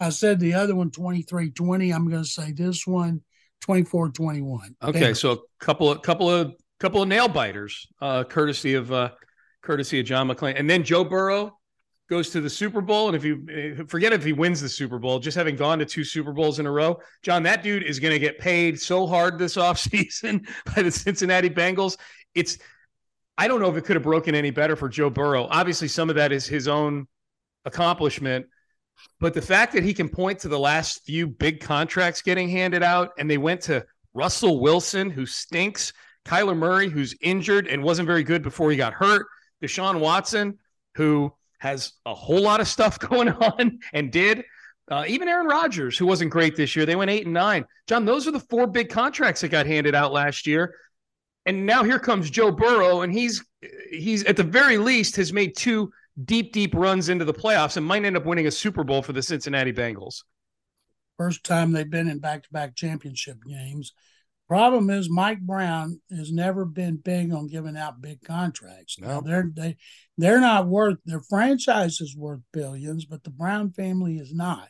I 0.00 0.08
said 0.08 0.40
the 0.40 0.54
other 0.54 0.74
one 0.74 0.90
23 0.90 1.52
20. 1.52 1.90
I'm 1.90 2.08
going 2.10 2.24
to 2.24 2.28
say 2.28 2.50
this 2.50 2.84
one 2.84 3.22
24 3.60 4.10
21. 4.10 4.76
Okay, 4.82 5.14
so 5.14 5.32
a 5.32 5.38
couple 5.60 5.90
of 5.90 6.02
couple 6.02 6.28
of 6.28 6.54
couple 6.82 7.00
of 7.00 7.08
nail 7.08 7.28
biters, 7.28 7.86
uh, 8.00 8.24
courtesy 8.24 8.74
of 8.74 8.92
uh, 8.92 9.10
courtesy 9.62 10.00
of 10.00 10.06
John 10.06 10.28
McClain, 10.28 10.58
and 10.58 10.68
then 10.68 10.82
Joe 10.82 11.04
Burrow 11.04 11.56
goes 12.10 12.30
to 12.30 12.40
the 12.40 12.50
Super 12.50 12.80
Bowl, 12.80 13.06
and 13.06 13.16
if 13.16 13.24
you 13.24 13.46
eh, 13.50 13.84
forget 13.86 14.12
if 14.12 14.24
he 14.24 14.32
wins 14.32 14.60
the 14.60 14.68
Super 14.68 14.98
Bowl, 14.98 15.20
just 15.20 15.36
having 15.36 15.54
gone 15.54 15.78
to 15.78 15.86
two 15.86 16.02
Super 16.02 16.32
Bowls 16.32 16.58
in 16.58 16.66
a 16.66 16.70
row, 16.70 16.98
John, 17.22 17.44
that 17.44 17.62
dude 17.62 17.84
is 17.84 18.00
going 18.00 18.12
to 18.12 18.18
get 18.18 18.40
paid 18.40 18.80
so 18.80 19.06
hard 19.06 19.38
this 19.38 19.56
offseason 19.68 20.46
by 20.74 20.82
the 20.82 20.90
Cincinnati 20.90 21.48
Bengals. 21.48 21.96
It's 22.34 22.58
I 23.38 23.46
don't 23.46 23.60
know 23.60 23.70
if 23.70 23.76
it 23.76 23.84
could 23.84 23.96
have 23.96 24.02
broken 24.02 24.34
any 24.34 24.50
better 24.50 24.74
for 24.74 24.88
Joe 24.88 25.08
Burrow. 25.08 25.46
Obviously, 25.50 25.86
some 25.86 26.10
of 26.10 26.16
that 26.16 26.32
is 26.32 26.46
his 26.46 26.66
own 26.66 27.06
accomplishment. 27.64 28.46
But 29.20 29.34
the 29.34 29.42
fact 29.42 29.72
that 29.72 29.84
he 29.84 29.94
can 29.94 30.08
point 30.08 30.40
to 30.40 30.48
the 30.48 30.58
last 30.58 31.04
few 31.06 31.28
big 31.28 31.60
contracts 31.60 32.22
getting 32.22 32.48
handed 32.48 32.82
out, 32.82 33.12
and 33.18 33.30
they 33.30 33.38
went 33.38 33.62
to 33.62 33.86
Russell 34.14 34.60
Wilson, 34.60 35.10
who 35.10 35.26
stinks, 35.26 35.92
Kyler 36.24 36.56
Murray, 36.56 36.88
who's 36.88 37.14
injured 37.20 37.66
and 37.66 37.82
wasn't 37.82 38.06
very 38.06 38.22
good 38.22 38.42
before 38.42 38.70
he 38.70 38.76
got 38.76 38.92
hurt, 38.92 39.26
Deshaun 39.62 40.00
Watson, 40.00 40.58
who 40.94 41.32
has 41.58 41.92
a 42.06 42.14
whole 42.14 42.40
lot 42.40 42.60
of 42.60 42.68
stuff 42.68 42.98
going 43.08 43.28
on 43.28 43.80
and 43.92 44.10
did. 44.10 44.44
Uh, 44.90 45.04
even 45.06 45.28
Aaron 45.28 45.46
Rodgers, 45.46 45.96
who 45.96 46.06
wasn't 46.06 46.30
great 46.30 46.56
this 46.56 46.74
year, 46.74 46.84
they 46.84 46.96
went 46.96 47.10
eight 47.10 47.24
and 47.24 47.34
nine. 47.34 47.64
John, 47.86 48.04
those 48.04 48.26
are 48.26 48.32
the 48.32 48.40
four 48.40 48.66
big 48.66 48.88
contracts 48.88 49.40
that 49.40 49.48
got 49.48 49.66
handed 49.66 49.94
out 49.94 50.12
last 50.12 50.46
year. 50.46 50.74
And 51.46 51.66
now 51.66 51.82
here 51.82 51.98
comes 51.98 52.30
Joe 52.30 52.50
Burrow, 52.50 53.02
and 53.02 53.12
he's 53.12 53.44
he's 53.90 54.24
at 54.24 54.36
the 54.36 54.44
very 54.44 54.78
least 54.78 55.16
has 55.16 55.32
made 55.32 55.56
two 55.56 55.92
deep, 56.24 56.52
deep 56.52 56.74
runs 56.74 57.08
into 57.08 57.24
the 57.24 57.34
playoffs 57.34 57.76
and 57.76 57.86
might 57.86 58.04
end 58.04 58.16
up 58.16 58.26
winning 58.26 58.46
a 58.46 58.50
Super 58.50 58.84
Bowl 58.84 59.02
for 59.02 59.12
the 59.12 59.22
Cincinnati 59.22 59.72
Bengals. 59.72 60.22
First 61.16 61.44
time 61.44 61.72
they've 61.72 61.88
been 61.88 62.08
in 62.08 62.18
back 62.18 62.42
to 62.44 62.48
back 62.52 62.74
championship 62.74 63.38
games. 63.46 63.92
Problem 64.52 64.90
is, 64.90 65.08
Mike 65.08 65.40
Brown 65.40 66.02
has 66.14 66.30
never 66.30 66.66
been 66.66 66.96
big 66.96 67.32
on 67.32 67.46
giving 67.46 67.74
out 67.74 68.02
big 68.02 68.20
contracts. 68.22 68.98
Now 68.98 69.20
No. 69.20 69.20
they're 69.22 69.50
they 69.50 69.76
they're 70.18 70.40
not 70.42 70.68
worth 70.68 70.98
their 71.06 71.22
franchise 71.22 72.02
is 72.02 72.14
worth 72.14 72.42
billions, 72.52 73.06
but 73.06 73.24
the 73.24 73.30
Brown 73.30 73.72
family 73.72 74.18
is 74.18 74.34
not, 74.34 74.68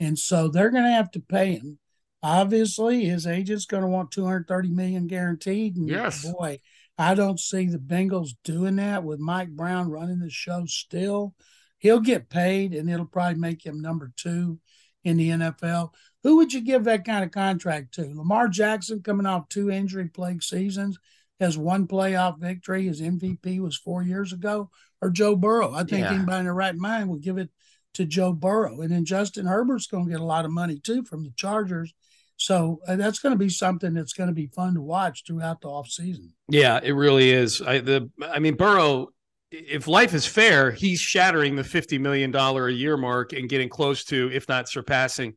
and 0.00 0.18
so 0.18 0.48
they're 0.48 0.70
going 0.70 0.84
to 0.84 0.90
have 0.90 1.10
to 1.10 1.20
pay 1.20 1.56
him. 1.56 1.78
Obviously, 2.22 3.04
his 3.04 3.26
agent's 3.26 3.66
going 3.66 3.82
to 3.82 3.88
want 3.88 4.12
two 4.12 4.24
hundred 4.24 4.48
thirty 4.48 4.70
million 4.70 5.08
guaranteed. 5.08 5.76
And 5.76 5.90
Yes. 5.90 6.24
boy, 6.24 6.60
I 6.96 7.14
don't 7.14 7.38
see 7.38 7.66
the 7.66 7.78
Bengals 7.78 8.30
doing 8.44 8.76
that 8.76 9.04
with 9.04 9.20
Mike 9.20 9.50
Brown 9.50 9.90
running 9.90 10.20
the 10.20 10.30
show. 10.30 10.64
Still, 10.64 11.34
he'll 11.76 12.00
get 12.00 12.30
paid, 12.30 12.72
and 12.72 12.88
it'll 12.88 13.04
probably 13.04 13.38
make 13.38 13.66
him 13.66 13.82
number 13.82 14.10
two 14.16 14.58
in 15.04 15.18
the 15.18 15.28
NFL. 15.28 15.92
Who 16.22 16.36
would 16.36 16.52
you 16.52 16.60
give 16.60 16.84
that 16.84 17.04
kind 17.04 17.24
of 17.24 17.30
contract 17.30 17.94
to? 17.94 18.02
Lamar 18.14 18.48
Jackson, 18.48 19.02
coming 19.02 19.26
off 19.26 19.48
two 19.48 19.70
injury 19.70 20.08
plagued 20.08 20.44
seasons, 20.44 20.98
has 21.40 21.58
one 21.58 21.86
playoff 21.88 22.38
victory. 22.38 22.86
His 22.86 23.00
MVP 23.00 23.58
was 23.60 23.76
four 23.76 24.02
years 24.02 24.32
ago, 24.32 24.70
or 25.00 25.10
Joe 25.10 25.34
Burrow. 25.34 25.72
I 25.72 25.84
think 25.84 26.02
Yeah. 26.04 26.14
anybody 26.14 26.38
in 26.40 26.44
their 26.44 26.54
right 26.54 26.76
mind 26.76 27.08
would 27.08 27.22
give 27.22 27.38
it 27.38 27.50
to 27.94 28.04
Joe 28.04 28.32
Burrow. 28.32 28.80
And 28.80 28.90
then 28.92 29.04
Justin 29.04 29.46
Herbert's 29.46 29.86
going 29.88 30.06
to 30.06 30.10
get 30.12 30.20
a 30.20 30.24
lot 30.24 30.44
of 30.44 30.50
money 30.52 30.78
too 30.78 31.02
from 31.04 31.24
the 31.24 31.32
Chargers. 31.36 31.92
So 32.36 32.80
uh, 32.88 32.96
that's 32.96 33.18
going 33.18 33.34
to 33.34 33.38
be 33.38 33.50
something 33.50 33.92
that's 33.92 34.14
going 34.14 34.28
to 34.28 34.34
be 34.34 34.46
fun 34.46 34.74
to 34.74 34.80
watch 34.80 35.24
throughout 35.26 35.60
the 35.60 35.68
offseason. 35.68 36.30
Yeah, 36.48 36.80
it 36.82 36.92
really 36.92 37.30
is. 37.30 37.60
I 37.60 37.78
the 37.80 38.10
I 38.22 38.38
mean 38.38 38.54
Burrow, 38.54 39.08
if 39.50 39.86
life 39.86 40.14
is 40.14 40.26
fair, 40.26 40.70
he's 40.70 41.00
shattering 41.00 41.56
the 41.56 41.64
fifty 41.64 41.98
million 41.98 42.30
dollar 42.30 42.68
a 42.68 42.72
year 42.72 42.96
mark 42.96 43.32
and 43.32 43.48
getting 43.48 43.68
close 43.68 44.04
to, 44.04 44.30
if 44.32 44.48
not 44.48 44.68
surpassing, 44.68 45.34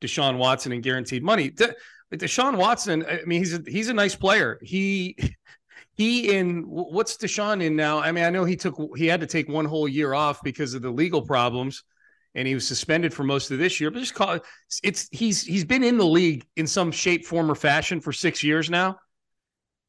Deshaun 0.00 0.38
Watson 0.38 0.72
and 0.72 0.82
guaranteed 0.82 1.22
money. 1.22 1.50
De- 1.50 1.74
Deshaun 2.12 2.56
Watson, 2.56 3.04
I 3.06 3.20
mean, 3.26 3.40
he's 3.40 3.54
a, 3.54 3.62
he's 3.66 3.88
a 3.88 3.94
nice 3.94 4.14
player. 4.14 4.58
He 4.62 5.16
he 5.98 6.34
in 6.34 6.62
what's 6.62 7.16
Deshaun 7.16 7.62
in 7.62 7.76
now? 7.76 7.98
I 7.98 8.12
mean, 8.12 8.24
I 8.24 8.30
know 8.30 8.44
he 8.44 8.56
took 8.56 8.96
he 8.96 9.06
had 9.06 9.20
to 9.20 9.26
take 9.26 9.48
one 9.48 9.64
whole 9.64 9.88
year 9.88 10.14
off 10.14 10.42
because 10.42 10.72
of 10.74 10.80
the 10.80 10.90
legal 10.90 11.22
problems, 11.22 11.82
and 12.34 12.46
he 12.46 12.54
was 12.54 12.66
suspended 12.66 13.12
for 13.12 13.24
most 13.24 13.50
of 13.50 13.58
this 13.58 13.80
year. 13.80 13.90
But 13.90 14.00
just 14.00 14.14
call 14.14 14.38
it's 14.82 15.08
he's 15.10 15.42
he's 15.42 15.64
been 15.64 15.82
in 15.82 15.98
the 15.98 16.06
league 16.06 16.46
in 16.56 16.66
some 16.66 16.92
shape, 16.92 17.26
form, 17.26 17.50
or 17.50 17.56
fashion 17.56 18.00
for 18.00 18.12
six 18.12 18.42
years 18.42 18.70
now. 18.70 18.96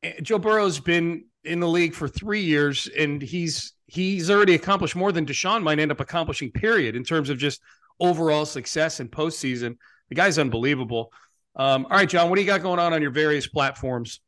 Eh, 0.04 0.14
Joe 0.22 0.40
Burrow's 0.40 0.80
been 0.80 1.26
in 1.44 1.60
the 1.60 1.68
league 1.68 1.94
for 1.94 2.08
three 2.08 2.42
years, 2.42 2.90
and 2.98 3.22
he's 3.22 3.74
he's 3.86 4.30
already 4.30 4.56
accomplished 4.56 4.96
more 4.96 5.12
than 5.12 5.28
Deshaun 5.28 5.64
might 5.64 5.80
end 5.80 5.92
up 5.92 6.00
accomplishing. 6.00 6.52
Period, 6.52 6.96
in 6.96 7.04
terms 7.04 7.30
of 7.30 7.38
just 7.38 7.62
overall 8.00 8.46
success 8.46 9.00
in 9.00 9.10
postseason. 9.10 9.78
The 10.10 10.16
guy's 10.16 10.38
unbelievable. 10.38 11.12
Um, 11.56 11.86
all 11.86 11.98
right, 11.98 12.10
John, 12.10 12.30
what 12.30 12.36
do 12.36 12.42
you 12.42 12.48
got 12.48 12.62
going 12.62 12.80
on 12.80 12.94
on 12.94 13.02
your 13.02 13.12
various 13.12 13.48
platforms? 13.48 14.22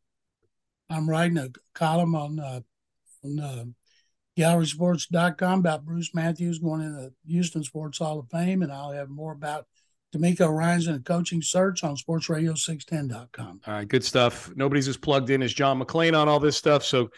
I'm 0.90 1.10
writing 1.10 1.38
a 1.38 1.50
column 1.74 2.16
on 2.16 2.40
uh, 2.40 2.62
on 3.24 3.40
uh, 3.40 3.66
gallerysports.com 4.38 5.60
about 5.60 5.86
Bruce 5.86 6.14
Matthews 6.14 6.60
going 6.60 6.82
in 6.82 6.94
the 6.94 7.14
Houston 7.28 7.64
Sports 7.64 8.00
Hall 8.00 8.20
of 8.20 8.30
Fame, 8.30 8.62
and 8.62 8.72
I'll 8.72 8.92
have 8.92 9.10
more 9.10 9.32
about 9.32 9.66
DeMeco 10.16 10.50
Ryans 10.50 10.88
and 10.88 10.98
a 10.98 11.00
coaching 11.00 11.42
search 11.42 11.84
on 11.84 11.96
sportsradio610.com. 11.96 13.62
All 13.66 13.74
right, 13.74 13.88
good 13.88 14.04
stuff. 14.04 14.52
Nobody's 14.56 14.88
as 14.88 14.98
plugged 14.98 15.30
in 15.30 15.42
as 15.42 15.54
John 15.54 15.80
McClain 15.80 16.18
on 16.18 16.28
all 16.28 16.40
this 16.40 16.58
stuff, 16.58 16.84
so 16.84 17.10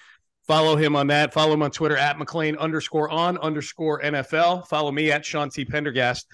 follow 0.47 0.75
him 0.75 0.95
on 0.95 1.07
that. 1.07 1.33
Follow 1.33 1.53
him 1.53 1.63
on 1.63 1.71
Twitter 1.71 1.97
at 1.97 2.17
McClain 2.17 2.57
underscore 2.59 3.09
on 3.09 3.37
underscore 3.39 4.01
NFL. 4.01 4.67
Follow 4.67 4.91
me 4.91 5.11
at 5.11 5.25
Sean 5.25 5.49
T. 5.49 5.65
Pendergast 5.65 6.27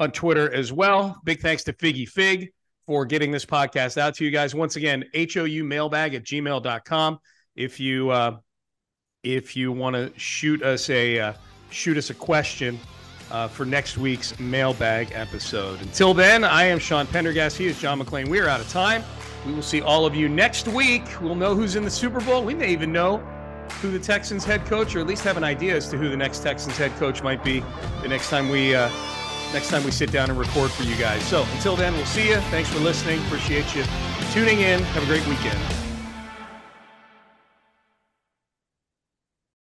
on 0.00 0.10
Twitter 0.10 0.52
as 0.52 0.72
well. 0.72 1.20
Big 1.24 1.40
thanks 1.40 1.62
to 1.64 1.72
Figgy 1.74 2.08
Fig 2.08 2.50
for 2.86 3.04
getting 3.04 3.30
this 3.30 3.44
podcast 3.44 3.98
out 3.98 4.14
to 4.16 4.24
you 4.24 4.30
guys. 4.30 4.54
Once 4.54 4.76
again, 4.76 5.04
HOU 5.14 5.62
mailbag 5.62 6.14
at 6.14 6.24
gmail.com. 6.24 7.18
If 7.54 7.78
you 7.78 8.10
uh, 8.10 8.38
if 9.22 9.54
you 9.54 9.70
want 9.70 9.94
to 9.94 10.10
shoot 10.18 10.62
us 10.62 10.88
a 10.88 11.20
uh, 11.20 11.32
shoot 11.70 11.98
us 11.98 12.08
a 12.10 12.14
question 12.14 12.80
uh, 13.30 13.46
for 13.46 13.66
next 13.66 13.98
week's 13.98 14.38
mailbag 14.40 15.12
episode. 15.12 15.80
Until 15.82 16.14
then, 16.14 16.42
I 16.42 16.64
am 16.64 16.78
Sean 16.78 17.06
Pendergast. 17.06 17.58
He 17.58 17.66
is 17.66 17.78
John 17.78 18.00
McClain. 18.00 18.28
We 18.28 18.40
are 18.40 18.48
out 18.48 18.60
of 18.60 18.68
time. 18.70 19.04
We 19.46 19.52
will 19.52 19.62
see 19.62 19.82
all 19.82 20.06
of 20.06 20.14
you 20.14 20.28
next 20.28 20.66
week. 20.68 21.04
We'll 21.20 21.34
know 21.34 21.54
who's 21.54 21.76
in 21.76 21.84
the 21.84 21.90
Super 21.90 22.20
Bowl. 22.20 22.42
We 22.42 22.54
may 22.54 22.72
even 22.72 22.92
know 22.92 23.18
who 23.82 23.90
the 23.90 23.98
Texans 23.98 24.44
head 24.44 24.64
coach, 24.64 24.96
or 24.96 25.00
at 25.00 25.06
least 25.06 25.22
have 25.24 25.36
an 25.36 25.44
idea 25.44 25.76
as 25.76 25.88
to 25.90 25.96
who 25.96 26.08
the 26.08 26.16
next 26.16 26.42
Texans 26.42 26.76
head 26.76 26.90
coach 26.96 27.22
might 27.22 27.44
be 27.44 27.62
the 28.02 28.08
next 28.08 28.30
time 28.30 28.48
we 28.48 28.74
uh, 28.74 28.90
next 29.52 29.68
time 29.68 29.84
we 29.84 29.90
sit 29.90 30.12
down 30.12 30.30
and 30.30 30.38
record 30.38 30.70
for 30.70 30.82
you 30.82 30.96
guys. 30.96 31.22
So 31.24 31.44
until 31.54 31.76
then, 31.76 31.94
we'll 31.94 32.06
see 32.06 32.28
you. 32.28 32.36
Thanks 32.50 32.68
for 32.68 32.78
listening. 32.78 33.20
Appreciate 33.26 33.74
you 33.74 33.84
tuning 34.32 34.60
in. 34.60 34.80
Have 34.80 35.02
a 35.02 35.06
great 35.06 35.26
weekend. 35.26 35.89